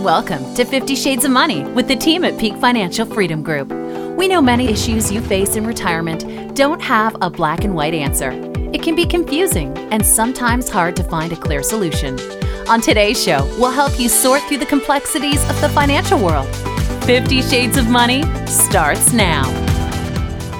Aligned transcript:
Welcome 0.00 0.54
to 0.56 0.66
50 0.66 0.94
Shades 0.94 1.24
of 1.24 1.30
Money 1.30 1.64
with 1.64 1.88
the 1.88 1.96
team 1.96 2.22
at 2.22 2.38
Peak 2.38 2.54
Financial 2.56 3.06
Freedom 3.06 3.42
Group. 3.42 3.70
We 4.14 4.28
know 4.28 4.42
many 4.42 4.68
issues 4.68 5.10
you 5.10 5.22
face 5.22 5.56
in 5.56 5.66
retirement 5.66 6.54
don't 6.54 6.82
have 6.82 7.16
a 7.22 7.30
black 7.30 7.64
and 7.64 7.74
white 7.74 7.94
answer. 7.94 8.30
It 8.74 8.82
can 8.82 8.94
be 8.94 9.06
confusing 9.06 9.76
and 9.90 10.04
sometimes 10.04 10.68
hard 10.68 10.96
to 10.96 11.02
find 11.02 11.32
a 11.32 11.36
clear 11.36 11.62
solution. 11.62 12.20
On 12.68 12.78
today's 12.82 13.20
show, 13.20 13.42
we'll 13.58 13.70
help 13.70 13.98
you 13.98 14.10
sort 14.10 14.42
through 14.42 14.58
the 14.58 14.66
complexities 14.66 15.42
of 15.48 15.58
the 15.62 15.70
financial 15.70 16.22
world. 16.22 16.54
50 17.06 17.40
Shades 17.40 17.78
of 17.78 17.88
Money 17.88 18.22
starts 18.46 19.14
now. 19.14 19.44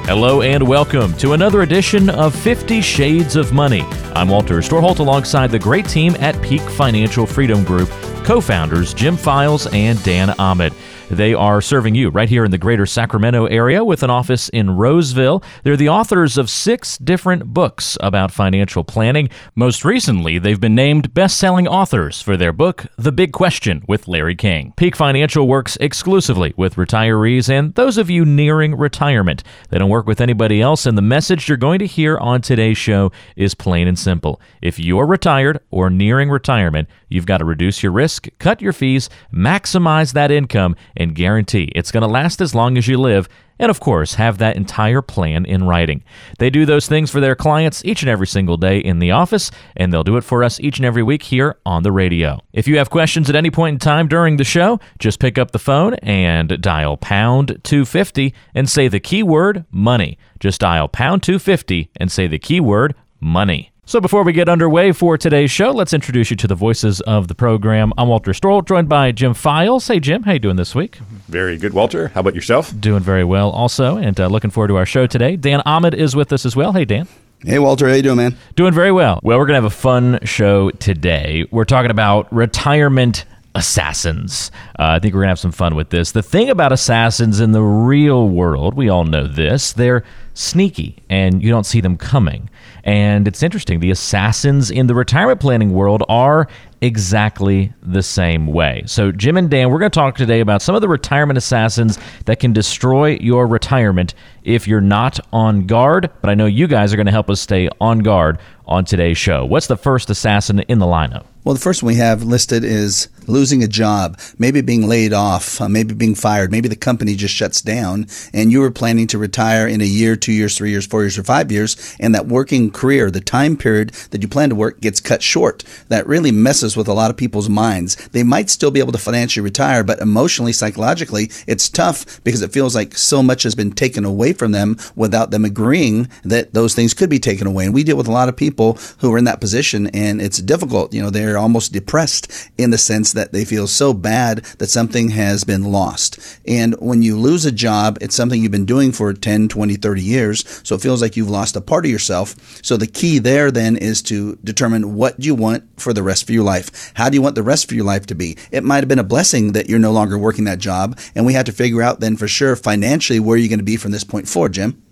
Hello 0.07 0.41
and 0.41 0.66
welcome 0.66 1.12
to 1.18 1.34
another 1.34 1.61
edition 1.61 2.09
of 2.09 2.34
50 2.34 2.80
Shades 2.80 3.37
of 3.37 3.53
Money. 3.53 3.82
I'm 4.14 4.30
Walter 4.30 4.59
Storholt 4.61 5.00
alongside 5.00 5.50
the 5.50 5.59
great 5.59 5.87
team 5.87 6.16
at 6.21 6.41
Peak 6.41 6.62
Financial 6.62 7.27
Freedom 7.27 7.62
Group 7.64 7.91
co 8.27 8.40
founders 8.40 8.93
Jim 8.93 9.16
Files 9.16 9.68
and 9.72 10.03
Dan 10.03 10.35
Ahmed. 10.39 10.72
They 11.10 11.34
are 11.34 11.60
serving 11.60 11.94
you 11.94 12.08
right 12.08 12.28
here 12.28 12.44
in 12.44 12.50
the 12.50 12.58
greater 12.58 12.84
Sacramento 12.84 13.46
area 13.46 13.84
with 13.84 14.02
an 14.02 14.10
office 14.10 14.48
in 14.48 14.76
Roseville. 14.76 15.40
They're 15.62 15.76
the 15.76 15.88
authors 15.88 16.36
of 16.36 16.50
six 16.50 16.98
different 16.98 17.54
books 17.54 17.96
about 18.00 18.32
financial 18.32 18.82
planning. 18.82 19.29
Most 19.54 19.84
recently, 19.84 20.40
they've 20.40 20.60
been 20.60 20.74
named 20.74 21.14
best 21.14 21.38
selling 21.38 21.68
authors 21.68 22.20
for 22.20 22.36
their 22.36 22.52
book, 22.52 22.86
The 22.96 23.12
Big 23.12 23.32
Question 23.32 23.84
with 23.86 24.08
Larry 24.08 24.34
King. 24.34 24.74
Peak 24.76 24.96
Financial 24.96 25.46
works 25.46 25.79
exclusively 25.80 26.52
with 26.56 26.74
retirees 26.74 27.48
and 27.48 27.72
those 27.76 27.98
of 27.98 28.10
you 28.10 28.24
nearing 28.24 28.76
retirement. 28.76 29.44
They 29.70 29.79
don't 29.79 29.90
work 29.90 30.08
with 30.08 30.20
anybody 30.20 30.60
else, 30.60 30.86
and 30.86 30.98
the 30.98 31.02
message 31.02 31.48
you're 31.48 31.57
going 31.57 31.79
to 31.79 31.86
hear 31.86 32.18
on 32.18 32.41
today's 32.41 32.78
show 32.78 33.12
is 33.36 33.54
plain 33.54 33.86
and 33.86 33.98
simple. 33.98 34.41
If 34.60 34.80
you're 34.80 35.06
retired 35.06 35.60
or 35.70 35.88
nearing 35.88 36.30
retirement, 36.30 36.88
you've 37.08 37.27
got 37.27 37.38
to 37.38 37.44
reduce 37.44 37.80
your 37.80 37.92
risk, 37.92 38.27
cut 38.41 38.60
your 38.60 38.72
fees, 38.72 39.08
maximize 39.32 40.12
that 40.14 40.32
income, 40.32 40.74
and 40.97 41.14
guarantee 41.14 41.70
it's 41.75 41.92
going 41.92 42.02
to 42.02 42.08
last 42.08 42.41
as 42.41 42.55
long 42.55 42.77
as 42.77 42.89
you 42.89 42.98
live, 42.98 43.28
and 43.58 43.70
of 43.70 43.80
course, 43.80 44.14
have 44.14 44.39
that 44.39 44.56
entire 44.56 45.03
plan 45.03 45.44
in 45.44 45.64
writing. 45.64 46.05
They 46.38 46.50
do 46.50 46.66
those 46.66 46.86
things 46.86 47.11
for 47.11 47.20
their 47.20 47.34
clients 47.34 47.84
each 47.84 48.03
and 48.03 48.11
every 48.11 48.27
single 48.27 48.56
day 48.56 48.78
in 48.78 48.98
the 48.98 49.12
office, 49.12 49.50
and 49.77 49.92
they'll 49.92 50.05
do 50.05 50.16
it 50.16 50.25
for 50.25 50.44
us 50.44 50.61
each 50.61 50.78
and 50.78 50.84
every 50.84 51.03
week 51.03 51.22
here 51.22 51.56
on 51.64 51.83
the 51.83 51.92
radio. 51.92 52.41
If 52.53 52.69
you 52.69 52.78
have 52.78 52.91
questions 52.91 53.30
at 53.30 53.36
any 53.36 53.50
point 53.50 53.75
in 53.75 53.78
time 53.78 54.08
during 54.08 54.36
the 54.36 54.44
show, 54.44 54.78
just 54.98 55.20
pick 55.20 55.38
up 55.38 55.53
the 55.53 55.58
phone 55.58 55.94
and 55.94 56.61
dial 56.61 56.97
pound 56.97 57.60
250 57.64 58.34
and 58.55 58.69
say 58.69 58.88
the 58.88 59.00
keyword 59.00 59.64
money. 59.70 60.19
Just 60.38 60.60
dial 60.60 60.88
pound 60.88 61.22
250 61.22 61.91
and 61.97 62.12
say 62.12 62.27
the 62.27 62.38
keyword 62.38 62.94
money. 63.20 63.72
So 63.88 64.00
before 64.00 64.24
we 64.24 64.32
get 64.32 64.48
underway 64.48 64.90
for 64.90 65.16
today's 65.16 65.52
show, 65.52 65.70
let's 65.70 65.92
introduce 65.92 66.28
you 66.28 66.36
to 66.38 66.48
the 66.48 66.56
voices 66.56 67.00
of 67.02 67.28
the 67.28 67.36
program. 67.36 67.92
I'm 67.96 68.08
Walter 68.08 68.32
Storholt, 68.32 68.66
joined 68.66 68.88
by 68.88 69.12
Jim 69.12 69.32
Files. 69.32 69.86
Hey, 69.86 70.00
Jim, 70.00 70.24
how 70.24 70.32
you 70.32 70.40
doing 70.40 70.56
this 70.56 70.74
week? 70.74 70.96
Very 71.28 71.56
good, 71.56 71.72
Walter. 71.72 72.08
How 72.08 72.18
about 72.18 72.34
yourself? 72.34 72.74
Doing 72.80 73.04
very 73.04 73.22
well, 73.22 73.48
also, 73.50 73.96
and 73.96 74.18
uh, 74.18 74.26
looking 74.26 74.50
forward 74.50 74.68
to 74.68 74.76
our 74.76 74.86
show 74.86 75.06
today. 75.06 75.36
Dan 75.36 75.62
Ahmed 75.64 75.94
is 75.94 76.16
with 76.16 76.32
us 76.32 76.44
as 76.44 76.56
well. 76.56 76.72
Hey, 76.72 76.84
Dan. 76.84 77.06
Hey, 77.44 77.60
Walter. 77.60 77.88
How 77.88 77.94
you 77.94 78.02
doing, 78.02 78.16
man? 78.16 78.36
Doing 78.56 78.74
very 78.74 78.90
well. 78.90 79.20
Well, 79.22 79.38
we're 79.38 79.46
gonna 79.46 79.58
have 79.58 79.64
a 79.64 79.70
fun 79.70 80.18
show 80.24 80.70
today. 80.70 81.46
We're 81.52 81.64
talking 81.64 81.92
about 81.92 82.32
retirement 82.32 83.24
assassins. 83.54 84.50
Uh, 84.78 84.84
I 84.84 84.98
think 84.98 85.14
we're 85.14 85.20
going 85.20 85.28
to 85.28 85.30
have 85.30 85.38
some 85.38 85.52
fun 85.52 85.74
with 85.74 85.88
this. 85.88 86.12
The 86.12 86.22
thing 86.22 86.50
about 86.50 86.72
assassins 86.72 87.40
in 87.40 87.52
the 87.52 87.62
real 87.62 88.28
world, 88.28 88.74
we 88.74 88.90
all 88.90 89.04
know 89.04 89.26
this, 89.26 89.72
they're 89.72 90.04
sneaky 90.34 90.98
and 91.08 91.42
you 91.42 91.48
don't 91.48 91.64
see 91.64 91.80
them 91.80 91.96
coming. 91.96 92.50
And 92.86 93.26
it's 93.26 93.42
interesting, 93.42 93.80
the 93.80 93.90
assassins 93.90 94.70
in 94.70 94.86
the 94.86 94.94
retirement 94.94 95.40
planning 95.40 95.72
world 95.72 96.04
are 96.08 96.46
exactly 96.80 97.72
the 97.82 98.02
same 98.02 98.46
way. 98.46 98.84
So, 98.86 99.10
Jim 99.10 99.36
and 99.36 99.50
Dan, 99.50 99.70
we're 99.70 99.80
going 99.80 99.90
to 99.90 99.98
talk 99.98 100.16
today 100.16 100.38
about 100.38 100.62
some 100.62 100.76
of 100.76 100.82
the 100.82 100.88
retirement 100.88 101.36
assassins 101.36 101.98
that 102.26 102.38
can 102.38 102.52
destroy 102.52 103.18
your 103.20 103.48
retirement 103.48 104.14
if 104.44 104.68
you're 104.68 104.80
not 104.80 105.18
on 105.32 105.66
guard. 105.66 106.10
But 106.20 106.30
I 106.30 106.34
know 106.34 106.46
you 106.46 106.69
guys 106.69 106.92
are 106.92 106.96
going 106.96 107.06
to 107.06 107.12
help 107.12 107.28
us 107.28 107.41
stay 107.41 107.69
on 107.80 107.98
guard 107.98 108.38
on 108.66 108.84
today's 108.84 109.19
show. 109.19 109.44
What's 109.44 109.66
the 109.66 109.76
first 109.76 110.08
assassin 110.08 110.60
in 110.60 110.78
the 110.78 110.86
lineup? 110.86 111.25
Well, 111.42 111.56
the 111.56 111.60
first 111.60 111.82
one 111.82 111.88
we 111.88 111.96
have 111.96 112.22
listed 112.22 112.62
is 112.62 113.08
losing 113.28 113.62
a 113.62 113.69
job, 113.69 114.19
maybe 114.38 114.60
being 114.60 114.87
laid 114.87 115.12
off, 115.12 115.60
uh, 115.60 115.69
maybe 115.69 115.94
being 115.94 116.14
fired, 116.14 116.50
maybe 116.50 116.69
the 116.69 116.76
company 116.76 117.14
just 117.14 117.34
shuts 117.34 117.60
down, 117.60 118.06
and 118.32 118.53
you 118.53 118.60
were 118.60 118.70
planning 118.70 119.06
to 119.06 119.19
retire 119.19 119.66
in 119.66 119.81
a 119.81 119.84
year, 119.84 120.16
two 120.16 120.32
years, 120.32 120.56
three 120.56 120.70
years, 120.70 120.87
four 120.87 121.03
years, 121.03 121.19
or 121.19 121.25
five 121.25 121.50
years, 121.50 121.97
and 122.00 122.14
that 122.14 122.26
working 122.26 122.70
career, 122.70 123.10
the 123.10 123.20
time 123.20 123.56
period 123.56 123.91
that 124.10 124.22
you 124.22 124.28
plan 124.28 124.48
to 124.48 124.54
work, 124.54 124.81
gets 124.81 125.00
cut 125.00 125.22
short. 125.22 125.64
That 125.88 126.06
really 126.06 126.32
messes 126.32 126.76
with 126.76 126.88
a 126.88 126.94
lot 126.94 127.10
of 127.10 127.16
people's 127.16 127.48
minds. 127.48 127.97
They 128.09 128.22
might 128.22 128.50
still 128.50 128.70
be 128.70 128.81
able 128.81 128.92
to 128.92 128.98
financially 128.98 129.44
retire, 129.44 129.82
but 129.84 130.00
emotionally, 130.00 130.53
psychologically, 130.53 131.31
it's 131.47 131.69
tough 131.69 132.22
because 132.25 132.43
it 132.43 132.53
feels 132.53 132.75
like 132.75 132.97
so 132.97 133.22
much 133.22 133.43
has 133.43 133.54
been 133.54 133.72
taken 133.72 134.04
away 134.04 134.32
from 134.32 134.53
them 134.53 134.76
without 134.94 135.31
them 135.31 135.44
agreeing 135.44 136.08
that 136.25 136.54
those 136.54 136.75
things 136.75 136.94
could 136.94 137.10
be 137.10 137.19
taken 137.19 137.47
away. 137.47 137.64
And 137.64 137.75
we 137.75 137.84
deal 137.84 137.97
with 137.97 138.08
a 138.08 138.12
lot 138.12 138.28
of 138.28 138.37
people 138.37 138.78
who 138.98 139.12
are 139.12 139.19
in 139.19 139.25
that 139.25 139.41
position, 139.41 139.88
and 139.88 140.20
it's 140.20 140.38
difficult. 140.38 140.93
You 140.93 141.03
know, 141.03 141.10
they're 141.10 141.38
almost 141.38 141.72
depressed 141.72 142.50
in 142.58 142.70
the 142.70 142.78
sense 142.78 143.12
that 143.16 143.32
they 143.32 143.44
feel 143.44 143.66
so 143.66 143.93
bad 143.93 144.38
that 144.59 144.69
something 144.69 145.10
has 145.10 145.44
been 145.44 145.65
lost. 145.65 146.19
And 146.47 146.75
when 146.75 147.03
you 147.03 147.19
lose 147.19 147.44
a 147.44 147.53
job, 147.53 147.99
it's 148.00 148.15
something 148.15 148.41
you've 148.41 148.53
been 148.53 148.65
doing 148.65 148.93
for 148.93 149.12
10, 149.12 149.49
20, 149.49 149.75
30 149.75 150.03
years. 150.03 150.62
So 150.62 150.77
it 150.77 150.81
feels 150.81 151.03
like 151.03 151.16
you've 151.16 151.31
lost 151.31 151.56
a 151.56 151.60
part 151.60 151.84
of 151.84 151.91
yourself. 151.91 152.37
So 152.62 152.76
the 152.76 152.87
key 152.87 153.19
there 153.19 153.50
then 153.50 153.76
is 153.76 154.00
to 154.03 154.37
determine 154.44 154.94
what 154.94 155.22
you 155.22 155.34
want 155.34 155.65
for 155.81 155.93
the 155.93 156.03
rest 156.03 156.22
of 156.22 156.31
your 156.31 156.44
life. 156.44 156.93
How 156.94 157.09
do 157.09 157.16
you 157.16 157.22
want 157.22 157.34
the 157.34 157.43
rest 157.43 157.65
of 157.65 157.76
your 157.76 157.84
life 157.84 158.06
to 158.06 158.15
be? 158.15 158.37
It 158.53 158.65
might 158.65 158.76
have 158.76 158.88
been 158.88 158.99
a 158.99 159.05
blessing 159.05 159.53
that 159.53 159.69
you're 159.69 159.78
no 159.78 159.93
longer 159.93 160.16
working 160.16 160.44
that 160.44 160.59
job. 160.59 160.99
And 161.15 161.26
we 161.26 161.32
have 161.34 161.47
to 161.47 161.53
figure 161.53 161.82
out 161.82 162.00
then 162.00 162.16
for 162.16 162.28
sure 162.28 162.55
financially 162.56 163.21
where 163.21 163.37
you're 163.37 163.49
going 163.49 163.59
to 163.59 163.65
be 163.65 163.76
from 163.76 163.91
this 163.91 164.05
point 164.05 164.28
forward, 164.28 164.53
Jim. 164.53 164.85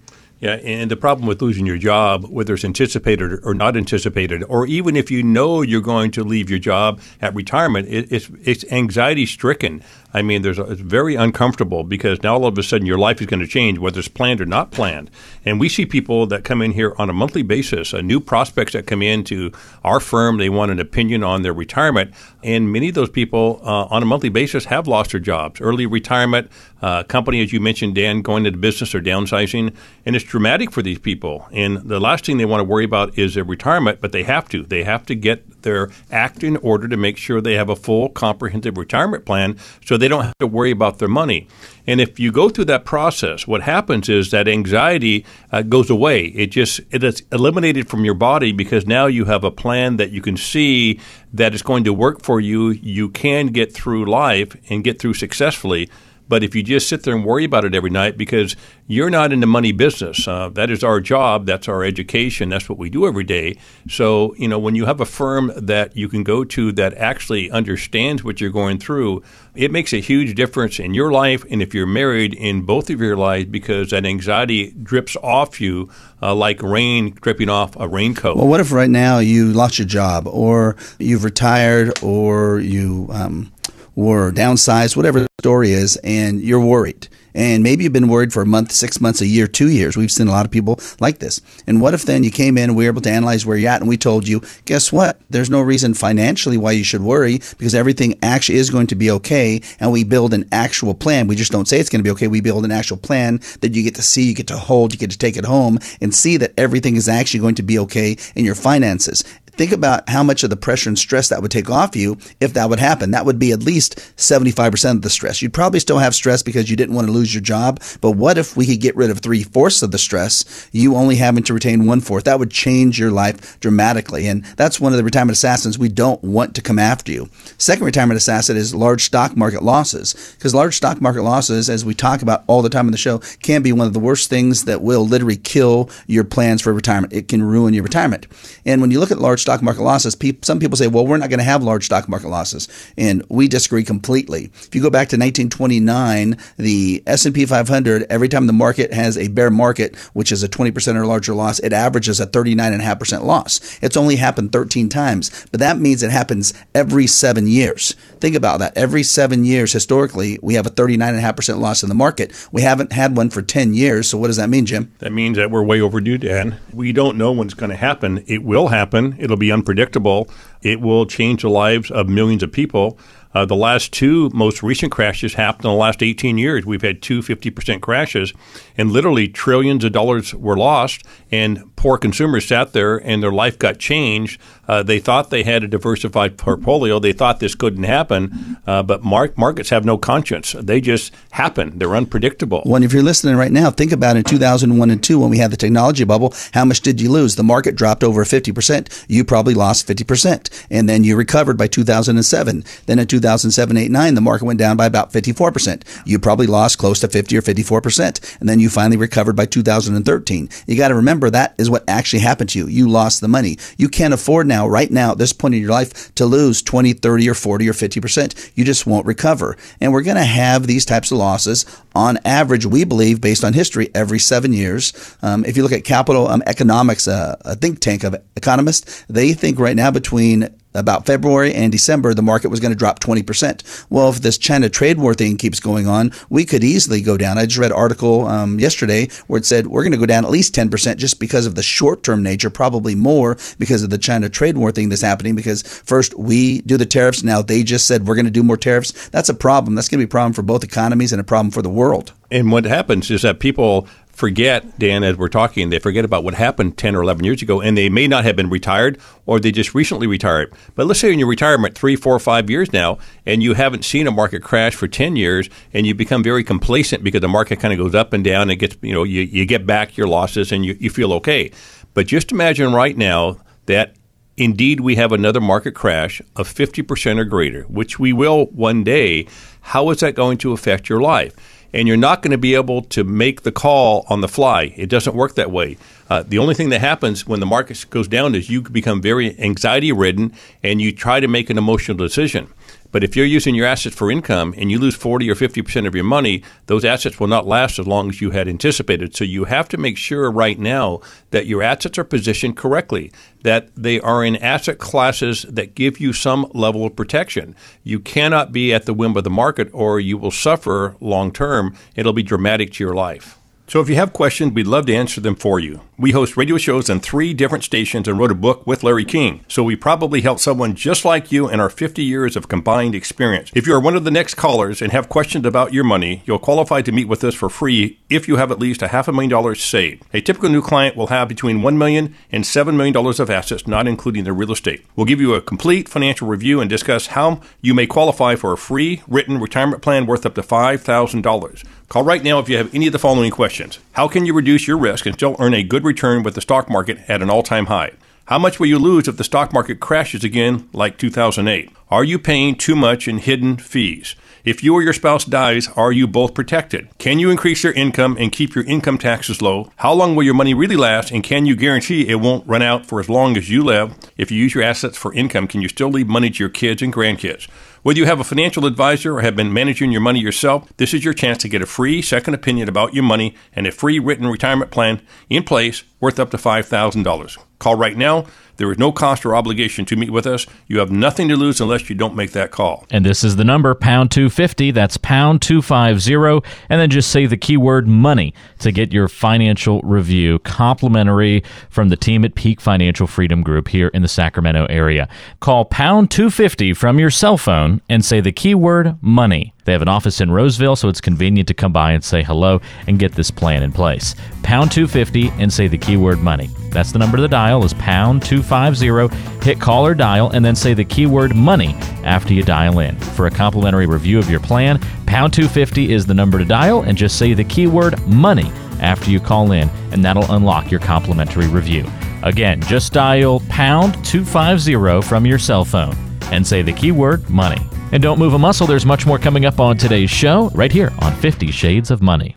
Yeah, 0.44 0.56
and 0.56 0.90
the 0.90 0.96
problem 0.98 1.26
with 1.26 1.40
losing 1.40 1.64
your 1.64 1.78
job, 1.78 2.26
whether 2.26 2.52
it's 2.52 2.66
anticipated 2.66 3.40
or 3.44 3.54
not 3.54 3.78
anticipated, 3.78 4.44
or 4.46 4.66
even 4.66 4.94
if 4.94 5.10
you 5.10 5.22
know 5.22 5.62
you're 5.62 5.80
going 5.80 6.10
to 6.10 6.22
leave 6.22 6.50
your 6.50 6.58
job 6.58 7.00
at 7.22 7.34
retirement, 7.34 7.88
it, 7.88 8.12
it's 8.12 8.28
it's 8.42 8.62
anxiety 8.70 9.24
stricken. 9.24 9.82
I 10.12 10.20
mean, 10.20 10.42
there's 10.42 10.58
a, 10.58 10.64
it's 10.64 10.82
very 10.82 11.14
uncomfortable 11.14 11.82
because 11.82 12.22
now 12.22 12.34
all 12.34 12.46
of 12.46 12.58
a 12.58 12.62
sudden 12.62 12.86
your 12.86 12.98
life 12.98 13.22
is 13.22 13.26
going 13.26 13.40
to 13.40 13.46
change, 13.46 13.78
whether 13.78 13.98
it's 13.98 14.06
planned 14.06 14.42
or 14.42 14.44
not 14.44 14.70
planned. 14.70 15.10
And 15.46 15.58
we 15.58 15.70
see 15.70 15.86
people 15.86 16.26
that 16.26 16.44
come 16.44 16.60
in 16.60 16.72
here 16.72 16.94
on 16.98 17.08
a 17.08 17.14
monthly 17.14 17.42
basis, 17.42 17.94
new 17.94 18.20
prospects 18.20 18.74
that 18.74 18.86
come 18.86 19.00
into 19.00 19.50
our 19.82 19.98
firm. 19.98 20.36
They 20.36 20.50
want 20.50 20.70
an 20.70 20.78
opinion 20.78 21.24
on 21.24 21.40
their 21.40 21.54
retirement, 21.54 22.12
and 22.42 22.70
many 22.70 22.90
of 22.90 22.94
those 22.94 23.08
people 23.08 23.60
uh, 23.62 23.86
on 23.86 24.02
a 24.02 24.06
monthly 24.06 24.28
basis 24.28 24.66
have 24.66 24.86
lost 24.86 25.12
their 25.12 25.20
jobs, 25.20 25.62
early 25.62 25.86
retirement, 25.86 26.50
uh, 26.84 27.02
company 27.04 27.40
as 27.40 27.50
you 27.50 27.60
mentioned, 27.60 27.94
Dan, 27.94 28.20
going 28.20 28.44
into 28.44 28.58
business 28.58 28.94
or 28.94 29.00
downsizing, 29.00 29.74
and 30.04 30.14
it's 30.14 30.24
dramatic 30.24 30.70
for 30.70 30.82
these 30.82 30.98
people. 30.98 31.48
And 31.50 31.78
the 31.78 31.98
last 31.98 32.26
thing 32.26 32.36
they 32.36 32.44
want 32.44 32.60
to 32.60 32.64
worry 32.64 32.84
about 32.84 33.18
is 33.18 33.32
their 33.32 33.44
retirement, 33.44 34.02
but 34.02 34.12
they 34.12 34.22
have 34.24 34.50
to. 34.50 34.62
They 34.62 34.84
have 34.84 35.06
to 35.06 35.14
get 35.14 35.62
their 35.62 35.90
act 36.10 36.44
in 36.44 36.58
order 36.58 36.86
to 36.86 36.98
make 36.98 37.16
sure 37.16 37.40
they 37.40 37.54
have 37.54 37.70
a 37.70 37.74
full, 37.74 38.10
comprehensive 38.10 38.76
retirement 38.76 39.24
plan, 39.24 39.56
so 39.82 39.96
they 39.96 40.08
don't 40.08 40.24
have 40.24 40.36
to 40.40 40.46
worry 40.46 40.70
about 40.72 40.98
their 40.98 41.08
money. 41.08 41.48
And 41.86 42.02
if 42.02 42.20
you 42.20 42.30
go 42.30 42.50
through 42.50 42.66
that 42.66 42.84
process, 42.84 43.46
what 43.46 43.62
happens 43.62 44.10
is 44.10 44.30
that 44.32 44.46
anxiety 44.46 45.24
uh, 45.52 45.62
goes 45.62 45.88
away. 45.88 46.26
It 46.26 46.48
just 46.48 46.82
it 46.90 47.02
is 47.02 47.22
eliminated 47.32 47.88
from 47.88 48.04
your 48.04 48.12
body 48.12 48.52
because 48.52 48.86
now 48.86 49.06
you 49.06 49.24
have 49.24 49.42
a 49.42 49.50
plan 49.50 49.96
that 49.96 50.10
you 50.10 50.20
can 50.20 50.36
see 50.36 51.00
that 51.32 51.54
is 51.54 51.62
going 51.62 51.84
to 51.84 51.94
work 51.94 52.22
for 52.22 52.42
you. 52.42 52.72
You 52.72 53.08
can 53.08 53.46
get 53.46 53.72
through 53.72 54.04
life 54.04 54.54
and 54.68 54.84
get 54.84 54.98
through 54.98 55.14
successfully 55.14 55.88
but 56.28 56.42
if 56.42 56.54
you 56.54 56.62
just 56.62 56.88
sit 56.88 57.02
there 57.02 57.14
and 57.14 57.24
worry 57.24 57.44
about 57.44 57.64
it 57.64 57.74
every 57.74 57.90
night, 57.90 58.16
because 58.16 58.56
you're 58.86 59.10
not 59.10 59.32
in 59.32 59.40
the 59.40 59.46
money 59.46 59.72
business, 59.72 60.26
uh, 60.26 60.48
that 60.50 60.70
is 60.70 60.82
our 60.82 61.00
job, 61.00 61.46
that's 61.46 61.68
our 61.68 61.84
education, 61.84 62.48
that's 62.48 62.68
what 62.68 62.78
we 62.78 62.88
do 62.88 63.06
every 63.06 63.24
day. 63.24 63.56
So, 63.88 64.34
you 64.36 64.48
know, 64.48 64.58
when 64.58 64.74
you 64.74 64.86
have 64.86 65.00
a 65.00 65.06
firm 65.06 65.52
that 65.56 65.96
you 65.96 66.08
can 66.08 66.22
go 66.22 66.44
to 66.44 66.72
that 66.72 66.94
actually 66.94 67.50
understands 67.50 68.24
what 68.24 68.40
you're 68.40 68.50
going 68.50 68.78
through, 68.78 69.22
it 69.54 69.70
makes 69.70 69.92
a 69.92 70.00
huge 70.00 70.34
difference 70.34 70.78
in 70.78 70.94
your 70.94 71.12
life 71.12 71.44
and 71.50 71.62
if 71.62 71.74
you're 71.74 71.86
married 71.86 72.34
in 72.34 72.62
both 72.62 72.90
of 72.90 73.00
your 73.00 73.16
lives 73.16 73.46
because 73.46 73.90
that 73.90 74.04
anxiety 74.04 74.72
drips 74.82 75.16
off 75.22 75.60
you 75.60 75.88
uh, 76.22 76.34
like 76.34 76.62
rain 76.62 77.16
dripping 77.20 77.48
off 77.48 77.76
a 77.76 77.86
raincoat. 77.86 78.36
Well, 78.36 78.48
what 78.48 78.60
if 78.60 78.72
right 78.72 78.90
now 78.90 79.18
you 79.18 79.52
lost 79.52 79.78
your 79.78 79.86
job 79.86 80.26
or 80.26 80.76
you've 80.98 81.24
retired 81.24 82.02
or 82.02 82.60
you 82.60 83.08
um, 83.12 83.52
were 83.94 84.32
downsized, 84.32 84.96
whatever 84.96 85.20
the 85.20 85.28
story 85.40 85.72
is, 85.72 85.96
and 86.04 86.40
you're 86.40 86.60
worried. 86.60 87.08
And 87.34 87.64
maybe 87.64 87.82
you've 87.82 87.92
been 87.92 88.08
worried 88.08 88.32
for 88.32 88.42
a 88.42 88.46
month, 88.46 88.70
six 88.70 89.00
months, 89.00 89.20
a 89.20 89.26
year, 89.26 89.48
two 89.48 89.68
years. 89.68 89.96
We've 89.96 90.12
seen 90.12 90.28
a 90.28 90.30
lot 90.30 90.46
of 90.46 90.52
people 90.52 90.78
like 91.00 91.18
this. 91.18 91.40
And 91.66 91.80
what 91.80 91.92
if 91.92 92.04
then 92.04 92.22
you 92.22 92.30
came 92.30 92.56
in 92.56 92.70
and 92.70 92.76
we 92.76 92.84
were 92.84 92.90
able 92.90 93.02
to 93.02 93.10
analyze 93.10 93.44
where 93.44 93.56
you're 93.56 93.70
at 93.70 93.80
and 93.80 93.88
we 93.88 93.96
told 93.96 94.28
you, 94.28 94.40
guess 94.66 94.92
what? 94.92 95.20
There's 95.30 95.50
no 95.50 95.60
reason 95.60 95.94
financially 95.94 96.56
why 96.56 96.72
you 96.72 96.84
should 96.84 97.00
worry 97.00 97.40
because 97.58 97.74
everything 97.74 98.16
actually 98.22 98.58
is 98.58 98.70
going 98.70 98.86
to 98.86 98.94
be 98.94 99.10
okay. 99.10 99.60
And 99.80 99.90
we 99.90 100.04
build 100.04 100.32
an 100.32 100.48
actual 100.52 100.94
plan. 100.94 101.26
We 101.26 101.34
just 101.34 101.50
don't 101.50 101.66
say 101.66 101.80
it's 101.80 101.90
going 101.90 102.00
to 102.00 102.04
be 102.04 102.12
okay. 102.12 102.28
We 102.28 102.40
build 102.40 102.64
an 102.64 102.72
actual 102.72 102.98
plan 102.98 103.40
that 103.60 103.74
you 103.74 103.82
get 103.82 103.96
to 103.96 104.02
see, 104.02 104.28
you 104.28 104.34
get 104.34 104.46
to 104.48 104.56
hold, 104.56 104.92
you 104.92 104.98
get 104.98 105.10
to 105.10 105.18
take 105.18 105.36
it 105.36 105.44
home 105.44 105.80
and 106.00 106.14
see 106.14 106.36
that 106.36 106.52
everything 106.56 106.94
is 106.94 107.08
actually 107.08 107.40
going 107.40 107.56
to 107.56 107.62
be 107.64 107.80
okay 107.80 108.16
in 108.36 108.44
your 108.44 108.54
finances 108.54 109.24
Think 109.56 109.70
about 109.70 110.08
how 110.08 110.24
much 110.24 110.42
of 110.42 110.50
the 110.50 110.56
pressure 110.56 110.90
and 110.90 110.98
stress 110.98 111.28
that 111.28 111.40
would 111.40 111.50
take 111.52 111.70
off 111.70 111.94
you 111.94 112.18
if 112.40 112.54
that 112.54 112.68
would 112.68 112.80
happen. 112.80 113.12
That 113.12 113.24
would 113.24 113.38
be 113.38 113.52
at 113.52 113.62
least 113.62 113.96
75% 114.16 114.90
of 114.90 115.02
the 115.02 115.10
stress. 115.10 115.40
You'd 115.40 115.52
probably 115.52 115.78
still 115.78 115.98
have 115.98 116.14
stress 116.14 116.42
because 116.42 116.68
you 116.68 116.76
didn't 116.76 116.96
want 116.96 117.06
to 117.06 117.12
lose 117.12 117.32
your 117.32 117.40
job. 117.40 117.80
But 118.00 118.12
what 118.12 118.36
if 118.36 118.56
we 118.56 118.66
could 118.66 118.80
get 118.80 118.96
rid 118.96 119.10
of 119.10 119.20
three 119.20 119.44
fourths 119.44 119.82
of 119.82 119.92
the 119.92 119.98
stress, 119.98 120.68
you 120.72 120.96
only 120.96 121.16
having 121.16 121.44
to 121.44 121.54
retain 121.54 121.86
one 121.86 122.00
fourth? 122.00 122.24
That 122.24 122.40
would 122.40 122.50
change 122.50 122.98
your 122.98 123.12
life 123.12 123.60
dramatically. 123.60 124.26
And 124.26 124.44
that's 124.56 124.80
one 124.80 124.92
of 124.92 124.96
the 124.96 125.04
retirement 125.04 125.36
assassins 125.36 125.78
we 125.78 125.88
don't 125.88 126.22
want 126.24 126.56
to 126.56 126.62
come 126.62 126.80
after 126.80 127.12
you. 127.12 127.28
Second 127.56 127.84
retirement 127.84 128.16
assassin 128.16 128.56
is 128.56 128.74
large 128.74 129.04
stock 129.04 129.36
market 129.36 129.62
losses 129.62 130.34
because 130.36 130.54
large 130.54 130.76
stock 130.76 131.00
market 131.00 131.22
losses, 131.22 131.70
as 131.70 131.84
we 131.84 131.94
talk 131.94 132.22
about 132.22 132.42
all 132.48 132.62
the 132.62 132.68
time 132.68 132.86
on 132.86 132.92
the 132.92 132.98
show, 132.98 133.18
can 133.42 133.62
be 133.62 133.72
one 133.72 133.86
of 133.86 133.92
the 133.92 134.00
worst 134.00 134.28
things 134.28 134.64
that 134.64 134.82
will 134.82 135.06
literally 135.06 135.36
kill 135.36 135.88
your 136.08 136.24
plans 136.24 136.60
for 136.60 136.72
retirement. 136.72 137.12
It 137.12 137.28
can 137.28 137.42
ruin 137.42 137.72
your 137.72 137.84
retirement. 137.84 138.26
And 138.66 138.80
when 138.80 138.90
you 138.90 138.98
look 138.98 139.12
at 139.12 139.18
large 139.18 139.43
stock 139.44 139.62
market 139.62 139.82
losses, 139.82 140.16
some 140.42 140.58
people 140.58 140.76
say, 140.76 140.86
well, 140.88 141.06
we're 141.06 141.18
not 141.18 141.28
going 141.28 141.38
to 141.38 141.44
have 141.44 141.62
large 141.62 141.84
stock 141.84 142.08
market 142.08 142.28
losses. 142.28 142.66
And 142.96 143.22
we 143.28 143.46
disagree 143.46 143.84
completely. 143.84 144.46
If 144.54 144.74
you 144.74 144.82
go 144.82 144.90
back 144.90 145.08
to 145.10 145.16
1929, 145.16 146.38
the 146.56 147.02
S&P 147.06 147.46
500, 147.46 148.06
every 148.08 148.28
time 148.28 148.46
the 148.46 148.52
market 148.52 148.92
has 148.92 149.16
a 149.18 149.28
bear 149.28 149.50
market, 149.50 149.96
which 150.14 150.32
is 150.32 150.42
a 150.42 150.48
20% 150.48 150.96
or 150.96 151.06
larger 151.06 151.34
loss, 151.34 151.58
it 151.60 151.72
averages 151.72 152.20
a 152.20 152.26
39.5% 152.26 153.22
loss. 153.22 153.78
It's 153.82 153.96
only 153.96 154.16
happened 154.16 154.52
13 154.52 154.88
times, 154.88 155.46
but 155.50 155.60
that 155.60 155.78
means 155.78 156.02
it 156.02 156.10
happens 156.10 156.54
every 156.74 157.06
seven 157.06 157.46
years. 157.46 157.92
Think 158.20 158.34
about 158.34 158.60
that. 158.60 158.76
Every 158.76 159.02
seven 159.02 159.44
years, 159.44 159.72
historically, 159.72 160.38
we 160.42 160.54
have 160.54 160.66
a 160.66 160.70
39.5% 160.70 161.60
loss 161.60 161.82
in 161.82 161.90
the 161.90 161.94
market. 161.94 162.32
We 162.50 162.62
haven't 162.62 162.92
had 162.92 163.16
one 163.16 163.28
for 163.28 163.42
10 163.42 163.74
years. 163.74 164.08
So 164.08 164.16
what 164.16 164.28
does 164.28 164.38
that 164.38 164.48
mean, 164.48 164.64
Jim? 164.64 164.92
That 165.00 165.12
means 165.12 165.36
that 165.36 165.50
we're 165.50 165.62
way 165.62 165.80
overdue, 165.80 166.16
Dan. 166.16 166.58
We 166.72 166.92
don't 166.92 167.18
know 167.18 167.32
when 167.32 167.46
it's 167.46 167.54
going 167.54 167.70
to 167.70 167.76
happen. 167.76 168.24
It 168.26 168.42
will 168.42 168.68
happen. 168.68 169.16
It'll 169.18 169.33
be 169.36 169.52
unpredictable. 169.52 170.28
It 170.62 170.80
will 170.80 171.06
change 171.06 171.42
the 171.42 171.50
lives 171.50 171.90
of 171.90 172.08
millions 172.08 172.42
of 172.42 172.52
people. 172.52 172.98
Uh, 173.34 173.44
the 173.44 173.56
last 173.56 173.92
two 173.92 174.30
most 174.32 174.62
recent 174.62 174.92
crashes 174.92 175.34
happened 175.34 175.64
in 175.64 175.70
the 175.70 175.76
last 175.76 176.02
18 176.02 176.38
years. 176.38 176.64
We've 176.64 176.82
had 176.82 177.02
two 177.02 177.20
50% 177.20 177.80
crashes, 177.80 178.32
and 178.76 178.92
literally 178.92 179.28
trillions 179.28 179.84
of 179.84 179.92
dollars 179.92 180.34
were 180.34 180.56
lost, 180.56 181.04
and 181.32 181.74
poor 181.76 181.98
consumers 181.98 182.46
sat 182.46 182.72
there 182.72 182.96
and 182.96 183.22
their 183.22 183.32
life 183.32 183.58
got 183.58 183.78
changed. 183.78 184.40
Uh, 184.66 184.82
they 184.82 184.98
thought 184.98 185.28
they 185.28 185.42
had 185.42 185.62
a 185.62 185.68
diversified 185.68 186.38
portfolio. 186.38 186.98
They 186.98 187.12
thought 187.12 187.40
this 187.40 187.54
couldn't 187.54 187.84
happen, 187.84 188.56
uh, 188.66 188.82
but 188.82 189.02
mar- 189.04 189.34
markets 189.36 189.70
have 189.70 189.84
no 189.84 189.98
conscience. 189.98 190.54
They 190.58 190.80
just 190.80 191.12
happen. 191.32 191.78
They're 191.78 191.94
unpredictable. 191.94 192.62
Well, 192.64 192.82
if 192.82 192.92
you're 192.92 193.02
listening 193.02 193.36
right 193.36 193.52
now, 193.52 193.70
think 193.70 193.92
about 193.92 194.16
in 194.16 194.24
2001 194.24 194.90
and 194.90 195.02
2 195.02 195.18
when 195.20 195.28
we 195.28 195.38
had 195.38 195.50
the 195.50 195.56
technology 195.56 196.04
bubble, 196.04 196.32
how 196.54 196.64
much 196.64 196.80
did 196.80 197.00
you 197.00 197.10
lose? 197.10 197.36
The 197.36 197.42
market 197.42 197.76
dropped 197.76 198.02
over 198.02 198.24
50%. 198.24 199.04
You 199.08 199.24
probably 199.24 199.54
lost 199.54 199.86
50%. 199.86 200.66
And 200.70 200.88
then 200.88 201.04
you 201.04 201.16
recovered 201.16 201.58
by 201.58 201.66
2007. 201.66 202.64
Then 202.86 202.98
in 202.98 203.06
2007, 203.24 203.76
8, 203.78 203.90
9, 203.90 204.14
the 204.14 204.20
market 204.20 204.44
went 204.44 204.58
down 204.58 204.76
by 204.76 204.84
about 204.84 205.10
54%. 205.10 205.82
You 206.04 206.18
probably 206.18 206.46
lost 206.46 206.76
close 206.76 207.00
to 207.00 207.08
50 207.08 207.38
or 207.38 207.40
54%. 207.42 208.38
And 208.38 208.48
then 208.48 208.60
you 208.60 208.68
finally 208.68 208.98
recovered 208.98 209.34
by 209.34 209.46
2013. 209.46 210.50
You 210.66 210.76
got 210.76 210.88
to 210.88 210.94
remember 210.94 211.30
that 211.30 211.54
is 211.56 211.70
what 211.70 211.84
actually 211.88 212.18
happened 212.18 212.50
to 212.50 212.58
you. 212.58 212.66
You 212.66 212.86
lost 212.86 213.22
the 213.22 213.28
money. 213.28 213.56
You 213.78 213.88
can't 213.88 214.12
afford 214.12 214.46
now, 214.46 214.68
right 214.68 214.90
now, 214.90 215.12
at 215.12 215.18
this 215.18 215.32
point 215.32 215.54
in 215.54 215.62
your 215.62 215.70
life, 215.70 216.14
to 216.16 216.26
lose 216.26 216.60
20, 216.60 216.92
30, 216.92 217.30
or 217.30 217.34
40 217.34 217.68
or 217.68 217.72
50%. 217.72 218.52
You 218.54 218.64
just 218.64 218.86
won't 218.86 219.06
recover. 219.06 219.56
And 219.80 219.90
we're 219.90 220.02
going 220.02 220.18
to 220.18 220.24
have 220.24 220.66
these 220.66 220.84
types 220.84 221.10
of 221.10 221.16
losses 221.16 221.64
on 221.94 222.18
average, 222.26 222.66
we 222.66 222.84
believe, 222.84 223.22
based 223.22 223.42
on 223.42 223.54
history, 223.54 223.88
every 223.94 224.18
seven 224.18 224.52
years. 224.52 225.16
Um, 225.22 225.46
if 225.46 225.56
you 225.56 225.62
look 225.62 225.72
at 225.72 225.84
Capital 225.84 226.28
um, 226.28 226.42
Economics, 226.46 227.08
uh, 227.08 227.36
a 227.46 227.56
think 227.56 227.80
tank 227.80 228.04
of 228.04 228.16
economists, 228.36 229.02
they 229.08 229.32
think 229.32 229.58
right 229.58 229.76
now 229.76 229.90
between 229.90 230.50
about 230.74 231.06
February 231.06 231.54
and 231.54 231.70
December, 231.70 232.14
the 232.14 232.22
market 232.22 232.48
was 232.48 232.60
going 232.60 232.72
to 232.72 232.78
drop 232.78 233.00
20%. 233.00 233.86
Well, 233.90 234.08
if 234.10 234.20
this 234.20 234.38
China 234.38 234.68
trade 234.68 234.98
war 234.98 235.14
thing 235.14 235.36
keeps 235.36 235.60
going 235.60 235.86
on, 235.86 236.12
we 236.28 236.44
could 236.44 236.64
easily 236.64 237.00
go 237.00 237.16
down. 237.16 237.38
I 237.38 237.46
just 237.46 237.58
read 237.58 237.70
an 237.70 237.76
article 237.76 238.26
um, 238.26 238.58
yesterday 238.58 239.08
where 239.26 239.38
it 239.38 239.46
said 239.46 239.68
we're 239.68 239.82
going 239.82 239.92
to 239.92 239.98
go 239.98 240.06
down 240.06 240.24
at 240.24 240.30
least 240.30 240.54
10% 240.54 240.96
just 240.96 241.20
because 241.20 241.46
of 241.46 241.54
the 241.54 241.62
short 241.62 242.02
term 242.02 242.22
nature, 242.22 242.50
probably 242.50 242.94
more 242.94 243.36
because 243.58 243.82
of 243.82 243.90
the 243.90 243.98
China 243.98 244.28
trade 244.28 244.56
war 244.56 244.72
thing 244.72 244.88
that's 244.88 245.02
happening. 245.02 245.34
Because 245.34 245.62
first 245.62 246.18
we 246.18 246.60
do 246.62 246.76
the 246.76 246.86
tariffs, 246.86 247.22
now 247.22 247.42
they 247.42 247.62
just 247.62 247.86
said 247.86 248.06
we're 248.06 248.16
going 248.16 248.24
to 248.24 248.30
do 248.30 248.42
more 248.42 248.56
tariffs. 248.56 249.08
That's 249.08 249.28
a 249.28 249.34
problem. 249.34 249.74
That's 249.74 249.88
going 249.88 250.00
to 250.00 250.06
be 250.06 250.08
a 250.08 250.10
problem 250.10 250.32
for 250.32 250.42
both 250.42 250.64
economies 250.64 251.12
and 251.12 251.20
a 251.20 251.24
problem 251.24 251.50
for 251.50 251.62
the 251.62 251.70
world. 251.70 252.12
And 252.30 252.50
what 252.50 252.64
happens 252.64 253.10
is 253.10 253.22
that 253.22 253.38
people 253.38 253.86
forget, 254.14 254.78
Dan, 254.78 255.02
as 255.02 255.16
we're 255.16 255.28
talking, 255.28 255.70
they 255.70 255.78
forget 255.78 256.04
about 256.04 256.24
what 256.24 256.34
happened 256.34 256.78
10 256.78 256.94
or 256.94 257.02
11 257.02 257.24
years 257.24 257.42
ago, 257.42 257.60
and 257.60 257.76
they 257.76 257.88
may 257.88 258.06
not 258.06 258.24
have 258.24 258.36
been 258.36 258.48
retired 258.48 258.98
or 259.26 259.40
they 259.40 259.50
just 259.50 259.74
recently 259.74 260.06
retired. 260.06 260.52
But 260.74 260.86
let's 260.86 261.00
say 261.00 261.12
in 261.12 261.18
your 261.18 261.28
retirement 261.28 261.74
three, 261.74 261.96
four, 261.96 262.18
five 262.18 262.48
years 262.48 262.72
now, 262.72 262.98
and 263.26 263.42
you 263.42 263.54
haven't 263.54 263.84
seen 263.84 264.06
a 264.06 264.12
market 264.12 264.42
crash 264.42 264.74
for 264.74 264.86
10 264.88 265.16
years, 265.16 265.50
and 265.72 265.86
you 265.86 265.94
become 265.94 266.22
very 266.22 266.44
complacent 266.44 267.02
because 267.02 267.20
the 267.20 267.28
market 267.28 267.60
kind 267.60 267.72
of 267.72 267.78
goes 267.78 267.94
up 267.94 268.12
and 268.12 268.24
down 268.24 268.50
and 268.50 268.58
gets, 268.58 268.76
you 268.82 268.94
know, 268.94 269.02
you, 269.02 269.22
you 269.22 269.44
get 269.44 269.66
back 269.66 269.96
your 269.96 270.06
losses 270.06 270.52
and 270.52 270.64
you, 270.64 270.76
you 270.78 270.90
feel 270.90 271.12
okay. 271.14 271.50
But 271.92 272.06
just 272.06 272.32
imagine 272.32 272.72
right 272.72 272.96
now 272.96 273.38
that 273.66 273.94
indeed 274.36 274.80
we 274.80 274.96
have 274.96 275.12
another 275.12 275.40
market 275.40 275.74
crash 275.74 276.20
of 276.36 276.52
50% 276.52 277.18
or 277.18 277.24
greater, 277.24 277.62
which 277.64 277.98
we 277.98 278.12
will 278.12 278.46
one 278.46 278.84
day. 278.84 279.26
How 279.60 279.90
is 279.90 280.00
that 280.00 280.14
going 280.14 280.38
to 280.38 280.52
affect 280.52 280.88
your 280.88 281.00
life? 281.00 281.34
And 281.74 281.88
you're 281.88 281.96
not 281.96 282.22
going 282.22 282.30
to 282.30 282.38
be 282.38 282.54
able 282.54 282.82
to 282.82 283.02
make 283.02 283.42
the 283.42 283.50
call 283.50 284.06
on 284.08 284.20
the 284.20 284.28
fly. 284.28 284.72
It 284.76 284.88
doesn't 284.88 285.14
work 285.14 285.34
that 285.34 285.50
way. 285.50 285.76
Uh, 286.08 286.22
the 286.22 286.38
only 286.38 286.54
thing 286.54 286.68
that 286.68 286.80
happens 286.80 287.26
when 287.26 287.40
the 287.40 287.46
market 287.46 287.84
goes 287.90 288.06
down 288.06 288.36
is 288.36 288.48
you 288.48 288.62
become 288.62 289.02
very 289.02 289.38
anxiety 289.40 289.90
ridden 289.90 290.32
and 290.62 290.80
you 290.80 290.92
try 290.92 291.18
to 291.18 291.26
make 291.26 291.50
an 291.50 291.58
emotional 291.58 291.96
decision. 291.96 292.48
But 292.94 293.02
if 293.02 293.16
you're 293.16 293.26
using 293.26 293.56
your 293.56 293.66
assets 293.66 293.96
for 293.96 294.08
income 294.08 294.54
and 294.56 294.70
you 294.70 294.78
lose 294.78 294.94
40 294.94 295.28
or 295.28 295.34
50% 295.34 295.88
of 295.88 295.96
your 295.96 296.04
money, 296.04 296.44
those 296.66 296.84
assets 296.84 297.18
will 297.18 297.26
not 297.26 297.44
last 297.44 297.80
as 297.80 297.88
long 297.88 298.08
as 298.08 298.20
you 298.20 298.30
had 298.30 298.46
anticipated. 298.46 299.16
So 299.16 299.24
you 299.24 299.46
have 299.46 299.68
to 299.70 299.76
make 299.76 299.96
sure 299.96 300.30
right 300.30 300.56
now 300.56 301.00
that 301.32 301.46
your 301.46 301.60
assets 301.60 301.98
are 301.98 302.04
positioned 302.04 302.56
correctly, 302.56 303.10
that 303.42 303.74
they 303.74 303.98
are 303.98 304.24
in 304.24 304.36
asset 304.36 304.78
classes 304.78 305.42
that 305.48 305.74
give 305.74 305.98
you 305.98 306.12
some 306.12 306.48
level 306.54 306.86
of 306.86 306.94
protection. 306.94 307.56
You 307.82 307.98
cannot 307.98 308.52
be 308.52 308.72
at 308.72 308.86
the 308.86 308.94
whim 308.94 309.16
of 309.16 309.24
the 309.24 309.28
market 309.28 309.70
or 309.72 309.98
you 309.98 310.16
will 310.16 310.30
suffer 310.30 310.94
long 311.00 311.32
term. 311.32 311.76
It'll 311.96 312.12
be 312.12 312.22
dramatic 312.22 312.74
to 312.74 312.84
your 312.84 312.94
life. 312.94 313.40
So 313.66 313.80
if 313.80 313.88
you 313.88 313.96
have 313.96 314.12
questions, 314.12 314.52
we'd 314.52 314.66
love 314.66 314.86
to 314.86 314.94
answer 314.94 315.20
them 315.22 315.34
for 315.34 315.58
you. 315.58 315.80
We 315.96 316.10
host 316.10 316.36
radio 316.36 316.58
shows 316.58 316.90
on 316.90 317.00
three 317.00 317.32
different 317.32 317.64
stations 317.64 318.06
and 318.06 318.18
wrote 318.18 318.30
a 318.30 318.34
book 318.34 318.66
with 318.66 318.82
Larry 318.82 319.06
King. 319.06 319.44
So 319.48 319.62
we 319.62 319.74
probably 319.74 320.20
helped 320.20 320.42
someone 320.42 320.74
just 320.74 321.04
like 321.04 321.32
you 321.32 321.48
in 321.48 321.60
our 321.60 321.70
50 321.70 322.04
years 322.04 322.36
of 322.36 322.48
combined 322.48 322.94
experience. 322.94 323.50
If 323.54 323.66
you 323.66 323.74
are 323.74 323.80
one 323.80 323.96
of 323.96 324.04
the 324.04 324.10
next 324.10 324.34
callers 324.34 324.82
and 324.82 324.92
have 324.92 325.08
questions 325.08 325.46
about 325.46 325.72
your 325.72 325.84
money, 325.84 326.22
you'll 326.26 326.38
qualify 326.38 326.82
to 326.82 326.92
meet 326.92 327.08
with 327.08 327.24
us 327.24 327.34
for 327.34 327.48
free 327.48 328.00
if 328.10 328.28
you 328.28 328.36
have 328.36 328.50
at 328.50 328.58
least 328.58 328.82
a 328.82 328.88
half 328.88 329.08
a 329.08 329.12
million 329.12 329.30
dollars 329.30 329.62
saved. 329.62 330.04
A 330.12 330.20
typical 330.20 330.50
new 330.50 330.62
client 330.62 330.94
will 330.94 331.06
have 331.06 331.28
between 331.28 331.60
$1 331.60 331.76
million 331.76 332.14
and 332.30 332.44
$7 332.44 332.74
million 332.74 332.94
of 332.96 333.30
assets, 333.30 333.66
not 333.66 333.88
including 333.88 334.24
their 334.24 334.34
real 334.34 334.52
estate. 334.52 334.84
We'll 334.94 335.06
give 335.06 335.20
you 335.20 335.34
a 335.34 335.40
complete 335.40 335.88
financial 335.88 336.28
review 336.28 336.60
and 336.60 336.68
discuss 336.68 337.08
how 337.08 337.40
you 337.62 337.72
may 337.72 337.86
qualify 337.86 338.34
for 338.34 338.52
a 338.52 338.58
free 338.58 339.02
written 339.08 339.40
retirement 339.40 339.80
plan 339.80 340.06
worth 340.06 340.26
up 340.26 340.34
to 340.34 340.42
$5,000. 340.42 341.64
Call 341.88 342.02
right 342.02 342.24
now 342.24 342.40
if 342.40 342.48
you 342.48 342.56
have 342.56 342.74
any 342.74 342.88
of 342.88 342.92
the 342.92 342.98
following 342.98 343.30
questions. 343.30 343.53
How 343.92 344.08
can 344.08 344.26
you 344.26 344.34
reduce 344.34 344.66
your 344.66 344.76
risk 344.76 345.06
and 345.06 345.14
still 345.14 345.36
earn 345.38 345.54
a 345.54 345.62
good 345.62 345.84
return 345.84 346.22
with 346.22 346.34
the 346.34 346.40
stock 346.40 346.68
market 346.68 346.98
at 347.08 347.22
an 347.22 347.30
all 347.30 347.42
time 347.42 347.66
high? 347.66 347.92
How 348.26 348.38
much 348.38 348.58
will 348.58 348.66
you 348.66 348.78
lose 348.78 349.06
if 349.06 349.16
the 349.16 349.24
stock 349.24 349.52
market 349.52 349.80
crashes 349.80 350.24
again 350.24 350.68
like 350.72 350.98
2008? 350.98 351.70
Are 351.90 352.04
you 352.04 352.18
paying 352.18 352.56
too 352.56 352.74
much 352.74 353.06
in 353.06 353.18
hidden 353.18 353.56
fees? 353.56 354.16
If 354.44 354.62
you 354.62 354.74
or 354.74 354.82
your 354.82 354.92
spouse 354.92 355.24
dies, 355.24 355.68
are 355.68 355.90
you 355.90 356.06
both 356.06 356.34
protected? 356.34 356.90
Can 356.98 357.18
you 357.18 357.30
increase 357.30 357.64
your 357.64 357.72
income 357.72 358.14
and 358.20 358.30
keep 358.30 358.54
your 358.54 358.64
income 358.64 358.98
taxes 358.98 359.40
low? 359.40 359.72
How 359.76 359.94
long 359.94 360.14
will 360.14 360.22
your 360.22 360.34
money 360.34 360.52
really 360.52 360.76
last? 360.76 361.10
And 361.10 361.24
can 361.24 361.46
you 361.46 361.56
guarantee 361.56 362.06
it 362.06 362.16
won't 362.16 362.46
run 362.46 362.60
out 362.60 362.84
for 362.84 363.00
as 363.00 363.08
long 363.08 363.38
as 363.38 363.48
you 363.48 363.64
live? 363.64 363.94
If 364.18 364.30
you 364.30 364.38
use 364.38 364.54
your 364.54 364.62
assets 364.62 364.98
for 364.98 365.14
income, 365.14 365.48
can 365.48 365.62
you 365.62 365.70
still 365.70 365.88
leave 365.88 366.08
money 366.08 366.28
to 366.28 366.38
your 366.38 366.50
kids 366.50 366.82
and 366.82 366.92
grandkids? 366.92 367.48
Whether 367.82 368.00
you 368.00 368.04
have 368.04 368.20
a 368.20 368.24
financial 368.24 368.66
advisor 368.66 369.16
or 369.16 369.22
have 369.22 369.34
been 369.34 369.50
managing 369.50 369.92
your 369.92 370.02
money 370.02 370.20
yourself, 370.20 370.70
this 370.76 370.92
is 370.92 371.06
your 371.06 371.14
chance 371.14 371.38
to 371.38 371.48
get 371.48 371.62
a 371.62 371.66
free 371.66 372.02
second 372.02 372.34
opinion 372.34 372.68
about 372.68 372.92
your 372.92 373.04
money 373.04 373.34
and 373.54 373.66
a 373.66 373.72
free 373.72 373.98
written 373.98 374.26
retirement 374.26 374.70
plan 374.70 375.00
in 375.30 375.44
place 375.44 375.84
worth 376.00 376.20
up 376.20 376.30
to 376.32 376.36
$5,000. 376.36 377.38
Call 377.60 377.76
right 377.76 377.96
now. 377.96 378.26
There 378.56 378.70
is 378.70 378.78
no 378.78 378.92
cost 378.92 379.26
or 379.26 379.34
obligation 379.34 379.84
to 379.86 379.96
meet 379.96 380.10
with 380.10 380.26
us. 380.26 380.46
You 380.66 380.78
have 380.78 380.90
nothing 380.90 381.28
to 381.28 381.36
lose 381.36 381.60
unless 381.60 381.88
you 381.88 381.96
don't 381.96 382.14
make 382.14 382.32
that 382.32 382.50
call. 382.50 382.86
And 382.90 383.04
this 383.04 383.24
is 383.24 383.36
the 383.36 383.44
number, 383.44 383.74
pound 383.74 384.10
250. 384.10 384.70
That's 384.70 384.96
pound 384.96 385.42
250. 385.42 386.48
And 386.68 386.80
then 386.80 386.90
just 386.90 387.10
say 387.10 387.26
the 387.26 387.36
keyword 387.36 387.88
money 387.88 388.34
to 388.60 388.72
get 388.72 388.92
your 388.92 389.08
financial 389.08 389.80
review 389.82 390.38
complimentary 390.40 391.42
from 391.68 391.88
the 391.88 391.96
team 391.96 392.24
at 392.24 392.34
Peak 392.34 392.60
Financial 392.60 393.06
Freedom 393.06 393.42
Group 393.42 393.68
here 393.68 393.88
in 393.88 394.02
the 394.02 394.08
Sacramento 394.08 394.66
area. 394.66 395.08
Call 395.40 395.64
pound 395.64 396.10
250 396.10 396.74
from 396.74 396.98
your 396.98 397.10
cell 397.10 397.36
phone 397.36 397.80
and 397.88 398.04
say 398.04 398.20
the 398.20 398.32
keyword 398.32 399.02
money. 399.02 399.52
They 399.64 399.72
have 399.72 399.82
an 399.82 399.88
office 399.88 400.20
in 400.20 400.30
Roseville, 400.30 400.76
so 400.76 400.88
it's 400.88 401.00
convenient 401.00 401.48
to 401.48 401.54
come 401.54 401.72
by 401.72 401.92
and 401.92 402.04
say 402.04 402.22
hello 402.22 402.60
and 402.86 402.98
get 402.98 403.12
this 403.12 403.30
plan 403.30 403.62
in 403.62 403.72
place. 403.72 404.14
Pound 404.54 404.70
250 404.70 405.30
and 405.42 405.52
say 405.52 405.66
the 405.66 405.76
keyword 405.76 406.20
money. 406.20 406.46
That's 406.70 406.92
the 406.92 406.98
number 407.00 407.16
to 407.16 407.26
dial 407.26 407.64
is 407.64 407.74
pound 407.74 408.22
250. 408.22 409.44
Hit 409.44 409.60
call 409.60 409.84
or 409.84 409.96
dial 409.96 410.30
and 410.30 410.44
then 410.44 410.54
say 410.54 410.74
the 410.74 410.84
keyword 410.84 411.34
money 411.34 411.74
after 412.04 412.32
you 412.32 412.44
dial 412.44 412.78
in. 412.78 412.96
For 412.96 413.26
a 413.26 413.32
complimentary 413.32 413.86
review 413.86 414.16
of 414.16 414.30
your 414.30 414.38
plan, 414.38 414.78
pound 415.06 415.32
250 415.32 415.92
is 415.92 416.06
the 416.06 416.14
number 416.14 416.38
to 416.38 416.44
dial 416.44 416.82
and 416.82 416.96
just 416.96 417.18
say 417.18 417.34
the 417.34 417.42
keyword 417.42 418.00
money 418.06 418.52
after 418.80 419.10
you 419.10 419.18
call 419.18 419.50
in, 419.50 419.68
and 419.90 420.04
that'll 420.04 420.30
unlock 420.30 420.70
your 420.70 420.78
complimentary 420.78 421.48
review. 421.48 421.84
Again, 422.22 422.60
just 422.62 422.92
dial 422.92 423.40
pound 423.48 423.94
250 424.04 425.02
from 425.02 425.26
your 425.26 425.40
cell 425.40 425.64
phone 425.64 425.96
and 426.30 426.46
say 426.46 426.62
the 426.62 426.72
keyword 426.72 427.28
money. 427.28 427.60
And 427.90 428.00
don't 428.00 428.20
move 428.20 428.34
a 428.34 428.38
muscle, 428.38 428.68
there's 428.68 428.86
much 428.86 429.04
more 429.04 429.18
coming 429.18 429.46
up 429.46 429.58
on 429.58 429.76
today's 429.76 430.10
show 430.10 430.50
right 430.50 430.70
here 430.70 430.92
on 431.00 431.12
50 431.16 431.50
Shades 431.50 431.90
of 431.90 432.02
Money. 432.02 432.36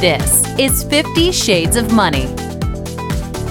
This 0.00 0.44
is 0.58 0.84
50 0.84 1.32
Shades 1.32 1.74
of 1.74 1.90
Money. 1.90 2.26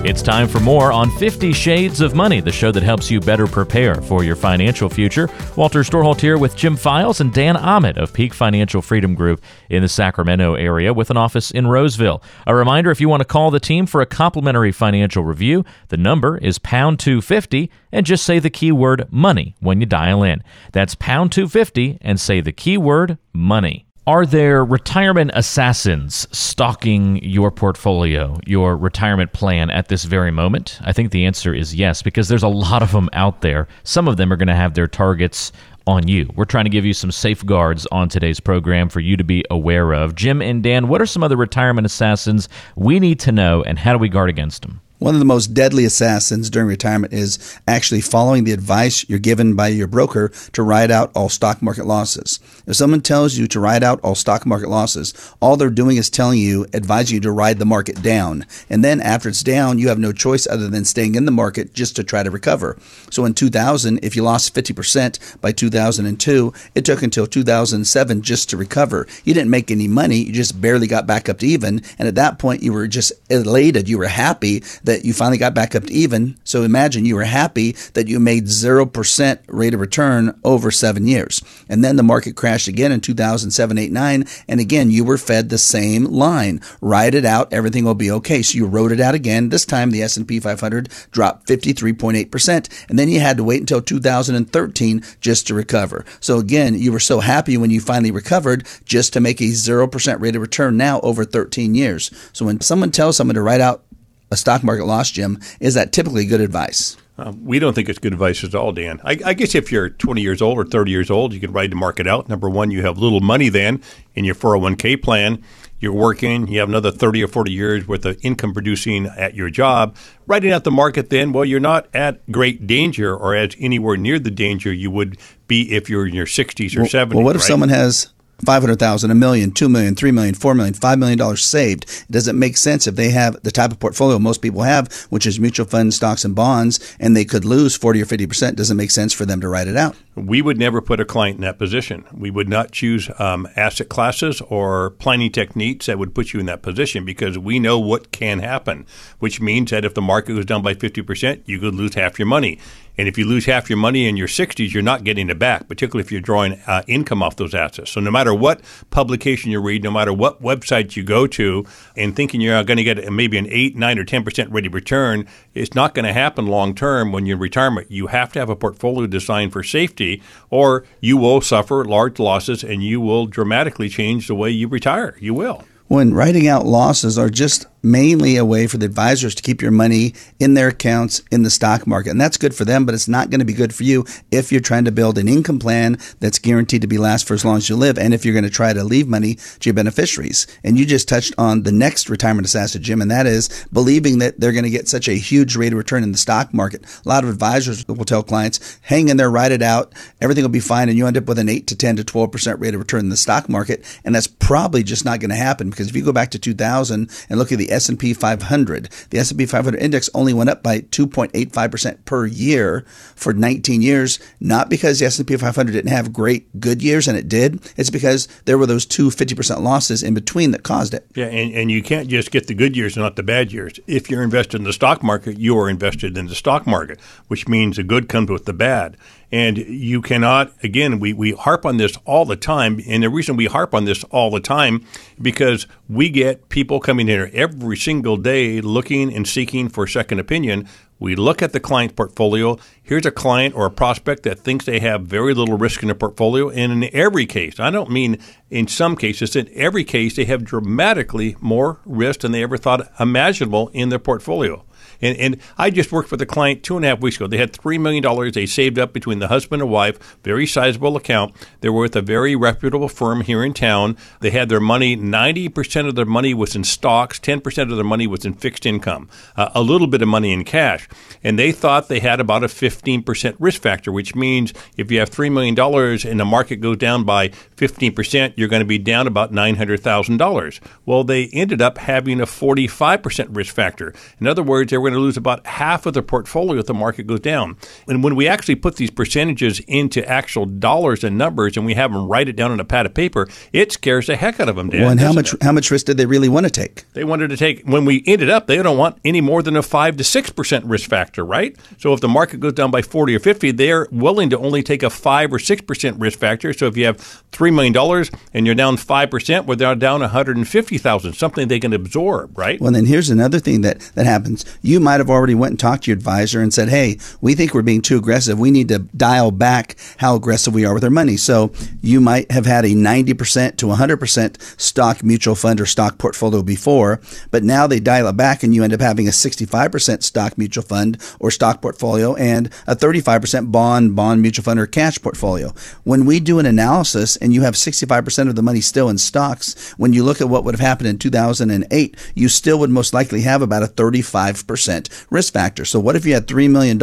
It's 0.07 0.21
time 0.21 0.47
for 0.47 0.59
more 0.59 0.91
on 0.91 1.09
50 1.17 1.51
Shades 1.53 2.01
of 2.01 2.13
Money, 2.13 2.39
the 2.39 2.51
show 2.51 2.71
that 2.71 2.83
helps 2.83 3.09
you 3.09 3.19
better 3.19 3.47
prepare 3.47 3.95
for 3.95 4.23
your 4.23 4.35
financial 4.35 4.87
future. 4.87 5.27
Walter 5.55 5.79
Storholt 5.79 6.21
here 6.21 6.37
with 6.37 6.55
Jim 6.55 6.75
Files 6.75 7.19
and 7.19 7.33
Dan 7.33 7.57
Ahmed 7.57 7.97
of 7.97 8.13
Peak 8.13 8.31
Financial 8.31 8.83
Freedom 8.83 9.15
Group 9.15 9.41
in 9.71 9.81
the 9.81 9.89
Sacramento 9.89 10.53
area 10.53 10.93
with 10.93 11.09
an 11.09 11.17
office 11.17 11.49
in 11.49 11.65
Roseville. 11.65 12.21
A 12.45 12.53
reminder 12.53 12.91
if 12.91 13.01
you 13.01 13.09
want 13.09 13.21
to 13.21 13.25
call 13.25 13.49
the 13.49 13.59
team 13.59 13.87
for 13.87 14.01
a 14.01 14.05
complimentary 14.05 14.71
financial 14.71 15.23
review, 15.23 15.65
the 15.87 15.97
number 15.97 16.37
is 16.37 16.59
pound 16.59 16.99
250 16.99 17.71
and 17.91 18.05
just 18.05 18.23
say 18.23 18.37
the 18.37 18.51
keyword 18.51 19.11
money 19.11 19.55
when 19.61 19.79
you 19.79 19.87
dial 19.87 20.21
in. 20.21 20.43
That's 20.73 20.93
pound 20.93 21.31
250 21.31 21.97
and 22.01 22.19
say 22.19 22.39
the 22.39 22.51
keyword 22.51 23.17
money. 23.33 23.87
Are 24.07 24.27
there 24.27 24.63
retirement 24.63 25.31
assassins 25.33 26.27
stalking 26.31 27.23
your 27.23 27.49
portfolio, 27.49 28.37
your 28.45 28.77
retirement 28.77 29.33
plan 29.33 29.71
at 29.71 29.87
this 29.87 30.03
very 30.03 30.29
moment? 30.29 30.79
I 30.83 30.93
think 30.93 31.09
the 31.09 31.25
answer 31.25 31.55
is 31.55 31.73
yes, 31.73 32.03
because 32.03 32.27
there's 32.27 32.43
a 32.43 32.47
lot 32.47 32.83
of 32.83 32.91
them 32.91 33.09
out 33.13 33.41
there. 33.41 33.67
Some 33.83 34.07
of 34.07 34.17
them 34.17 34.31
are 34.31 34.35
going 34.35 34.47
to 34.47 34.53
have 34.53 34.75
their 34.75 34.85
targets 34.85 35.51
on 35.87 36.07
you. 36.07 36.29
We're 36.35 36.45
trying 36.45 36.65
to 36.65 36.69
give 36.69 36.85
you 36.85 36.93
some 36.93 37.11
safeguards 37.11 37.87
on 37.91 38.07
today's 38.07 38.39
program 38.39 38.89
for 38.89 38.99
you 38.99 39.17
to 39.17 39.23
be 39.23 39.43
aware 39.49 39.91
of. 39.93 40.13
Jim 40.13 40.39
and 40.39 40.61
Dan, 40.61 40.87
what 40.87 41.01
are 41.01 41.07
some 41.07 41.23
other 41.23 41.35
retirement 41.35 41.87
assassins 41.87 42.47
we 42.75 42.99
need 42.99 43.19
to 43.21 43.31
know, 43.31 43.63
and 43.63 43.79
how 43.79 43.91
do 43.91 43.97
we 43.97 44.07
guard 44.07 44.29
against 44.29 44.61
them? 44.61 44.81
One 45.05 45.13
of 45.13 45.19
the 45.19 45.25
most 45.25 45.53
deadly 45.53 45.85
assassins 45.85 46.49
during 46.49 46.67
retirement 46.67 47.13
is 47.13 47.59
actually 47.67 48.01
following 48.01 48.43
the 48.43 48.53
advice 48.53 49.07
you're 49.07 49.19
given 49.19 49.55
by 49.55 49.67
your 49.67 49.85
broker 49.85 50.29
to 50.53 50.63
ride 50.63 50.89
out 50.89 51.11
all 51.13 51.29
stock 51.29 51.61
market 51.61 51.85
losses. 51.85 52.39
If 52.65 52.75
someone 52.75 53.01
tells 53.01 53.37
you 53.37 53.45
to 53.49 53.59
ride 53.59 53.83
out 53.83 53.99
all 54.01 54.15
stock 54.15 54.47
market 54.47 54.67
losses, 54.67 55.13
all 55.39 55.57
they're 55.57 55.69
doing 55.69 55.97
is 55.97 56.09
telling 56.09 56.39
you, 56.39 56.65
advising 56.73 57.13
you 57.13 57.21
to 57.21 57.31
ride 57.31 57.59
the 57.59 57.67
market 57.67 58.01
down. 58.01 58.47
And 58.67 58.83
then 58.83 58.99
after 58.99 59.29
it's 59.29 59.43
down, 59.43 59.77
you 59.77 59.89
have 59.89 59.99
no 59.99 60.11
choice 60.11 60.47
other 60.47 60.69
than 60.69 60.85
staying 60.85 61.13
in 61.13 61.25
the 61.25 61.31
market 61.31 61.75
just 61.75 61.95
to 61.97 62.03
try 62.03 62.23
to 62.23 62.31
recover. 62.31 62.75
So 63.11 63.25
in 63.25 63.35
2000, 63.35 63.99
if 64.03 64.15
you 64.15 64.23
lost 64.23 64.55
50% 64.55 65.39
by 65.39 65.51
2002, 65.51 66.51
it 66.73 66.83
took 66.83 67.03
until 67.03 67.27
2007 67.27 68.23
just 68.23 68.49
to 68.49 68.57
recover. 68.57 69.05
You 69.23 69.35
didn't 69.35 69.51
make 69.51 69.69
any 69.69 69.87
money, 69.87 70.17
you 70.17 70.33
just 70.33 70.59
barely 70.59 70.87
got 70.87 71.05
back 71.05 71.29
up 71.29 71.37
to 71.39 71.47
even. 71.47 71.83
And 71.99 72.07
at 72.07 72.15
that 72.15 72.39
point, 72.39 72.63
you 72.63 72.73
were 72.73 72.87
just 72.87 73.13
elated, 73.29 73.87
you 73.87 73.99
were 73.99 74.07
happy 74.07 74.63
that 74.83 74.94
you 75.03 75.13
finally 75.13 75.37
got 75.37 75.53
back 75.53 75.75
up 75.75 75.85
to 75.85 75.93
even. 75.93 76.37
So 76.43 76.63
imagine 76.63 77.05
you 77.05 77.15
were 77.15 77.23
happy 77.23 77.71
that 77.93 78.07
you 78.07 78.19
made 78.19 78.45
0% 78.45 79.39
rate 79.47 79.73
of 79.73 79.79
return 79.79 80.39
over 80.43 80.71
seven 80.71 81.07
years. 81.07 81.41
And 81.67 81.83
then 81.83 81.95
the 81.95 82.03
market 82.03 82.35
crashed 82.35 82.67
again 82.67 82.91
in 82.91 83.01
2007, 83.01 83.77
8, 83.77 83.91
9. 83.91 84.25
And 84.47 84.59
again, 84.59 84.91
you 84.91 85.03
were 85.03 85.17
fed 85.17 85.49
the 85.49 85.57
same 85.57 86.05
line. 86.05 86.61
Ride 86.81 87.15
it 87.15 87.25
out. 87.25 87.51
Everything 87.51 87.83
will 87.83 87.95
be 87.95 88.11
okay. 88.11 88.41
So 88.41 88.57
you 88.57 88.65
wrote 88.67 88.91
it 88.91 88.99
out 88.99 89.15
again. 89.15 89.49
This 89.49 89.65
time 89.65 89.91
the 89.91 90.03
S&P 90.03 90.39
500 90.39 90.89
dropped 91.11 91.47
53.8%. 91.47 92.85
And 92.89 92.99
then 92.99 93.09
you 93.09 93.19
had 93.19 93.37
to 93.37 93.43
wait 93.43 93.61
until 93.61 93.81
2013 93.81 95.03
just 95.19 95.47
to 95.47 95.53
recover. 95.53 96.05
So 96.19 96.37
again, 96.37 96.77
you 96.77 96.91
were 96.91 96.99
so 96.99 97.19
happy 97.19 97.57
when 97.57 97.71
you 97.71 97.81
finally 97.81 98.11
recovered 98.11 98.67
just 98.85 99.13
to 99.13 99.19
make 99.19 99.41
a 99.41 99.45
0% 99.45 100.21
rate 100.21 100.35
of 100.35 100.41
return 100.41 100.77
now 100.77 100.99
over 101.01 101.25
13 101.25 101.75
years. 101.75 102.11
So 102.33 102.45
when 102.45 102.61
someone 102.61 102.91
tells 102.91 103.17
someone 103.17 103.35
to 103.35 103.41
write 103.41 103.61
out 103.61 103.83
a 104.31 104.37
stock 104.37 104.63
market 104.63 104.85
loss, 104.85 105.11
Jim, 105.11 105.39
is 105.59 105.73
that 105.73 105.91
typically 105.91 106.25
good 106.25 106.41
advice? 106.41 106.97
Uh, 107.17 107.31
we 107.41 107.59
don't 107.59 107.73
think 107.73 107.87
it's 107.87 107.99
good 107.99 108.11
advice 108.11 108.43
at 108.43 108.53
all, 108.53 108.73
Dan. 108.73 108.99
I, 109.03 109.17
I, 109.25 109.33
guess 109.33 109.55
if 109.55 109.71
you're 109.71 109.89
20 109.89 110.21
years 110.21 110.41
old 110.41 110.57
or 110.57 110.65
30 110.65 110.91
years 110.91 111.09
old, 111.09 111.31
you 111.31 111.39
can 111.39 111.53
ride 111.53 111.71
the 111.71 111.75
market 111.77 112.07
out. 112.07 112.27
Number 112.27 112.49
one, 112.49 112.71
you 112.71 112.81
have 112.81 112.97
little 112.97 113.21
money 113.21 113.47
then 113.47 113.81
in 114.15 114.25
your 114.25 114.35
401k 114.35 115.01
plan. 115.01 115.41
You're 115.79 115.93
working, 115.93 116.47
you 116.47 116.59
have 116.59 116.67
another 116.67 116.91
30 116.91 117.23
or 117.23 117.27
40 117.27 117.51
years 117.51 117.87
worth 117.87 118.05
of 118.05 118.17
income 118.21 118.53
producing 118.53 119.05
at 119.05 119.33
your 119.33 119.49
job. 119.49 119.95
Riding 120.27 120.51
out 120.51 120.63
the 120.63 120.71
market 120.71 121.09
then, 121.09 121.31
well, 121.31 121.45
you're 121.45 121.59
not 121.59 121.87
at 121.93 122.29
great 122.31 122.67
danger 122.67 123.15
or 123.15 123.35
as 123.35 123.55
anywhere 123.59 123.95
near 123.95 124.19
the 124.19 124.31
danger 124.31 124.73
you 124.73 124.91
would 124.91 125.17
be 125.47 125.73
if 125.73 125.89
you're 125.89 126.07
in 126.07 126.13
your 126.13 126.25
60s 126.25 126.75
or 126.75 126.81
well, 126.81 126.89
70s. 126.89 127.13
Well, 127.13 127.23
what 127.23 127.35
if 127.35 127.41
right? 127.41 127.47
someone 127.47 127.69
has 127.69 128.09
500,000, 128.43 129.11
a 129.11 129.15
million, 129.15 129.51
2 129.51 129.69
million, 129.69 129.95
3 129.95 130.11
million, 130.11 130.33
4 130.33 130.55
million, 130.55 130.73
5 130.73 130.99
million 130.99 131.17
dollars 131.17 131.43
saved. 131.43 131.83
It 131.83 132.11
doesn't 132.11 132.37
make 132.37 132.57
sense 132.57 132.87
if 132.87 132.95
they 132.95 133.09
have 133.11 133.41
the 133.43 133.51
type 133.51 133.71
of 133.71 133.79
portfolio 133.79 134.19
most 134.19 134.41
people 134.41 134.63
have, 134.63 134.91
which 135.09 135.25
is 135.25 135.39
mutual 135.39 135.65
funds, 135.65 135.95
stocks 135.95 136.25
and 136.25 136.35
bonds, 136.35 136.95
and 136.99 137.15
they 137.15 137.25
could 137.25 137.45
lose 137.45 137.75
40 137.75 138.01
or 138.01 138.05
50%? 138.05 138.55
doesn't 138.55 138.77
make 138.77 138.91
sense 138.91 139.13
for 139.13 139.25
them 139.25 139.41
to 139.41 139.47
write 139.47 139.67
it 139.67 139.77
out? 139.77 139.95
We 140.15 140.41
would 140.41 140.57
never 140.57 140.81
put 140.81 140.99
a 140.99 141.05
client 141.05 141.35
in 141.35 141.41
that 141.41 141.57
position. 141.57 142.05
We 142.13 142.31
would 142.31 142.47
not 142.47 142.71
choose 142.71 143.09
um, 143.19 143.47
asset 143.55 143.89
classes 143.89 144.41
or 144.41 144.91
planning 144.91 145.31
techniques 145.31 145.87
that 145.87 145.99
would 145.99 146.15
put 146.15 146.33
you 146.33 146.39
in 146.39 146.45
that 146.45 146.61
position 146.61 147.05
because 147.05 147.37
we 147.37 147.59
know 147.59 147.79
what 147.79 148.11
can 148.11 148.39
happen, 148.39 148.85
which 149.19 149.41
means 149.41 149.71
that 149.71 149.83
if 149.83 149.93
the 149.93 150.01
market 150.01 150.33
goes 150.33 150.45
down 150.45 150.61
by 150.61 150.73
50%, 150.73 151.41
you 151.45 151.59
could 151.59 151.75
lose 151.75 151.95
half 151.95 152.17
your 152.17 152.27
money. 152.27 152.59
And 152.97 153.07
if 153.07 153.17
you 153.17 153.25
lose 153.25 153.45
half 153.45 153.69
your 153.69 153.77
money 153.77 154.07
in 154.07 154.17
your 154.17 154.27
60s, 154.27 154.73
you're 154.73 154.83
not 154.83 155.03
getting 155.03 155.29
it 155.29 155.39
back, 155.39 155.67
particularly 155.67 156.03
if 156.05 156.11
you're 156.11 156.21
drawing 156.21 156.53
uh, 156.67 156.83
income 156.87 157.21
off 157.21 157.35
those 157.35 157.53
assets. 157.53 157.91
So 157.91 157.99
no 157.99 158.11
matter 158.11 158.33
what 158.33 158.61
publication 158.89 159.51
you 159.51 159.59
read, 159.59 159.83
no 159.83 159.91
matter 159.91 160.13
what 160.13 160.41
website 160.41 160.95
you 160.95 161.03
go 161.03 161.27
to, 161.27 161.65
and 161.95 162.15
thinking 162.15 162.41
you're 162.41 162.63
going 162.63 162.77
to 162.77 162.83
get 162.83 163.11
maybe 163.11 163.37
an 163.37 163.47
8, 163.49 163.75
9, 163.75 163.99
or 163.99 164.05
10% 164.05 164.53
rate 164.53 164.65
of 164.65 164.73
return, 164.73 165.27
it's 165.53 165.75
not 165.75 165.93
going 165.93 166.05
to 166.05 166.13
happen 166.13 166.47
long 166.47 166.73
term 166.75 167.11
when 167.11 167.25
you're 167.25 167.35
in 167.35 167.41
retirement. 167.41 167.91
You 167.91 168.07
have 168.07 168.31
to 168.33 168.39
have 168.39 168.49
a 168.49 168.55
portfolio 168.55 169.07
designed 169.07 169.53
for 169.53 169.63
safety, 169.63 170.21
or 170.49 170.85
you 170.99 171.17
will 171.17 171.41
suffer 171.41 171.83
large 171.85 172.19
losses 172.19 172.63
and 172.63 172.83
you 172.83 173.01
will 173.01 173.27
dramatically 173.27 173.89
change 173.89 174.27
the 174.27 174.35
way 174.35 174.49
you 174.49 174.67
retire. 174.67 175.15
You 175.19 175.33
will. 175.33 175.63
When 175.87 176.15
writing 176.15 176.47
out 176.47 176.65
losses 176.65 177.19
are 177.19 177.29
just 177.29 177.67
mainly 177.85 178.35
a 178.35 178.43
way 178.43 178.67
for 178.67 178.77
the 178.77 178.85
advisors 178.85 179.35
to 179.35 179.43
keep 179.43 179.61
your 179.61 179.71
money 179.71 180.13
in 180.39 180.55
their 180.55 180.69
accounts 180.69 181.21
in 181.31 181.43
the 181.43 181.49
stock 181.49 181.85
market. 181.85 182.09
And 182.09 182.19
that's 182.19 182.37
good 182.37 182.55
for 182.55 182.65
them, 182.65 182.85
but 182.85 182.95
it's 182.95 183.07
not 183.07 183.29
going 183.29 183.39
to 183.39 183.45
be 183.45 183.53
good 183.53 183.73
for 183.73 183.83
you 183.83 184.05
if 184.31 184.51
you're 184.51 184.61
trying 184.61 184.85
to 184.85 184.91
build 184.91 185.17
an 185.17 185.27
income 185.27 185.59
plan 185.59 185.97
that's 186.19 186.39
guaranteed 186.39 186.81
to 186.81 186.87
be 186.87 186.97
last 186.97 187.27
for 187.27 187.33
as 187.35 187.45
long 187.45 187.57
as 187.57 187.69
you 187.69 187.75
live. 187.75 187.97
And 187.97 188.13
if 188.13 188.25
you're 188.25 188.33
going 188.33 188.43
to 188.43 188.49
try 188.49 188.73
to 188.73 188.83
leave 188.83 189.07
money 189.07 189.35
to 189.35 189.69
your 189.69 189.73
beneficiaries. 189.73 190.47
And 190.63 190.77
you 190.77 190.85
just 190.85 191.07
touched 191.07 191.33
on 191.37 191.63
the 191.63 191.71
next 191.71 192.09
retirement 192.09 192.47
assassin, 192.47 192.81
Jim, 192.81 193.01
and 193.01 193.11
that 193.11 193.27
is 193.27 193.65
believing 193.71 194.19
that 194.19 194.39
they're 194.39 194.51
going 194.51 194.63
to 194.63 194.69
get 194.69 194.87
such 194.87 195.07
a 195.07 195.13
huge 195.13 195.55
rate 195.55 195.71
of 195.71 195.77
return 195.77 196.03
in 196.03 196.11
the 196.11 196.17
stock 196.17 196.53
market. 196.53 196.85
A 197.05 197.09
lot 197.09 197.23
of 197.23 197.29
advisors 197.29 197.87
will 197.87 198.05
tell 198.05 198.23
clients, 198.23 198.79
hang 198.81 199.09
in 199.09 199.17
there, 199.17 199.29
write 199.29 199.51
it 199.51 199.61
out. 199.61 199.93
Everything 200.21 200.43
will 200.43 200.49
be 200.49 200.59
fine. 200.59 200.89
And 200.89 200.97
you 200.97 201.05
end 201.05 201.17
up 201.17 201.25
with 201.25 201.39
an 201.39 201.49
8 201.49 201.67
to 201.67 201.75
10 201.75 201.97
to 201.97 202.03
12% 202.03 202.59
rate 202.59 202.73
of 202.73 202.79
return 202.79 203.01
in 203.01 203.09
the 203.09 203.17
stock 203.17 203.47
market. 203.47 203.85
And 204.03 204.15
that's 204.15 204.27
probably 204.27 204.83
just 204.83 205.05
not 205.05 205.19
going 205.19 205.29
to 205.29 205.35
happen 205.35 205.69
because 205.69 205.89
if 205.89 205.95
you 205.95 206.03
go 206.03 206.11
back 206.11 206.31
to 206.31 206.39
2000 206.39 207.09
and 207.29 207.39
look 207.39 207.51
at 207.51 207.57
the 207.57 207.74
S&P 207.75 208.13
500. 208.13 208.89
The 209.09 209.19
S&P 209.19 209.45
500 209.45 209.77
index 209.79 210.09
only 210.13 210.33
went 210.33 210.49
up 210.49 210.63
by 210.63 210.79
2.85% 210.79 212.05
per 212.05 212.25
year 212.25 212.85
for 213.15 213.33
19 213.33 213.81
years, 213.81 214.19
not 214.39 214.69
because 214.69 214.99
the 214.99 215.05
S&P 215.05 215.37
500 215.37 215.71
didn't 215.71 215.91
have 215.91 216.13
great 216.13 216.59
good 216.59 216.81
years 216.81 217.07
and 217.07 217.17
it 217.17 217.29
did. 217.29 217.59
It's 217.77 217.89
because 217.89 218.27
there 218.45 218.57
were 218.57 218.65
those 218.65 218.85
two 218.85 219.09
50% 219.09 219.61
losses 219.61 220.03
in 220.03 220.13
between 220.13 220.51
that 220.51 220.63
caused 220.63 220.93
it. 220.93 221.05
Yeah, 221.15 221.25
and, 221.25 221.53
and 221.53 221.71
you 221.71 221.83
can't 221.83 222.07
just 222.07 222.31
get 222.31 222.47
the 222.47 222.53
good 222.53 222.75
years 222.75 222.95
and 222.95 223.03
not 223.03 223.15
the 223.15 223.23
bad 223.23 223.51
years. 223.51 223.79
If 223.87 224.09
you're 224.09 224.23
invested 224.23 224.57
in 224.57 224.63
the 224.63 224.73
stock 224.73 225.03
market, 225.03 225.37
you 225.37 225.57
are 225.59 225.69
invested 225.69 226.17
in 226.17 226.27
the 226.27 226.35
stock 226.35 226.65
market, 226.65 226.99
which 227.27 227.47
means 227.47 227.77
the 227.77 227.83
good 227.83 228.09
comes 228.09 228.29
with 228.29 228.45
the 228.45 228.53
bad. 228.53 228.97
And 229.31 229.57
you 229.57 230.01
cannot, 230.01 230.53
again, 230.63 230.99
we, 230.99 231.13
we 231.13 231.31
harp 231.31 231.65
on 231.65 231.77
this 231.77 231.97
all 232.05 232.25
the 232.25 232.35
time. 232.35 232.79
And 232.87 233.03
the 233.03 233.09
reason 233.09 233.35
we 233.35 233.45
harp 233.45 233.73
on 233.73 233.85
this 233.85 234.03
all 234.05 234.31
the 234.31 234.39
time, 234.39 234.85
because 235.21 235.67
we 235.89 236.09
get 236.09 236.49
people 236.49 236.79
coming 236.79 237.07
in 237.07 237.15
here 237.15 237.31
every 237.33 237.77
single 237.77 238.17
day 238.17 238.61
looking 238.61 239.13
and 239.13 239.27
seeking 239.27 239.69
for 239.69 239.87
second 239.87 240.19
opinion. 240.19 240.67
We 240.97 241.15
look 241.15 241.41
at 241.41 241.51
the 241.51 241.59
client 241.59 241.95
portfolio. 241.95 242.57
Here's 242.81 243.05
a 243.05 243.11
client 243.11 243.53
or 243.53 243.65
a 243.65 243.71
prospect 243.71 244.23
that 244.23 244.39
thinks 244.39 244.65
they 244.65 244.79
have 244.79 245.01
very 245.05 245.33
little 245.33 245.57
risk 245.57 245.83
in 245.83 245.87
their 245.87 245.95
portfolio. 245.95 246.49
And 246.49 246.71
in 246.71 246.89
every 246.95 247.25
case, 247.25 247.59
I 247.59 247.69
don't 247.69 247.91
mean 247.91 248.17
in 248.49 248.67
some 248.67 248.95
cases, 248.95 249.35
in 249.35 249.49
every 249.53 249.83
case, 249.83 250.15
they 250.15 250.25
have 250.25 250.45
dramatically 250.45 251.35
more 251.41 251.79
risk 251.85 252.21
than 252.21 252.31
they 252.31 252.43
ever 252.43 252.57
thought 252.57 252.89
imaginable 252.99 253.69
in 253.73 253.89
their 253.89 253.99
portfolio. 253.99 254.64
And, 255.01 255.17
and 255.17 255.37
I 255.57 255.69
just 255.69 255.91
worked 255.91 256.11
with 256.11 256.21
a 256.21 256.25
client 256.25 256.63
two 256.63 256.75
and 256.75 256.85
a 256.85 256.89
half 256.89 257.01
weeks 257.01 257.17
ago. 257.17 257.27
They 257.27 257.37
had 257.37 257.53
$3 257.53 257.79
million 257.79 258.31
they 258.31 258.45
saved 258.45 258.79
up 258.79 258.93
between 258.93 259.19
the 259.19 259.27
husband 259.27 259.61
and 259.61 259.71
wife, 259.71 260.17
very 260.23 260.45
sizable 260.45 260.95
account. 260.95 261.33
They 261.61 261.69
were 261.69 261.81
with 261.81 261.95
a 261.95 262.01
very 262.01 262.35
reputable 262.35 262.89
firm 262.89 263.21
here 263.21 263.43
in 263.43 263.53
town. 263.53 263.97
They 264.21 264.31
had 264.31 264.49
their 264.49 264.59
money, 264.59 264.95
90% 264.97 265.87
of 265.87 265.95
their 265.95 266.05
money 266.05 266.33
was 266.33 266.55
in 266.55 266.63
stocks, 266.63 267.19
10% 267.19 267.71
of 267.71 267.75
their 267.75 267.83
money 267.83 268.07
was 268.07 268.25
in 268.25 268.33
fixed 268.33 268.65
income, 268.65 269.09
uh, 269.35 269.49
a 269.53 269.61
little 269.61 269.87
bit 269.87 270.01
of 270.01 270.07
money 270.07 270.31
in 270.31 270.43
cash. 270.43 270.87
And 271.23 271.37
they 271.39 271.51
thought 271.51 271.87
they 271.87 271.99
had 271.99 272.19
about 272.19 272.43
a 272.43 272.47
15% 272.47 273.35
risk 273.39 273.61
factor, 273.61 273.91
which 273.91 274.15
means 274.15 274.53
if 274.77 274.91
you 274.91 274.99
have 274.99 275.09
$3 275.09 275.31
million 275.31 275.57
and 275.59 276.19
the 276.19 276.25
market 276.25 276.57
goes 276.57 276.77
down 276.77 277.03
by 277.03 277.29
15%, 277.29 278.33
you're 278.35 278.47
going 278.47 278.61
to 278.61 278.65
be 278.65 278.77
down 278.77 279.07
about 279.07 279.31
$900,000. 279.31 280.59
Well, 280.85 281.03
they 281.03 281.27
ended 281.27 281.61
up 281.61 281.77
having 281.77 282.21
a 282.21 282.25
45% 282.25 283.35
risk 283.35 283.53
factor. 283.53 283.93
In 284.19 284.27
other 284.27 284.43
words, 284.43 284.71
they 284.71 284.77
were 284.85 284.91
going 284.91 284.99
to 284.99 285.03
lose 285.03 285.17
about 285.17 285.45
half 285.45 285.85
of 285.85 285.93
their 285.93 286.03
portfolio 286.03 286.59
if 286.59 286.67
the 286.67 286.73
market 286.73 287.07
goes 287.07 287.19
down. 287.19 287.57
And 287.87 288.03
when 288.03 288.15
we 288.15 288.27
actually 288.27 288.55
put 288.55 288.75
these 288.75 288.91
percentages 288.91 289.59
into 289.67 290.07
actual 290.07 290.45
dollars 290.45 291.03
and 291.03 291.17
numbers 291.17 291.57
and 291.57 291.65
we 291.65 291.73
have 291.73 291.91
them 291.91 292.07
write 292.07 292.29
it 292.29 292.35
down 292.35 292.51
on 292.51 292.59
a 292.59 292.65
pad 292.65 292.85
of 292.85 292.93
paper, 292.93 293.27
it 293.51 293.71
scares 293.71 294.07
the 294.07 294.15
heck 294.15 294.39
out 294.39 294.49
of 294.49 294.55
them, 294.55 294.69
Dan. 294.69 294.81
Well, 294.81 294.91
and 294.91 294.99
how 294.99 295.13
much 295.13 295.33
it? 295.33 295.43
how 295.43 295.51
much 295.51 295.71
risk 295.71 295.87
did 295.87 295.97
they 295.97 296.05
really 296.05 296.29
want 296.29 296.45
to 296.45 296.51
take? 296.51 296.91
They 296.93 297.03
wanted 297.03 297.29
to 297.29 297.37
take 297.37 297.63
when 297.63 297.85
we 297.85 298.03
ended 298.05 298.29
up, 298.29 298.47
they 298.47 298.61
don't 298.61 298.77
want 298.77 298.99
any 299.03 299.21
more 299.21 299.41
than 299.41 299.55
a 299.55 299.63
5 299.63 299.97
to 299.97 300.03
6% 300.03 300.61
risk 300.65 300.89
factor, 300.89 301.25
right? 301.25 301.55
So 301.77 301.93
if 301.93 302.01
the 302.01 302.07
market 302.07 302.39
goes 302.39 302.53
down 302.53 302.71
by 302.71 302.81
40 302.81 303.15
or 303.15 303.19
50, 303.19 303.51
they're 303.51 303.87
willing 303.91 304.29
to 304.29 304.37
only 304.37 304.63
take 304.63 304.83
a 304.83 304.89
5 304.89 305.33
or 305.33 305.37
6% 305.37 306.01
risk 306.01 306.19
factor. 306.19 306.53
So 306.53 306.67
if 306.67 306.77
you 306.77 306.85
have 306.85 306.97
$3 307.31 307.53
million 307.53 308.09
and 308.33 308.45
you're 308.45 308.55
down 308.55 308.77
5%, 308.77 309.45
well, 309.45 309.57
they're 309.57 309.75
down 309.75 310.01
150,000, 310.01 311.13
something 311.13 311.47
they 311.47 311.59
can 311.59 311.73
absorb, 311.73 312.37
right? 312.37 312.59
Well, 312.59 312.71
then 312.71 312.85
here's 312.85 313.09
another 313.09 313.39
thing 313.39 313.61
that, 313.61 313.79
that 313.95 314.05
happens. 314.05 314.45
You 314.61 314.74
might 314.79 314.99
have 314.99 315.09
already 315.09 315.35
went 315.35 315.51
and 315.51 315.59
talked 315.59 315.83
to 315.83 315.91
your 315.91 315.97
advisor 315.97 316.41
and 316.41 316.53
said, 316.53 316.69
hey, 316.69 316.97
we 317.21 317.35
think 317.35 317.53
we're 317.53 317.61
being 317.61 317.81
too 317.81 317.97
aggressive. 317.97 318.39
We 318.39 318.51
need 318.51 318.67
to 318.69 318.79
dial 318.79 319.31
back 319.31 319.75
how 319.97 320.15
aggressive 320.15 320.53
we 320.53 320.65
are 320.65 320.73
with 320.73 320.83
our 320.83 320.89
money. 320.89 321.17
So 321.17 321.51
you 321.81 322.01
might 322.01 322.31
have 322.31 322.45
had 322.45 322.65
a 322.65 322.69
90% 322.69 323.57
to 323.57 323.65
100% 323.67 324.59
stock 324.59 325.03
mutual 325.03 325.35
fund 325.35 325.61
or 325.61 325.65
stock 325.65 325.97
portfolio 325.97 326.41
before, 326.41 327.01
but 327.31 327.43
now 327.43 327.67
they 327.67 327.79
dial 327.79 328.07
it 328.07 328.17
back 328.17 328.43
and 328.43 328.53
you 328.53 328.63
end 328.63 328.73
up 328.73 328.81
having 328.81 329.07
a 329.07 329.11
65% 329.11 330.03
stock 330.03 330.37
mutual 330.37 330.63
fund 330.63 331.01
or 331.19 331.31
stock 331.31 331.61
portfolio 331.61 332.15
and 332.15 332.47
a 332.67 332.75
35% 332.75 333.51
bond, 333.51 333.95
bond 333.95 334.21
mutual 334.21 334.43
fund 334.43 334.59
or 334.59 334.67
cash 334.67 335.01
portfolio. 335.01 335.53
When 335.83 336.05
we 336.05 336.19
do 336.19 336.39
an 336.39 336.45
analysis 336.45 337.15
and 337.17 337.33
you 337.33 337.41
have 337.41 337.55
65% 337.55 338.29
of 338.29 338.35
the 338.35 338.41
money 338.41 338.61
still 338.61 338.89
in 338.89 338.97
stocks, 338.97 339.73
when 339.77 339.93
you 339.93 340.03
look 340.03 340.21
at 340.21 340.29
what 340.29 340.43
would 340.43 340.53
have 340.53 340.59
happened 340.59 340.89
in 340.89 340.97
2008, 340.97 341.95
you 342.15 342.29
still 342.29 342.59
would 342.59 342.69
most 342.69 342.93
likely 342.93 343.21
have 343.21 343.41
about 343.41 343.63
a 343.63 343.67
35% 343.67 344.64
risk 345.09 345.33
factor. 345.33 345.65
So 345.65 345.79
what 345.79 345.95
if 345.95 346.05
you 346.05 346.13
had 346.13 346.27
$3 346.27 346.49
million 346.49 346.81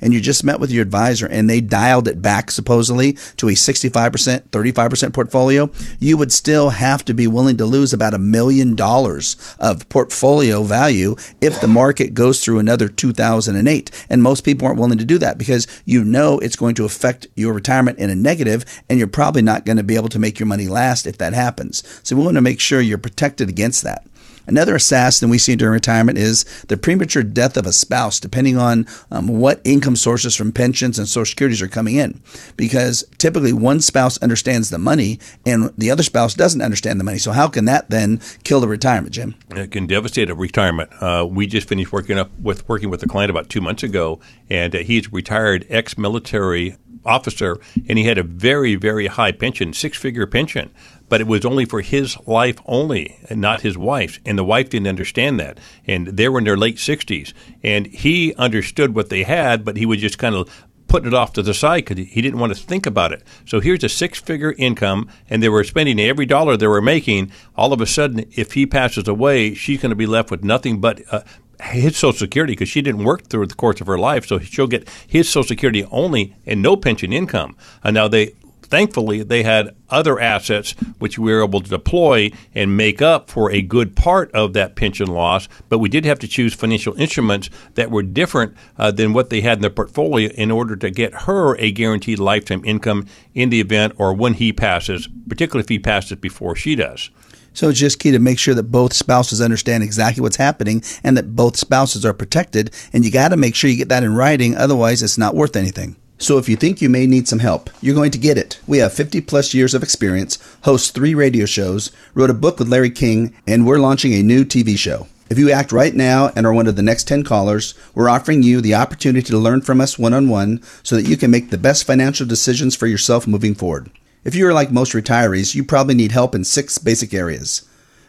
and 0.00 0.14
you 0.14 0.20
just 0.20 0.44
met 0.44 0.60
with 0.60 0.70
your 0.70 0.82
advisor 0.82 1.26
and 1.26 1.48
they 1.48 1.60
dialed 1.60 2.08
it 2.08 2.22
back 2.22 2.50
supposedly 2.50 3.12
to 3.36 3.48
a 3.48 3.52
65%, 3.52 4.40
35% 4.48 5.12
portfolio? 5.12 5.70
You 5.98 6.16
would 6.16 6.32
still 6.32 6.70
have 6.70 7.04
to 7.06 7.14
be 7.14 7.26
willing 7.26 7.56
to 7.58 7.66
lose 7.66 7.92
about 7.92 8.14
a 8.14 8.18
million 8.18 8.74
dollars 8.74 9.36
of 9.58 9.88
portfolio 9.88 10.62
value 10.62 11.16
if 11.40 11.60
the 11.60 11.68
market 11.68 12.14
goes 12.14 12.42
through 12.42 12.58
another 12.58 12.88
2008. 12.88 14.06
And 14.10 14.22
most 14.22 14.44
people 14.44 14.66
aren't 14.66 14.80
willing 14.80 14.98
to 14.98 15.04
do 15.04 15.18
that 15.18 15.38
because 15.38 15.66
you 15.84 16.04
know 16.04 16.38
it's 16.38 16.56
going 16.56 16.74
to 16.76 16.84
affect 16.84 17.26
your 17.34 17.52
retirement 17.52 17.98
in 17.98 18.10
a 18.10 18.14
negative 18.14 18.64
and 18.88 18.98
you're 18.98 19.08
probably 19.08 19.42
not 19.42 19.64
going 19.64 19.76
to 19.76 19.82
be 19.82 19.96
able 19.96 20.08
to 20.08 20.18
make 20.18 20.38
your 20.38 20.46
money 20.46 20.68
last 20.68 21.06
if 21.06 21.18
that 21.18 21.32
happens. 21.32 21.82
So 22.02 22.16
we 22.16 22.22
want 22.22 22.36
to 22.36 22.42
make 22.42 22.60
sure 22.60 22.80
you're 22.80 22.98
protected 22.98 23.48
against 23.48 23.82
that. 23.82 24.06
Another 24.48 24.74
assassin 24.74 25.28
we 25.28 25.36
see 25.38 25.56
during 25.56 25.74
retirement 25.74 26.16
is 26.16 26.44
the 26.68 26.78
premature 26.78 27.22
death 27.22 27.58
of 27.58 27.66
a 27.66 27.72
spouse, 27.72 28.18
depending 28.18 28.56
on 28.56 28.86
um, 29.10 29.28
what 29.28 29.60
income 29.62 29.94
sources 29.94 30.34
from 30.34 30.52
pensions 30.52 30.98
and 30.98 31.06
social 31.06 31.30
securities 31.30 31.60
are 31.60 31.68
coming 31.68 31.96
in. 31.96 32.20
Because 32.56 33.04
typically 33.18 33.52
one 33.52 33.80
spouse 33.80 34.16
understands 34.18 34.70
the 34.70 34.78
money 34.78 35.18
and 35.44 35.70
the 35.76 35.90
other 35.90 36.02
spouse 36.02 36.34
doesn't 36.34 36.62
understand 36.62 36.98
the 36.98 37.04
money. 37.04 37.18
So 37.18 37.32
how 37.32 37.48
can 37.48 37.66
that 37.66 37.90
then 37.90 38.20
kill 38.42 38.60
the 38.60 38.68
retirement, 38.68 39.12
Jim? 39.12 39.34
It 39.50 39.70
can 39.70 39.86
devastate 39.86 40.30
a 40.30 40.34
retirement. 40.34 40.90
Uh, 41.00 41.26
we 41.28 41.46
just 41.46 41.68
finished 41.68 41.92
working 41.92 42.18
up 42.18 42.30
with 42.40 42.66
working 42.68 42.88
with 42.88 43.02
a 43.02 43.06
client 43.06 43.30
about 43.30 43.50
two 43.50 43.60
months 43.60 43.82
ago, 43.82 44.18
and 44.48 44.74
uh, 44.74 44.78
he's 44.78 45.12
retired 45.12 45.66
ex-military 45.68 46.76
officer, 47.08 47.58
and 47.88 47.98
he 47.98 48.04
had 48.04 48.18
a 48.18 48.22
very, 48.22 48.74
very 48.74 49.06
high 49.06 49.32
pension, 49.32 49.72
six 49.72 49.96
figure 49.98 50.26
pension 50.26 50.70
but 51.08 51.20
it 51.20 51.26
was 51.26 51.44
only 51.44 51.64
for 51.64 51.80
his 51.80 52.16
life 52.26 52.58
only 52.66 53.18
and 53.28 53.40
not 53.40 53.62
his 53.62 53.78
wife's. 53.78 54.18
And 54.26 54.38
the 54.38 54.44
wife 54.44 54.70
didn't 54.70 54.88
understand 54.88 55.40
that. 55.40 55.58
And 55.86 56.08
they 56.08 56.28
were 56.28 56.38
in 56.38 56.44
their 56.44 56.56
late 56.56 56.76
60s. 56.76 57.32
And 57.62 57.86
he 57.86 58.34
understood 58.34 58.94
what 58.94 59.08
they 59.08 59.22
had, 59.22 59.64
but 59.64 59.76
he 59.76 59.86
was 59.86 60.00
just 60.00 60.18
kind 60.18 60.34
of 60.34 60.66
putting 60.86 61.08
it 61.08 61.14
off 61.14 61.34
to 61.34 61.42
the 61.42 61.52
side 61.52 61.84
because 61.84 62.06
he 62.08 62.22
didn't 62.22 62.40
want 62.40 62.54
to 62.54 62.62
think 62.62 62.86
about 62.86 63.12
it. 63.12 63.22
So 63.44 63.60
here's 63.60 63.84
a 63.84 63.88
six 63.88 64.18
figure 64.18 64.54
income, 64.56 65.08
and 65.28 65.42
they 65.42 65.48
were 65.50 65.64
spending 65.64 66.00
every 66.00 66.24
dollar 66.24 66.56
they 66.56 66.66
were 66.66 66.80
making. 66.80 67.30
All 67.56 67.74
of 67.74 67.80
a 67.80 67.86
sudden, 67.86 68.24
if 68.34 68.52
he 68.52 68.64
passes 68.64 69.06
away, 69.06 69.54
she's 69.54 69.82
going 69.82 69.90
to 69.90 69.96
be 69.96 70.06
left 70.06 70.30
with 70.30 70.42
nothing 70.42 70.80
but. 70.80 71.02
Uh, 71.10 71.20
his 71.60 71.96
Social 71.96 72.18
Security 72.18 72.52
because 72.52 72.68
she 72.68 72.82
didn't 72.82 73.04
work 73.04 73.28
through 73.28 73.46
the 73.46 73.54
course 73.54 73.80
of 73.80 73.86
her 73.86 73.98
life, 73.98 74.26
so 74.26 74.38
she'll 74.38 74.66
get 74.66 74.88
his 75.06 75.28
Social 75.28 75.48
Security 75.48 75.84
only 75.90 76.36
and 76.46 76.62
no 76.62 76.76
pension 76.76 77.12
income. 77.12 77.56
And 77.82 77.94
now 77.94 78.08
they 78.08 78.34
thankfully, 78.68 79.22
they 79.22 79.42
had 79.42 79.74
other 79.88 80.20
assets 80.20 80.72
which 80.98 81.18
we 81.18 81.32
were 81.32 81.42
able 81.42 81.60
to 81.60 81.70
deploy 81.70 82.30
and 82.54 82.76
make 82.76 83.00
up 83.00 83.30
for 83.30 83.50
a 83.50 83.62
good 83.62 83.96
part 83.96 84.30
of 84.32 84.52
that 84.52 84.76
pension 84.76 85.08
loss. 85.08 85.48
But 85.68 85.78
we 85.78 85.88
did 85.88 86.04
have 86.04 86.18
to 86.20 86.28
choose 86.28 86.54
financial 86.54 86.94
instruments 86.94 87.50
that 87.74 87.90
were 87.90 88.02
different 88.02 88.56
uh, 88.76 88.90
than 88.90 89.12
what 89.12 89.30
they 89.30 89.40
had 89.40 89.58
in 89.58 89.62
their 89.62 89.70
portfolio 89.70 90.30
in 90.30 90.50
order 90.50 90.76
to 90.76 90.90
get 90.90 91.22
her 91.22 91.56
a 91.56 91.72
guaranteed 91.72 92.18
lifetime 92.18 92.64
income 92.64 93.06
in 93.34 93.50
the 93.50 93.60
event 93.60 93.94
or 93.96 94.12
when 94.12 94.34
he 94.34 94.52
passes, 94.52 95.08
particularly 95.28 95.64
if 95.64 95.68
he 95.68 95.78
passes 95.78 96.18
before 96.18 96.54
she 96.54 96.74
does. 96.74 97.10
So 97.58 97.70
it's 97.70 97.80
just 97.80 97.98
key 97.98 98.12
to 98.12 98.20
make 98.20 98.38
sure 98.38 98.54
that 98.54 98.70
both 98.70 98.92
spouses 98.92 99.40
understand 99.40 99.82
exactly 99.82 100.22
what's 100.22 100.36
happening 100.36 100.80
and 101.02 101.16
that 101.16 101.34
both 101.34 101.56
spouses 101.56 102.06
are 102.06 102.14
protected. 102.14 102.72
And 102.92 103.04
you 103.04 103.10
got 103.10 103.30
to 103.30 103.36
make 103.36 103.56
sure 103.56 103.68
you 103.68 103.76
get 103.76 103.88
that 103.88 104.04
in 104.04 104.14
writing, 104.14 104.54
otherwise, 104.54 105.02
it's 105.02 105.18
not 105.18 105.34
worth 105.34 105.56
anything. 105.56 105.96
So 106.18 106.38
if 106.38 106.48
you 106.48 106.54
think 106.54 106.80
you 106.80 106.88
may 106.88 107.04
need 107.04 107.26
some 107.26 107.40
help, 107.40 107.68
you're 107.80 107.96
going 107.96 108.12
to 108.12 108.18
get 108.18 108.38
it. 108.38 108.60
We 108.68 108.78
have 108.78 108.92
50 108.92 109.22
plus 109.22 109.54
years 109.54 109.74
of 109.74 109.82
experience, 109.82 110.38
host 110.62 110.94
three 110.94 111.16
radio 111.16 111.46
shows, 111.46 111.90
wrote 112.14 112.30
a 112.30 112.34
book 112.34 112.60
with 112.60 112.68
Larry 112.68 112.90
King, 112.90 113.34
and 113.44 113.66
we're 113.66 113.80
launching 113.80 114.14
a 114.14 114.22
new 114.22 114.44
TV 114.44 114.78
show. 114.78 115.08
If 115.28 115.36
you 115.36 115.50
act 115.50 115.72
right 115.72 115.96
now 115.96 116.30
and 116.36 116.46
are 116.46 116.52
one 116.52 116.68
of 116.68 116.76
the 116.76 116.82
next 116.82 117.08
10 117.08 117.24
callers, 117.24 117.74
we're 117.92 118.08
offering 118.08 118.44
you 118.44 118.60
the 118.60 118.76
opportunity 118.76 119.26
to 119.30 119.36
learn 119.36 119.62
from 119.62 119.80
us 119.80 119.98
one 119.98 120.14
on 120.14 120.28
one 120.28 120.62
so 120.84 120.94
that 120.94 121.08
you 121.08 121.16
can 121.16 121.32
make 121.32 121.50
the 121.50 121.58
best 121.58 121.82
financial 121.82 122.24
decisions 122.24 122.76
for 122.76 122.86
yourself 122.86 123.26
moving 123.26 123.56
forward. 123.56 123.90
If 124.24 124.34
you 124.34 124.46
are 124.48 124.52
like 124.52 124.70
most 124.70 124.92
retirees, 124.92 125.54
you 125.54 125.64
probably 125.64 125.94
need 125.94 126.12
help 126.12 126.34
in 126.34 126.44
six 126.44 126.78
basic 126.78 127.14
areas. 127.14 127.68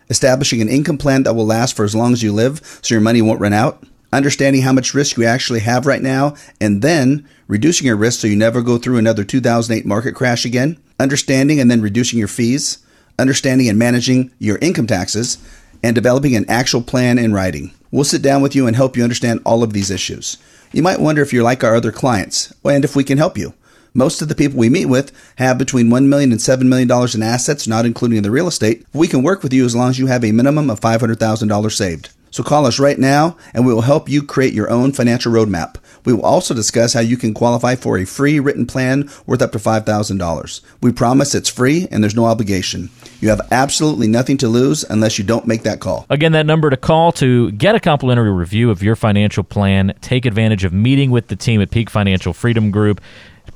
Establishing 0.10 0.62
an 0.62 0.70
income 0.70 0.98
plan 0.98 1.24
that 1.24 1.36
will 1.36 1.46
last 1.46 1.76
for 1.76 1.86
as 1.86 1.96
long 1.96 2.14
as 2.14 2.24
you 2.24 2.34
live 2.34 2.80
so 2.82 2.96
your 2.96 3.02
money 3.02 3.22
won't 3.22 3.42
run 3.42 3.54
out 3.54 3.84
understanding 4.12 4.62
how 4.62 4.74
much 4.74 4.94
risk 4.94 5.18
you 5.18 5.26
actually 5.26 5.60
have 5.62 5.86
right 5.86 6.02
now, 6.02 6.36
and 6.60 6.82
then 6.82 7.28
reducing 7.48 7.88
your 7.88 7.96
risk 7.96 8.22
so 8.22 8.28
you 8.28 8.36
never 8.36 8.62
go 8.62 8.78
through 8.78 8.98
another 8.98 9.24
2008 9.24 9.86
market 9.86 10.16
crash 10.16 10.46
again, 10.46 10.78
understanding 11.00 11.60
and 11.60 11.70
then 11.70 11.82
reducing 11.82 12.20
your 12.20 12.28
fees, 12.28 12.80
understanding 13.18 13.70
and 13.70 13.78
managing 13.78 14.32
your 14.40 14.58
income 14.60 14.88
taxes, 14.88 15.38
and 15.84 15.96
developing 15.96 16.36
an 16.36 16.50
actual 16.50 16.82
plan 16.82 17.18
in 17.18 17.34
writing. 17.34 17.72
We'll 17.92 18.04
sit 18.04 18.22
down 18.22 18.42
with 18.42 18.56
you 18.56 18.68
and 18.68 18.76
help 18.76 18.98
you 18.98 19.04
understand 19.04 19.42
all 19.46 19.64
of 19.64 19.74
these 19.74 19.90
issues. 19.90 20.38
You 20.72 20.84
might 20.84 21.00
wonder 21.00 21.22
if 21.22 21.34
you're 21.34 21.44
like 21.44 21.64
our 21.64 21.76
other 21.76 21.92
clients 21.92 22.54
and 22.64 22.84
if 22.84 22.96
we 22.96 23.04
can 23.04 23.18
help 23.18 23.38
you. 23.38 23.54
Most 23.94 24.22
of 24.22 24.28
the 24.28 24.36
people 24.36 24.60
we 24.60 24.70
meet 24.70 24.86
with 24.86 25.12
have 25.38 25.58
between 25.58 25.90
$1 25.90 26.06
million 26.06 26.32
and 26.32 26.40
$7 26.40 26.64
million 26.64 26.90
in 27.14 27.24
assets, 27.24 27.68
not 27.68 27.86
including 27.86 28.22
the 28.22 28.32
real 28.32 28.48
estate. 28.48 28.86
We 28.94 29.08
can 29.08 29.24
work 29.24 29.44
with 29.44 29.54
you 29.54 29.66
as 29.66 29.76
long 29.76 29.90
as 29.90 30.00
you 30.00 30.08
have 30.08 30.24
a 30.24 30.32
minimum 30.32 30.70
of 30.70 30.80
$500,000 30.80 31.72
saved. 31.72 32.10
So 32.32 32.44
call 32.44 32.66
us 32.66 32.80
right 32.80 33.00
now 33.00 33.38
and 33.54 33.66
we 33.66 33.74
will 33.74 33.82
help 33.82 34.08
you 34.08 34.22
create 34.22 34.54
your 34.54 34.70
own 34.70 34.92
financial 34.92 35.32
roadmap. 35.32 35.78
We 36.06 36.14
will 36.14 36.26
also 36.26 36.54
discuss 36.54 36.94
how 36.94 37.02
you 37.02 37.18
can 37.18 37.34
qualify 37.34 37.76
for 37.76 37.98
a 37.98 38.06
free 38.06 38.40
written 38.40 38.66
plan 38.66 39.10
worth 39.26 39.42
up 39.42 39.52
to 39.54 39.58
$5,000. 39.58 40.62
We 40.82 40.92
promise 40.92 41.36
it's 41.36 41.50
free 41.50 41.88
and 41.92 42.04
there's 42.04 42.16
no 42.16 42.26
obligation. 42.26 42.90
You 43.20 43.30
have 43.30 43.42
absolutely 43.52 44.08
nothing 44.08 44.38
to 44.38 44.48
lose 44.48 44.84
unless 44.84 45.18
you 45.18 45.26
don't 45.26 45.48
make 45.48 45.64
that 45.64 45.80
call. 45.80 46.06
Again, 46.10 46.32
that 46.34 46.46
number 46.46 46.70
to 46.70 46.78
call 46.78 47.12
to 47.14 47.52
get 47.52 47.76
a 47.76 47.80
complimentary 47.80 48.32
review 48.32 48.70
of 48.70 48.82
your 48.82 48.96
financial 48.96 49.44
plan, 49.44 49.94
take 50.02 50.26
advantage 50.26 50.64
of 50.64 50.72
meeting 50.72 51.12
with 51.12 51.28
the 51.28 51.36
team 51.36 51.62
at 51.62 51.72
Peak 51.72 51.90
Financial 51.90 52.32
Freedom 52.32 52.72
Group 52.72 53.02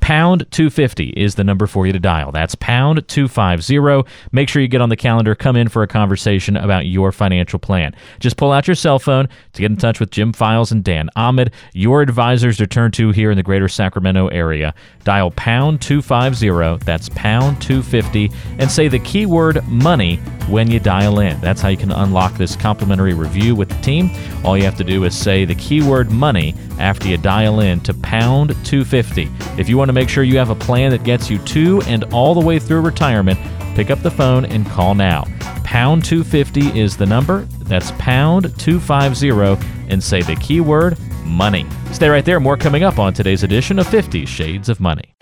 Pound 0.04 0.46
250 0.52 1.12
is 1.12 1.36
the 1.36 1.46
number 1.46 1.66
for 1.66 1.88
you 1.88 1.94
to 1.94 2.00
dial. 2.00 2.34
That's 2.34 2.56
pound 2.56 3.08
250. 3.08 4.04
Make 4.34 4.50
sure 4.50 4.62
you 4.62 4.68
get 4.68 4.82
on 4.82 4.90
the 4.90 4.98
calendar, 4.98 5.34
come 5.34 5.56
in 5.56 5.70
for 5.70 5.82
a 5.82 5.88
conversation 5.88 6.58
about 6.58 6.88
your 6.88 7.14
financial 7.14 7.58
plan. 7.58 7.96
Just 8.20 8.36
pull 8.36 8.52
out 8.52 8.68
your 8.68 8.76
cell 8.76 9.00
phone 9.00 9.30
to 9.54 9.62
get 9.62 9.72
in 9.72 9.78
touch 9.78 10.02
with 10.02 10.12
Jim 10.12 10.34
Files 10.34 10.74
and 10.74 10.84
Dan 10.84 11.10
Ahmed, 11.16 11.54
your 11.72 12.02
advisors 12.02 12.58
to 12.58 12.68
turn 12.68 12.92
to 12.92 13.12
here 13.12 13.32
in 13.32 13.38
the 13.38 13.44
greater 13.44 13.70
Sacramento 13.70 14.28
area. 14.28 14.74
Dial 15.06 15.32
pound 15.32 15.82
250, 15.82 16.84
that's 16.84 17.08
pound 17.16 17.62
250, 17.62 18.30
and 18.60 18.70
say 18.70 18.90
the 18.90 19.00
keyword 19.00 19.66
money 19.70 20.18
when 20.50 20.70
you 20.70 20.82
dial 20.82 21.20
in. 21.20 21.40
That's 21.40 21.62
how 21.62 21.70
you 21.70 21.78
can 21.78 21.94
unlock 21.94 22.34
this 22.34 22.58
complimentary 22.58 23.14
review 23.14 23.56
with 23.56 23.70
the 23.70 23.82
team. 23.82 24.10
All 24.44 24.58
you 24.58 24.66
have 24.66 24.76
to 24.76 24.84
do 24.84 25.06
is 25.06 25.16
say 25.18 25.46
the 25.46 25.56
keyword 25.56 26.12
money 26.12 26.56
after 26.78 27.08
you 27.08 27.16
dial 27.18 27.62
in 27.62 27.80
to 27.82 27.94
pound 27.94 28.50
250. 28.66 29.30
If 29.58 29.70
you 29.70 29.78
want 29.78 29.88
to 29.88 29.93
make 29.94 30.10
sure 30.10 30.24
you 30.24 30.38
have 30.38 30.50
a 30.50 30.56
plan 30.56 30.92
that 30.92 31.04
gets 31.04 31.30
you 31.30 31.38
to 31.40 31.82
and 31.84 32.04
all 32.14 32.34
the 32.34 32.46
way 32.46 32.60
through 32.60 32.82
retirement, 32.82 33.40
pick 33.76 33.92
up 33.92 34.02
the 34.02 34.12
phone 34.12 34.46
and 34.46 34.66
call 34.66 34.96
now. 34.96 35.24
Pound 35.64 36.04
250 36.06 36.80
is 36.80 36.98
the 36.98 37.06
number. 37.06 37.44
That's 37.64 37.92
pound 37.94 38.58
250 38.60 39.68
and 39.90 40.04
say 40.04 40.22
the 40.22 40.36
keyword 40.36 40.98
money. 41.26 41.66
Stay 41.92 42.10
right 42.10 42.26
there. 42.26 42.40
More 42.40 42.58
coming 42.58 42.84
up 42.84 43.00
on 43.00 43.14
today's 43.14 43.44
edition 43.44 43.80
of 43.80 43.88
50 43.88 44.26
Shades 44.26 44.70
of 44.70 44.80
Money. 44.80 45.16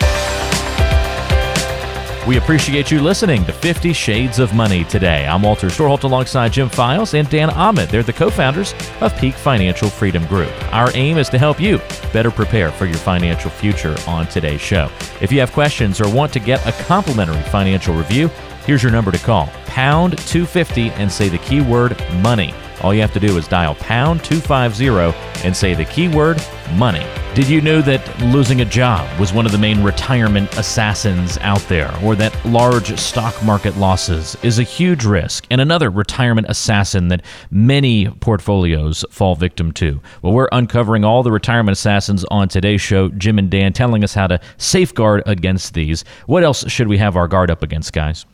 We 2.27 2.37
appreciate 2.37 2.91
you 2.91 3.01
listening 3.01 3.45
to 3.45 3.51
50 3.51 3.93
Shades 3.93 4.37
of 4.37 4.53
Money 4.53 4.83
today. 4.83 5.25
I'm 5.25 5.41
Walter 5.41 5.69
Storholt 5.69 6.03
alongside 6.03 6.53
Jim 6.53 6.69
Files 6.69 7.15
and 7.15 7.27
Dan 7.27 7.49
Ahmed. 7.49 7.89
They're 7.89 8.03
the 8.03 8.13
co 8.13 8.29
founders 8.29 8.75
of 9.01 9.17
Peak 9.17 9.33
Financial 9.33 9.89
Freedom 9.89 10.23
Group. 10.27 10.51
Our 10.71 10.91
aim 10.93 11.17
is 11.17 11.29
to 11.29 11.39
help 11.39 11.59
you 11.59 11.79
better 12.13 12.29
prepare 12.29 12.71
for 12.71 12.85
your 12.85 12.97
financial 12.97 13.49
future 13.49 13.95
on 14.07 14.27
today's 14.27 14.61
show. 14.61 14.91
If 15.19 15.31
you 15.31 15.39
have 15.39 15.51
questions 15.51 15.99
or 15.99 16.13
want 16.13 16.31
to 16.33 16.39
get 16.39 16.63
a 16.67 16.71
complimentary 16.83 17.41
financial 17.49 17.95
review, 17.95 18.27
here's 18.67 18.83
your 18.83 18.91
number 18.91 19.11
to 19.11 19.17
call 19.17 19.47
pound 19.65 20.15
250 20.19 20.91
and 20.91 21.11
say 21.11 21.27
the 21.27 21.39
keyword 21.39 21.97
money. 22.21 22.53
All 22.81 22.93
you 22.93 23.01
have 23.01 23.13
to 23.13 23.19
do 23.19 23.37
is 23.37 23.47
dial 23.47 23.75
pound 23.75 24.23
250 24.23 25.45
and 25.45 25.55
say 25.55 25.73
the 25.73 25.85
keyword 25.85 26.41
money. 26.75 27.05
Did 27.33 27.47
you 27.47 27.61
know 27.61 27.81
that 27.83 28.21
losing 28.21 28.59
a 28.59 28.65
job 28.65 29.07
was 29.19 29.31
one 29.31 29.45
of 29.45 29.51
the 29.51 29.57
main 29.57 29.83
retirement 29.83 30.57
assassins 30.57 31.37
out 31.37 31.61
there, 31.69 31.93
or 32.03 32.15
that 32.15 32.35
large 32.45 32.97
stock 32.99 33.41
market 33.43 33.77
losses 33.77 34.35
is 34.43 34.59
a 34.59 34.63
huge 34.63 35.05
risk 35.05 35.45
and 35.49 35.61
another 35.61 35.89
retirement 35.89 36.47
assassin 36.49 37.07
that 37.07 37.23
many 37.49 38.09
portfolios 38.09 39.05
fall 39.09 39.35
victim 39.35 39.71
to? 39.73 40.01
Well, 40.21 40.33
we're 40.33 40.49
uncovering 40.51 41.05
all 41.05 41.23
the 41.23 41.31
retirement 41.31 41.77
assassins 41.77 42.25
on 42.25 42.49
today's 42.49 42.81
show. 42.81 43.09
Jim 43.09 43.39
and 43.39 43.49
Dan 43.49 43.71
telling 43.71 44.03
us 44.03 44.13
how 44.13 44.27
to 44.27 44.39
safeguard 44.57 45.23
against 45.25 45.73
these. 45.73 46.03
What 46.25 46.43
else 46.43 46.69
should 46.69 46.89
we 46.89 46.97
have 46.97 47.15
our 47.15 47.29
guard 47.29 47.49
up 47.49 47.63
against, 47.63 47.93
guys? 47.93 48.25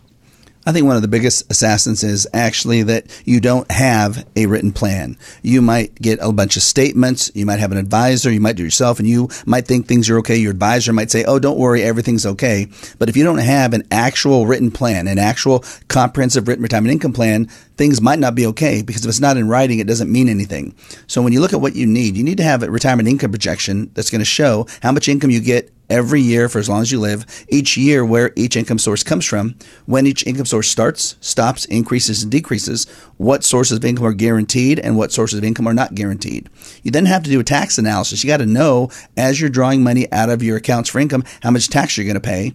I 0.67 0.73
think 0.73 0.86
one 0.86 0.97
of 0.97 1.01
the 1.01 1.08
biggest 1.08 1.49
assassins 1.49 2.03
is 2.03 2.27
actually 2.34 2.84
that 2.84 3.06
you 3.23 3.39
don't 3.39 3.71
have 3.71 4.27
a 4.36 4.47
written 4.47 4.73
plan. 4.73 5.17
You 5.41 5.62
might 5.62 5.95
get 5.95 6.19
a 6.21 6.34
bunch 6.34 6.58
of 6.58 6.62
statements. 6.62 7.32
You 7.34 7.45
might 7.45 7.62
have 7.62 7.71
an 7.71 7.77
advisor. 7.77 8.30
You 8.30 8.41
might 8.41 8.58
do 8.58 8.65
yourself 8.65 8.99
and 8.99 9.08
you 9.08 9.30
might 9.45 9.65
think 9.65 9.88
things 9.88 10.10
are 10.10 10.17
okay. 10.17 10.36
Your 10.36 10.51
advisor 10.51 10.91
might 10.91 11.10
say, 11.10 11.23
Oh, 11.23 11.39
don't 11.39 11.58
worry. 11.58 11.84
Everything's 11.84 12.25
okay. 12.25 12.67
But 12.99 13.08
if 13.08 13.15
you 13.15 13.23
don't 13.23 13.38
have 13.38 13.73
an 13.73 13.88
actual 13.91 14.45
written 14.45 14.69
plan, 14.69 15.08
an 15.08 15.19
actual 15.19 15.63
comprehensive 15.88 16.49
written 16.49 16.63
retirement 16.63 16.91
income 16.91 17.13
plan, 17.13 17.45
things 17.77 18.01
might 18.01 18.19
not 18.19 18.36
be 18.36 18.45
okay 18.47 18.82
because 18.82 19.06
if 19.06 19.10
it's 19.10 19.21
not 19.21 19.38
in 19.38 19.47
writing, 19.47 19.80
it 19.80 19.88
doesn't 19.88 20.12
mean 20.12 20.27
anything. 20.27 20.75
So 21.08 21.21
when 21.21 21.32
you 21.32 21.39
look 21.39 21.53
at 21.53 21.62
what 21.62 21.77
you 21.77 21.88
need, 21.88 22.17
you 22.17 22.25
need 22.25 22.39
to 22.39 22.43
have 22.43 22.62
a 22.62 22.69
retirement 22.69 23.08
income 23.08 23.32
projection 23.32 23.89
that's 23.93 24.10
going 24.10 24.19
to 24.19 24.25
show 24.25 24.67
how 24.82 24.91
much 24.91 25.08
income 25.08 25.32
you 25.32 25.39
get 25.39 25.71
every 25.89 26.21
year 26.21 26.50
for 26.50 26.60
as 26.60 26.69
long 26.69 26.82
as 26.82 26.91
you 26.91 27.00
live, 27.00 27.26
each 27.50 27.78
year 27.78 28.06
where 28.06 28.32
each 28.36 28.56
income 28.56 28.80
source 28.80 29.04
comes 29.04 29.26
from, 29.26 29.56
when 29.86 30.08
each 30.08 30.26
income 30.26 30.45
source 30.45 30.69
starts, 30.69 31.15
stops, 31.21 31.65
increases, 31.65 32.23
and 32.23 32.32
decreases, 32.32 32.86
what 33.17 33.43
sources 33.43 33.78
of 33.78 33.86
income 33.86 34.06
are 34.06 34.13
guaranteed 34.13 34.80
and 34.80 34.97
what 34.97 35.12
sources 35.12 35.38
of 35.38 35.43
income 35.43 35.67
are 35.67 35.73
not 35.73 35.95
guaranteed. 35.95 36.50
You 36.84 36.91
then 36.91 37.06
have 37.06 37.23
to 37.23 37.30
do 37.30 37.39
a 37.39 37.43
tax 37.43 37.78
analysis. 37.78 38.23
You 38.23 38.28
got 38.28 38.38
to 38.38 38.45
know 38.45 38.89
as 39.15 39.39
you're 39.39 39.50
drawing 39.50 39.84
money 39.84 40.12
out 40.12 40.30
of 40.30 40.43
your 40.43 40.58
accounts 40.58 40.89
for 40.89 41.00
income 41.00 41.23
how 41.41 41.52
much 41.52 41.69
tax 41.69 41.97
you're 41.97 42.06
going 42.06 42.15
to 42.15 42.21
pay. 42.21 42.54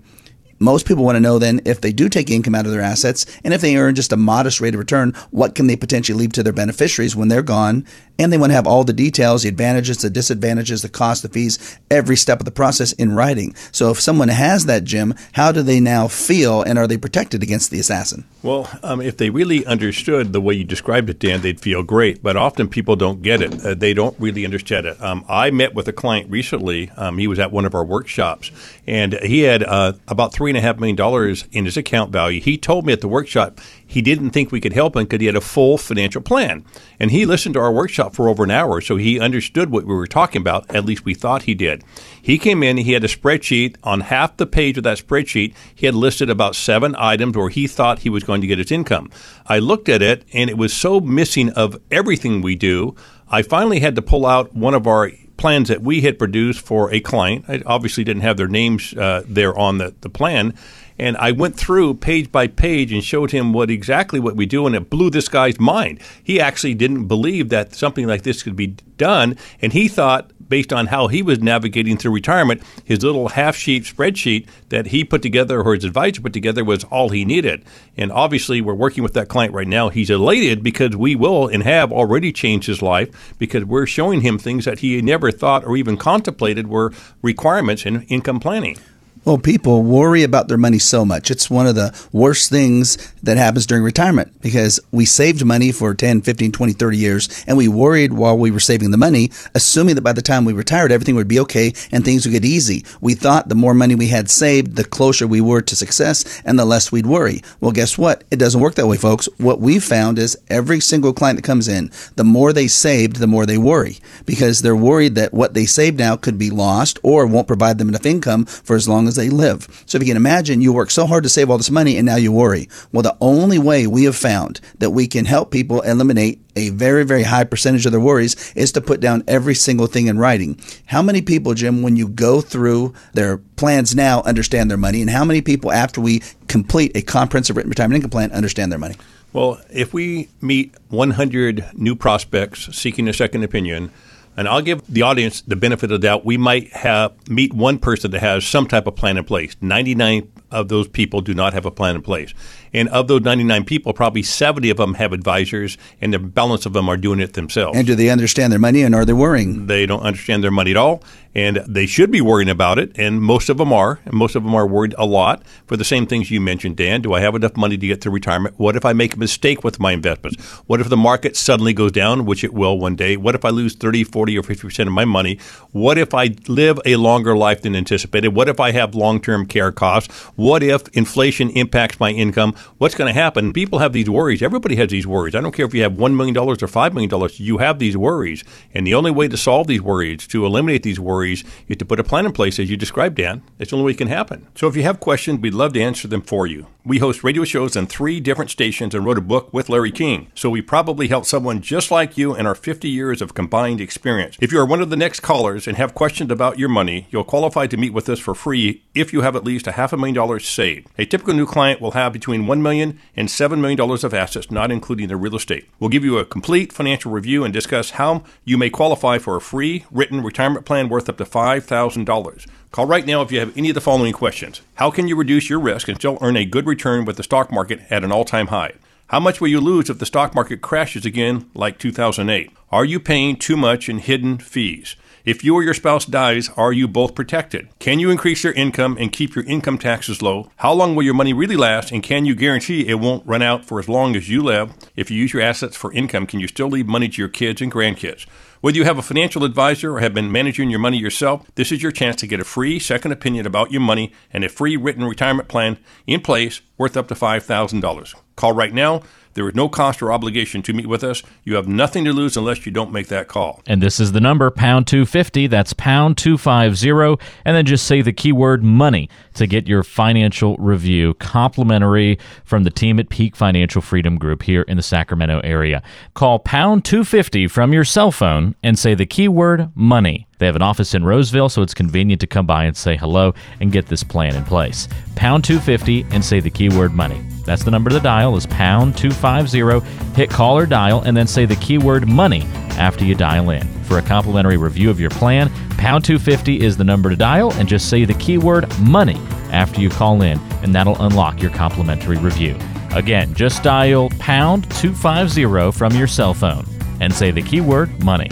Most 0.62 0.86
people 0.86 1.04
want 1.04 1.16
to 1.16 1.20
know 1.20 1.38
then 1.40 1.60
if 1.64 1.80
they 1.80 1.92
do 1.92 2.08
take 2.08 2.30
income 2.30 2.54
out 2.54 2.66
of 2.66 2.72
their 2.72 2.80
assets 2.80 3.26
and 3.44 3.52
if 3.52 3.60
they 3.60 3.76
earn 3.76 3.96
just 3.96 4.12
a 4.12 4.16
modest 4.16 4.60
rate 4.60 4.74
of 4.74 4.78
return, 4.78 5.12
what 5.30 5.56
can 5.56 5.66
they 5.66 5.74
potentially 5.74 6.16
leave 6.16 6.32
to 6.32 6.42
their 6.44 6.52
beneficiaries 6.52 7.16
when 7.16 7.26
they're 7.26 7.42
gone? 7.42 7.84
And 8.18 8.32
they 8.32 8.38
want 8.38 8.50
to 8.50 8.54
have 8.54 8.66
all 8.66 8.84
the 8.84 8.92
details, 8.92 9.42
the 9.42 9.48
advantages, 9.48 9.98
the 9.98 10.10
disadvantages, 10.10 10.82
the 10.82 10.88
cost, 10.88 11.22
the 11.22 11.28
fees, 11.28 11.78
every 11.90 12.16
step 12.16 12.38
of 12.38 12.44
the 12.44 12.52
process 12.52 12.92
in 12.92 13.12
writing. 13.12 13.54
So 13.72 13.90
if 13.90 14.00
someone 14.00 14.28
has 14.28 14.66
that, 14.66 14.84
Jim, 14.84 15.14
how 15.32 15.50
do 15.50 15.62
they 15.62 15.80
now 15.80 16.06
feel 16.06 16.62
and 16.62 16.78
are 16.78 16.86
they 16.86 16.98
protected 16.98 17.42
against 17.42 17.72
the 17.72 17.80
assassin? 17.80 18.24
Well, 18.42 18.68
um, 18.84 19.00
if 19.00 19.16
they 19.16 19.30
really 19.30 19.66
understood 19.66 20.32
the 20.32 20.40
way 20.40 20.54
you 20.54 20.64
described 20.64 21.10
it, 21.10 21.18
Dan, 21.18 21.40
they'd 21.40 21.60
feel 21.60 21.82
great. 21.82 22.22
But 22.22 22.36
often 22.36 22.68
people 22.68 22.94
don't 22.94 23.22
get 23.22 23.40
it. 23.40 23.64
Uh, 23.64 23.74
they 23.74 23.94
don't 23.94 24.18
really 24.20 24.44
understand 24.44 24.86
it. 24.86 25.02
Um, 25.02 25.24
I 25.28 25.50
met 25.50 25.74
with 25.74 25.88
a 25.88 25.92
client 25.92 26.30
recently. 26.30 26.90
Um, 26.90 27.18
he 27.18 27.26
was 27.26 27.38
at 27.38 27.50
one 27.50 27.64
of 27.64 27.74
our 27.74 27.84
workshops, 27.84 28.50
and 28.86 29.14
he 29.14 29.40
had 29.40 29.64
uh, 29.64 29.94
about 30.06 30.32
three 30.32 30.51
and 30.56 30.58
a 30.64 30.66
half 30.66 30.78
million 30.78 30.96
dollars 30.96 31.46
in 31.52 31.64
his 31.64 31.76
account 31.76 32.12
value. 32.12 32.40
He 32.40 32.56
told 32.56 32.86
me 32.86 32.92
at 32.92 33.00
the 33.00 33.08
workshop 33.08 33.60
he 33.86 34.00
didn't 34.00 34.30
think 34.30 34.50
we 34.50 34.60
could 34.60 34.72
help 34.72 34.96
him 34.96 35.04
because 35.04 35.20
he 35.20 35.26
had 35.26 35.36
a 35.36 35.40
full 35.40 35.76
financial 35.76 36.22
plan. 36.22 36.64
And 36.98 37.10
he 37.10 37.26
listened 37.26 37.54
to 37.54 37.60
our 37.60 37.72
workshop 37.72 38.14
for 38.14 38.28
over 38.28 38.44
an 38.44 38.50
hour, 38.50 38.80
so 38.80 38.96
he 38.96 39.20
understood 39.20 39.70
what 39.70 39.84
we 39.84 39.94
were 39.94 40.06
talking 40.06 40.40
about. 40.40 40.74
At 40.74 40.84
least 40.84 41.04
we 41.04 41.14
thought 41.14 41.42
he 41.42 41.54
did. 41.54 41.84
He 42.20 42.38
came 42.38 42.62
in, 42.62 42.78
he 42.78 42.92
had 42.92 43.04
a 43.04 43.08
spreadsheet. 43.08 43.76
On 43.82 44.00
half 44.00 44.36
the 44.36 44.46
page 44.46 44.78
of 44.78 44.84
that 44.84 44.98
spreadsheet, 44.98 45.54
he 45.74 45.86
had 45.86 45.94
listed 45.94 46.30
about 46.30 46.56
seven 46.56 46.94
items 46.96 47.36
where 47.36 47.50
he 47.50 47.66
thought 47.66 48.00
he 48.00 48.10
was 48.10 48.24
going 48.24 48.40
to 48.40 48.46
get 48.46 48.58
his 48.58 48.72
income. 48.72 49.10
I 49.46 49.58
looked 49.58 49.88
at 49.88 50.02
it, 50.02 50.24
and 50.32 50.48
it 50.48 50.56
was 50.56 50.72
so 50.72 51.00
missing 51.00 51.50
of 51.50 51.80
everything 51.90 52.40
we 52.40 52.54
do. 52.54 52.94
I 53.28 53.42
finally 53.42 53.80
had 53.80 53.94
to 53.96 54.02
pull 54.02 54.26
out 54.26 54.54
one 54.54 54.74
of 54.74 54.86
our 54.86 55.10
plans 55.42 55.68
that 55.68 55.82
we 55.82 56.00
had 56.02 56.20
produced 56.20 56.60
for 56.60 56.92
a 56.92 57.00
client. 57.00 57.44
I 57.48 57.62
obviously 57.66 58.04
didn't 58.04 58.22
have 58.22 58.36
their 58.36 58.46
names 58.46 58.94
uh, 58.94 59.24
there 59.26 59.58
on 59.58 59.78
the, 59.78 59.92
the 60.00 60.08
plan 60.08 60.54
and 60.98 61.16
I 61.16 61.32
went 61.32 61.56
through 61.56 61.94
page 61.94 62.30
by 62.30 62.46
page 62.46 62.92
and 62.92 63.02
showed 63.02 63.30
him 63.30 63.52
what 63.52 63.70
exactly 63.70 64.20
what 64.20 64.36
we 64.36 64.46
do, 64.46 64.66
and 64.66 64.76
it 64.76 64.90
blew 64.90 65.10
this 65.10 65.28
guy's 65.28 65.58
mind. 65.58 66.00
He 66.22 66.40
actually 66.40 66.74
didn't 66.74 67.06
believe 67.06 67.48
that 67.48 67.74
something 67.74 68.06
like 68.06 68.22
this 68.22 68.42
could 68.42 68.56
be 68.56 68.76
done, 68.98 69.36
and 69.60 69.72
he 69.72 69.88
thought, 69.88 70.30
based 70.52 70.70
on 70.70 70.88
how 70.88 71.06
he 71.06 71.22
was 71.22 71.38
navigating 71.38 71.96
through 71.96 72.12
retirement, 72.12 72.62
his 72.84 73.02
little 73.02 73.28
half 73.28 73.56
sheet 73.56 73.84
spreadsheet 73.84 74.46
that 74.68 74.88
he 74.88 75.02
put 75.02 75.22
together 75.22 75.62
or 75.62 75.74
his 75.74 75.82
advisor 75.82 76.20
put 76.20 76.34
together 76.34 76.62
was 76.62 76.84
all 76.84 77.08
he 77.08 77.24
needed. 77.24 77.64
And 77.96 78.12
obviously, 78.12 78.60
we're 78.60 78.74
working 78.74 79.02
with 79.02 79.14
that 79.14 79.28
client 79.28 79.54
right 79.54 79.66
now. 79.66 79.88
He's 79.88 80.10
elated 80.10 80.62
because 80.62 80.94
we 80.94 81.16
will 81.16 81.48
and 81.48 81.62
have 81.62 81.90
already 81.90 82.34
changed 82.34 82.66
his 82.66 82.82
life 82.82 83.34
because 83.38 83.64
we're 83.64 83.86
showing 83.86 84.20
him 84.20 84.38
things 84.38 84.66
that 84.66 84.80
he 84.80 85.00
never 85.00 85.30
thought 85.30 85.64
or 85.64 85.74
even 85.74 85.96
contemplated 85.96 86.66
were 86.66 86.92
requirements 87.22 87.86
in 87.86 88.02
income 88.02 88.38
planning. 88.38 88.76
Well, 89.24 89.38
people 89.38 89.84
worry 89.84 90.24
about 90.24 90.48
their 90.48 90.58
money 90.58 90.80
so 90.80 91.04
much. 91.04 91.30
It's 91.30 91.48
one 91.48 91.68
of 91.68 91.76
the 91.76 91.94
worst 92.10 92.50
things 92.50 92.96
that 93.22 93.36
happens 93.36 93.66
during 93.66 93.84
retirement 93.84 94.40
because 94.40 94.80
we 94.90 95.04
saved 95.04 95.44
money 95.44 95.70
for 95.70 95.94
10, 95.94 96.22
15, 96.22 96.50
20, 96.50 96.72
30 96.72 96.96
years 96.96 97.44
and 97.46 97.56
we 97.56 97.68
worried 97.68 98.12
while 98.12 98.36
we 98.36 98.50
were 98.50 98.58
saving 98.58 98.90
the 98.90 98.96
money, 98.96 99.30
assuming 99.54 99.94
that 99.94 100.00
by 100.02 100.12
the 100.12 100.22
time 100.22 100.44
we 100.44 100.52
retired, 100.52 100.90
everything 100.90 101.14
would 101.14 101.28
be 101.28 101.38
okay 101.38 101.72
and 101.92 102.04
things 102.04 102.26
would 102.26 102.32
get 102.32 102.44
easy. 102.44 102.84
We 103.00 103.14
thought 103.14 103.48
the 103.48 103.54
more 103.54 103.74
money 103.74 103.94
we 103.94 104.08
had 104.08 104.28
saved, 104.28 104.74
the 104.74 104.82
closer 104.82 105.24
we 105.24 105.40
were 105.40 105.62
to 105.62 105.76
success 105.76 106.42
and 106.44 106.58
the 106.58 106.64
less 106.64 106.90
we'd 106.90 107.06
worry. 107.06 107.42
Well, 107.60 107.70
guess 107.70 107.96
what? 107.96 108.24
It 108.32 108.40
doesn't 108.40 108.60
work 108.60 108.74
that 108.74 108.88
way, 108.88 108.96
folks. 108.96 109.28
What 109.38 109.60
we've 109.60 109.84
found 109.84 110.18
is 110.18 110.36
every 110.48 110.80
single 110.80 111.12
client 111.12 111.38
that 111.38 111.44
comes 111.44 111.68
in, 111.68 111.92
the 112.16 112.24
more 112.24 112.52
they 112.52 112.66
saved, 112.66 113.16
the 113.16 113.28
more 113.28 113.46
they 113.46 113.58
worry 113.58 113.98
because 114.26 114.62
they're 114.62 114.74
worried 114.74 115.14
that 115.14 115.32
what 115.32 115.54
they 115.54 115.64
saved 115.64 116.00
now 116.00 116.16
could 116.16 116.38
be 116.38 116.50
lost 116.50 116.98
or 117.04 117.24
won't 117.24 117.46
provide 117.46 117.78
them 117.78 117.88
enough 117.88 118.04
income 118.04 118.46
for 118.46 118.74
as 118.74 118.88
long 118.88 119.06
as 119.06 119.11
as 119.12 119.16
they 119.16 119.30
live. 119.30 119.84
So 119.86 119.96
if 119.96 120.02
you 120.02 120.08
can 120.08 120.16
imagine, 120.16 120.60
you 120.60 120.72
work 120.72 120.90
so 120.90 121.06
hard 121.06 121.22
to 121.24 121.28
save 121.28 121.50
all 121.50 121.58
this 121.58 121.70
money 121.70 121.96
and 121.96 122.06
now 122.06 122.16
you 122.16 122.32
worry. 122.32 122.68
Well, 122.92 123.02
the 123.02 123.16
only 123.20 123.58
way 123.58 123.86
we 123.86 124.04
have 124.04 124.16
found 124.16 124.60
that 124.78 124.90
we 124.90 125.06
can 125.06 125.24
help 125.24 125.50
people 125.50 125.80
eliminate 125.82 126.40
a 126.56 126.70
very, 126.70 127.04
very 127.04 127.22
high 127.22 127.44
percentage 127.44 127.86
of 127.86 127.92
their 127.92 128.00
worries 128.00 128.52
is 128.54 128.72
to 128.72 128.80
put 128.80 129.00
down 129.00 129.24
every 129.26 129.54
single 129.54 129.86
thing 129.86 130.06
in 130.06 130.18
writing. 130.18 130.60
How 130.86 131.02
many 131.02 131.22
people, 131.22 131.54
Jim, 131.54 131.82
when 131.82 131.96
you 131.96 132.08
go 132.08 132.40
through 132.40 132.94
their 133.12 133.38
plans 133.38 133.94
now, 133.94 134.22
understand 134.22 134.70
their 134.70 134.78
money? 134.78 135.00
And 135.00 135.10
how 135.10 135.24
many 135.24 135.40
people, 135.40 135.72
after 135.72 136.00
we 136.00 136.22
complete 136.48 136.92
a 136.94 137.02
comprehensive 137.02 137.56
written 137.56 137.70
retirement 137.70 137.96
income 137.96 138.10
plan, 138.10 138.32
understand 138.32 138.72
their 138.72 138.78
money? 138.78 138.96
Well, 139.32 139.60
if 139.70 139.94
we 139.94 140.28
meet 140.42 140.74
100 140.90 141.70
new 141.72 141.96
prospects 141.96 142.76
seeking 142.76 143.08
a 143.08 143.14
second 143.14 143.44
opinion, 143.44 143.90
and 144.36 144.48
I'll 144.48 144.62
give 144.62 144.86
the 144.86 145.02
audience 145.02 145.42
the 145.42 145.56
benefit 145.56 145.90
of 145.90 146.00
the 146.00 146.06
doubt. 146.06 146.24
We 146.24 146.36
might 146.36 146.72
have 146.72 147.12
meet 147.28 147.52
one 147.52 147.78
person 147.78 148.10
that 148.12 148.20
has 148.20 148.46
some 148.46 148.66
type 148.66 148.86
of 148.86 148.96
plan 148.96 149.16
in 149.16 149.24
place. 149.24 149.56
Ninety 149.60 149.94
nine 149.94 150.30
of 150.50 150.68
those 150.68 150.88
people 150.88 151.20
do 151.20 151.34
not 151.34 151.54
have 151.54 151.64
a 151.64 151.70
plan 151.70 151.96
in 151.96 152.02
place, 152.02 152.34
and 152.72 152.88
of 152.90 153.08
those 153.08 153.22
ninety 153.22 153.44
nine 153.44 153.64
people, 153.64 153.92
probably 153.92 154.22
seventy 154.22 154.70
of 154.70 154.76
them 154.76 154.94
have 154.94 155.12
advisors, 155.12 155.78
and 156.00 156.12
the 156.12 156.18
balance 156.18 156.66
of 156.66 156.72
them 156.72 156.88
are 156.88 156.96
doing 156.96 157.20
it 157.20 157.32
themselves. 157.34 157.76
And 157.76 157.86
do 157.86 157.94
they 157.94 158.10
understand 158.10 158.52
their 158.52 158.58
money, 158.58 158.82
and 158.82 158.94
are 158.94 159.04
they 159.04 159.12
worrying? 159.12 159.66
They 159.66 159.86
don't 159.86 160.02
understand 160.02 160.44
their 160.44 160.50
money 160.50 160.72
at 160.72 160.76
all, 160.76 161.02
And 161.34 161.62
they 161.66 161.86
should 161.86 162.10
be 162.10 162.20
worrying 162.20 162.50
about 162.50 162.78
it, 162.78 162.92
and 162.98 163.22
most 163.22 163.48
of 163.48 163.56
them 163.56 163.72
are. 163.72 164.00
And 164.04 164.14
most 164.14 164.34
of 164.34 164.42
them 164.42 164.54
are 164.54 164.66
worried 164.66 164.94
a 164.98 165.06
lot 165.06 165.42
for 165.66 165.76
the 165.76 165.84
same 165.84 166.06
things 166.06 166.30
you 166.30 166.40
mentioned, 166.40 166.76
Dan. 166.76 167.00
Do 167.00 167.14
I 167.14 167.20
have 167.20 167.34
enough 167.34 167.56
money 167.56 167.78
to 167.78 167.86
get 167.86 168.02
to 168.02 168.10
retirement? 168.10 168.58
What 168.58 168.76
if 168.76 168.84
I 168.84 168.92
make 168.92 169.14
a 169.14 169.18
mistake 169.18 169.64
with 169.64 169.80
my 169.80 169.92
investments? 169.92 170.42
What 170.66 170.80
if 170.80 170.88
the 170.88 170.96
market 170.96 171.36
suddenly 171.36 171.72
goes 171.72 171.92
down, 171.92 172.26
which 172.26 172.44
it 172.44 172.52
will 172.52 172.78
one 172.78 172.96
day? 172.96 173.16
What 173.16 173.34
if 173.34 173.44
I 173.44 173.50
lose 173.50 173.74
30, 173.74 174.04
40, 174.04 174.38
or 174.38 174.42
50% 174.42 174.86
of 174.86 174.92
my 174.92 175.04
money? 175.04 175.38
What 175.70 175.96
if 175.96 176.12
I 176.12 176.34
live 176.48 176.78
a 176.84 176.96
longer 176.96 177.36
life 177.36 177.62
than 177.62 177.74
anticipated? 177.74 178.28
What 178.28 178.48
if 178.48 178.60
I 178.60 178.72
have 178.72 178.94
long 178.94 179.20
term 179.20 179.46
care 179.46 179.72
costs? 179.72 180.12
What 180.36 180.62
if 180.62 180.86
inflation 180.88 181.48
impacts 181.50 181.98
my 181.98 182.10
income? 182.10 182.54
What's 182.78 182.94
going 182.94 183.12
to 183.12 183.18
happen? 183.18 183.52
People 183.52 183.78
have 183.78 183.92
these 183.92 184.10
worries. 184.10 184.42
Everybody 184.42 184.76
has 184.76 184.90
these 184.90 185.06
worries. 185.06 185.34
I 185.34 185.40
don't 185.40 185.52
care 185.52 185.66
if 185.66 185.74
you 185.74 185.82
have 185.82 185.92
$1 185.92 186.14
million 186.14 186.36
or 186.36 186.56
$5 186.56 186.92
million, 186.92 187.30
you 187.36 187.58
have 187.58 187.78
these 187.78 187.96
worries. 187.96 188.44
And 188.74 188.86
the 188.86 188.94
only 188.94 189.10
way 189.10 189.28
to 189.28 189.36
solve 189.36 189.66
these 189.66 189.80
worries, 189.80 190.26
to 190.28 190.44
eliminate 190.44 190.82
these 190.82 191.00
worries, 191.00 191.21
is 191.24 191.44
to 191.78 191.84
put 191.84 192.00
a 192.00 192.04
plan 192.04 192.26
in 192.26 192.32
place 192.32 192.58
as 192.58 192.70
you 192.70 192.76
described, 192.76 193.16
Dan. 193.16 193.42
It's 193.58 193.70
the 193.70 193.76
only 193.76 193.86
way 193.86 193.92
it 193.92 193.98
can 193.98 194.08
happen. 194.08 194.48
So 194.54 194.66
if 194.68 194.76
you 194.76 194.82
have 194.82 195.00
questions, 195.00 195.40
we'd 195.40 195.54
love 195.54 195.72
to 195.74 195.80
answer 195.82 196.08
them 196.08 196.22
for 196.22 196.46
you. 196.46 196.66
We 196.84 196.98
host 196.98 197.22
radio 197.22 197.44
shows 197.44 197.76
on 197.76 197.86
three 197.86 198.18
different 198.18 198.50
stations 198.50 198.92
and 198.92 199.04
wrote 199.04 199.16
a 199.16 199.20
book 199.20 199.54
with 199.54 199.68
Larry 199.68 199.92
King. 199.92 200.32
So 200.34 200.50
we 200.50 200.60
probably 200.60 201.06
helped 201.06 201.28
someone 201.28 201.60
just 201.60 201.92
like 201.92 202.18
you 202.18 202.34
in 202.34 202.44
our 202.44 202.56
50 202.56 202.88
years 202.88 203.22
of 203.22 203.34
combined 203.34 203.80
experience. 203.80 204.36
If 204.40 204.50
you 204.50 204.58
are 204.58 204.66
one 204.66 204.80
of 204.80 204.90
the 204.90 204.96
next 204.96 205.20
callers 205.20 205.68
and 205.68 205.76
have 205.76 205.94
questions 205.94 206.32
about 206.32 206.58
your 206.58 206.68
money, 206.68 207.06
you'll 207.10 207.22
qualify 207.22 207.68
to 207.68 207.76
meet 207.76 207.92
with 207.92 208.08
us 208.08 208.18
for 208.18 208.34
free 208.34 208.82
if 208.96 209.12
you 209.12 209.20
have 209.20 209.36
at 209.36 209.44
least 209.44 209.68
a 209.68 209.72
half 209.72 209.92
a 209.92 209.96
million 209.96 210.16
dollars 210.16 210.48
saved. 210.48 210.88
A 210.98 211.06
typical 211.06 211.34
new 211.34 211.46
client 211.46 211.80
will 211.80 211.92
have 211.92 212.12
between 212.12 212.46
$1 212.46 212.60
million 212.60 212.98
and 213.14 213.28
$7 213.28 213.60
million 213.60 213.80
of 213.80 214.12
assets, 214.12 214.50
not 214.50 214.72
including 214.72 215.06
their 215.06 215.16
real 215.16 215.36
estate. 215.36 215.68
We'll 215.78 215.88
give 215.88 216.04
you 216.04 216.18
a 216.18 216.24
complete 216.24 216.72
financial 216.72 217.12
review 217.12 217.44
and 217.44 217.54
discuss 217.54 217.90
how 217.90 218.24
you 218.44 218.58
may 218.58 218.70
qualify 218.70 219.18
for 219.18 219.36
a 219.36 219.40
free 219.40 219.84
written 219.92 220.20
retirement 220.20 220.66
plan 220.66 220.88
worth 220.88 221.08
up 221.12 221.18
to 221.18 221.24
$5,000. 221.24 222.46
Call 222.70 222.86
right 222.86 223.06
now 223.06 223.20
if 223.20 223.30
you 223.30 223.38
have 223.38 223.56
any 223.56 223.68
of 223.68 223.74
the 223.74 223.80
following 223.80 224.14
questions. 224.14 224.62
How 224.76 224.90
can 224.90 225.06
you 225.06 225.14
reduce 225.14 225.50
your 225.50 225.60
risk 225.60 225.88
and 225.88 225.98
still 225.98 226.18
earn 226.22 226.36
a 226.36 226.46
good 226.46 226.66
return 226.66 227.04
with 227.04 227.18
the 227.18 227.22
stock 227.22 227.52
market 227.52 227.80
at 227.90 228.02
an 228.02 228.10
all 228.10 228.24
time 228.24 228.46
high? 228.46 228.72
How 229.08 229.20
much 229.20 229.40
will 229.40 229.48
you 229.48 229.60
lose 229.60 229.90
if 229.90 229.98
the 229.98 230.06
stock 230.06 230.34
market 230.34 230.62
crashes 230.62 231.04
again 231.04 231.50
like 231.54 231.78
2008? 231.78 232.50
Are 232.70 232.84
you 232.86 232.98
paying 232.98 233.36
too 233.36 233.58
much 233.58 233.90
in 233.90 233.98
hidden 233.98 234.38
fees? 234.38 234.96
If 235.24 235.44
you 235.44 235.54
or 235.54 235.62
your 235.62 235.74
spouse 235.74 236.06
dies, 236.06 236.48
are 236.56 236.72
you 236.72 236.88
both 236.88 237.14
protected? 237.14 237.68
Can 237.78 238.00
you 238.00 238.10
increase 238.10 238.42
your 238.42 238.54
income 238.54 238.96
and 238.98 239.12
keep 239.12 239.36
your 239.36 239.44
income 239.44 239.78
taxes 239.78 240.22
low? 240.22 240.50
How 240.56 240.72
long 240.72 240.96
will 240.96 241.04
your 241.04 241.14
money 241.14 241.32
really 241.32 241.56
last? 241.56 241.92
And 241.92 242.02
can 242.02 242.24
you 242.24 242.34
guarantee 242.34 242.88
it 242.88 242.98
won't 242.98 243.26
run 243.26 243.42
out 243.42 243.64
for 243.64 243.78
as 243.78 243.88
long 243.88 244.16
as 244.16 244.28
you 244.30 244.42
live? 244.42 244.72
If 244.96 245.10
you 245.10 245.18
use 245.18 245.34
your 245.34 245.42
assets 245.42 245.76
for 245.76 245.92
income, 245.92 246.26
can 246.26 246.40
you 246.40 246.48
still 246.48 246.68
leave 246.68 246.88
money 246.88 247.08
to 247.08 247.22
your 247.22 247.28
kids 247.28 247.60
and 247.60 247.70
grandkids? 247.70 248.26
Whether 248.62 248.78
you 248.78 248.84
have 248.84 248.96
a 248.96 249.02
financial 249.02 249.42
advisor 249.42 249.96
or 249.96 249.98
have 249.98 250.14
been 250.14 250.30
managing 250.30 250.70
your 250.70 250.78
money 250.78 250.96
yourself, 250.96 251.50
this 251.56 251.72
is 251.72 251.82
your 251.82 251.90
chance 251.90 252.14
to 252.20 252.28
get 252.28 252.38
a 252.38 252.44
free 252.44 252.78
second 252.78 253.10
opinion 253.10 253.44
about 253.44 253.72
your 253.72 253.80
money 253.80 254.12
and 254.32 254.44
a 254.44 254.48
free 254.48 254.76
written 254.76 255.02
retirement 255.02 255.48
plan 255.48 255.78
in 256.06 256.20
place 256.20 256.60
worth 256.78 256.96
up 256.96 257.08
to 257.08 257.14
$5,000. 257.14 258.14
Call 258.36 258.52
right 258.52 258.72
now. 258.72 259.02
There 259.34 259.48
is 259.48 259.54
no 259.54 259.68
cost 259.68 260.02
or 260.02 260.12
obligation 260.12 260.60
to 260.62 260.74
meet 260.74 260.86
with 260.86 261.02
us. 261.02 261.22
You 261.44 261.54
have 261.54 261.66
nothing 261.66 262.04
to 262.04 262.12
lose 262.12 262.36
unless 262.36 262.66
you 262.66 262.72
don't 262.72 262.92
make 262.92 263.08
that 263.08 263.28
call. 263.28 263.62
And 263.66 263.82
this 263.82 263.98
is 263.98 264.12
the 264.12 264.20
number, 264.20 264.50
pound 264.50 264.86
250. 264.86 265.46
That's 265.46 265.72
pound 265.72 266.18
250. 266.18 267.24
And 267.46 267.56
then 267.56 267.64
just 267.64 267.86
say 267.86 268.02
the 268.02 268.12
keyword 268.12 268.62
money 268.62 269.08
to 269.34 269.46
get 269.46 269.66
your 269.66 269.82
financial 269.82 270.56
review 270.58 271.14
complimentary 271.14 272.18
from 272.44 272.64
the 272.64 272.70
team 272.70 272.98
at 273.00 273.08
Peak 273.08 273.34
Financial 273.34 273.80
Freedom 273.80 274.18
Group 274.18 274.42
here 274.42 274.62
in 274.62 274.76
the 274.76 274.82
Sacramento 274.82 275.40
area. 275.42 275.82
Call 276.12 276.38
pound 276.38 276.84
250 276.84 277.48
from 277.48 277.72
your 277.72 277.84
cell 277.84 278.12
phone 278.12 278.54
and 278.62 278.78
say 278.78 278.94
the 278.94 279.06
keyword 279.06 279.70
money. 279.74 280.26
They 280.42 280.46
have 280.46 280.56
an 280.56 280.62
office 280.62 280.94
in 280.94 281.04
Roseville, 281.04 281.48
so 281.48 281.62
it's 281.62 281.72
convenient 281.72 282.20
to 282.22 282.26
come 282.26 282.46
by 282.46 282.64
and 282.64 282.76
say 282.76 282.96
hello 282.96 283.32
and 283.60 283.70
get 283.70 283.86
this 283.86 284.02
plan 284.02 284.34
in 284.34 284.42
place. 284.42 284.88
Pound 285.14 285.44
250 285.44 286.04
and 286.10 286.24
say 286.24 286.40
the 286.40 286.50
keyword 286.50 286.92
money. 286.92 287.24
That's 287.44 287.62
the 287.62 287.70
number 287.70 287.90
to 287.90 288.00
dial 288.00 288.34
is 288.34 288.44
pound 288.46 288.96
250. 288.96 289.88
Hit 290.16 290.30
call 290.30 290.58
or 290.58 290.66
dial 290.66 291.02
and 291.02 291.16
then 291.16 291.28
say 291.28 291.46
the 291.46 291.54
keyword 291.54 292.08
money 292.08 292.42
after 292.76 293.04
you 293.04 293.14
dial 293.14 293.50
in. 293.50 293.68
For 293.84 293.98
a 293.98 294.02
complimentary 294.02 294.56
review 294.56 294.90
of 294.90 294.98
your 294.98 295.10
plan, 295.10 295.48
pound 295.78 296.04
250 296.04 296.60
is 296.60 296.76
the 296.76 296.82
number 296.82 297.08
to 297.08 297.14
dial 297.14 297.52
and 297.52 297.68
just 297.68 297.88
say 297.88 298.04
the 298.04 298.14
keyword 298.14 298.68
money 298.80 299.20
after 299.52 299.80
you 299.80 299.90
call 299.90 300.22
in 300.22 300.40
and 300.64 300.74
that'll 300.74 301.00
unlock 301.04 301.40
your 301.40 301.52
complimentary 301.52 302.18
review. 302.18 302.58
Again, 302.96 303.32
just 303.34 303.62
dial 303.62 304.10
pound 304.18 304.68
250 304.72 305.70
from 305.70 305.92
your 305.92 306.08
cell 306.08 306.34
phone 306.34 306.66
and 307.00 307.14
say 307.14 307.30
the 307.30 307.42
keyword 307.42 308.02
money. 308.02 308.28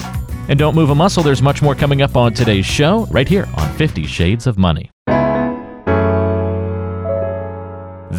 And 0.48 0.58
don't 0.58 0.74
move 0.74 0.90
a 0.90 0.94
muscle, 0.94 1.22
there's 1.22 1.42
much 1.42 1.62
more 1.62 1.74
coming 1.74 2.02
up 2.02 2.16
on 2.16 2.32
today's 2.34 2.66
show 2.66 3.06
right 3.06 3.28
here 3.28 3.48
on 3.56 3.72
50 3.74 4.06
Shades 4.06 4.46
of 4.46 4.58
Money. 4.58 4.90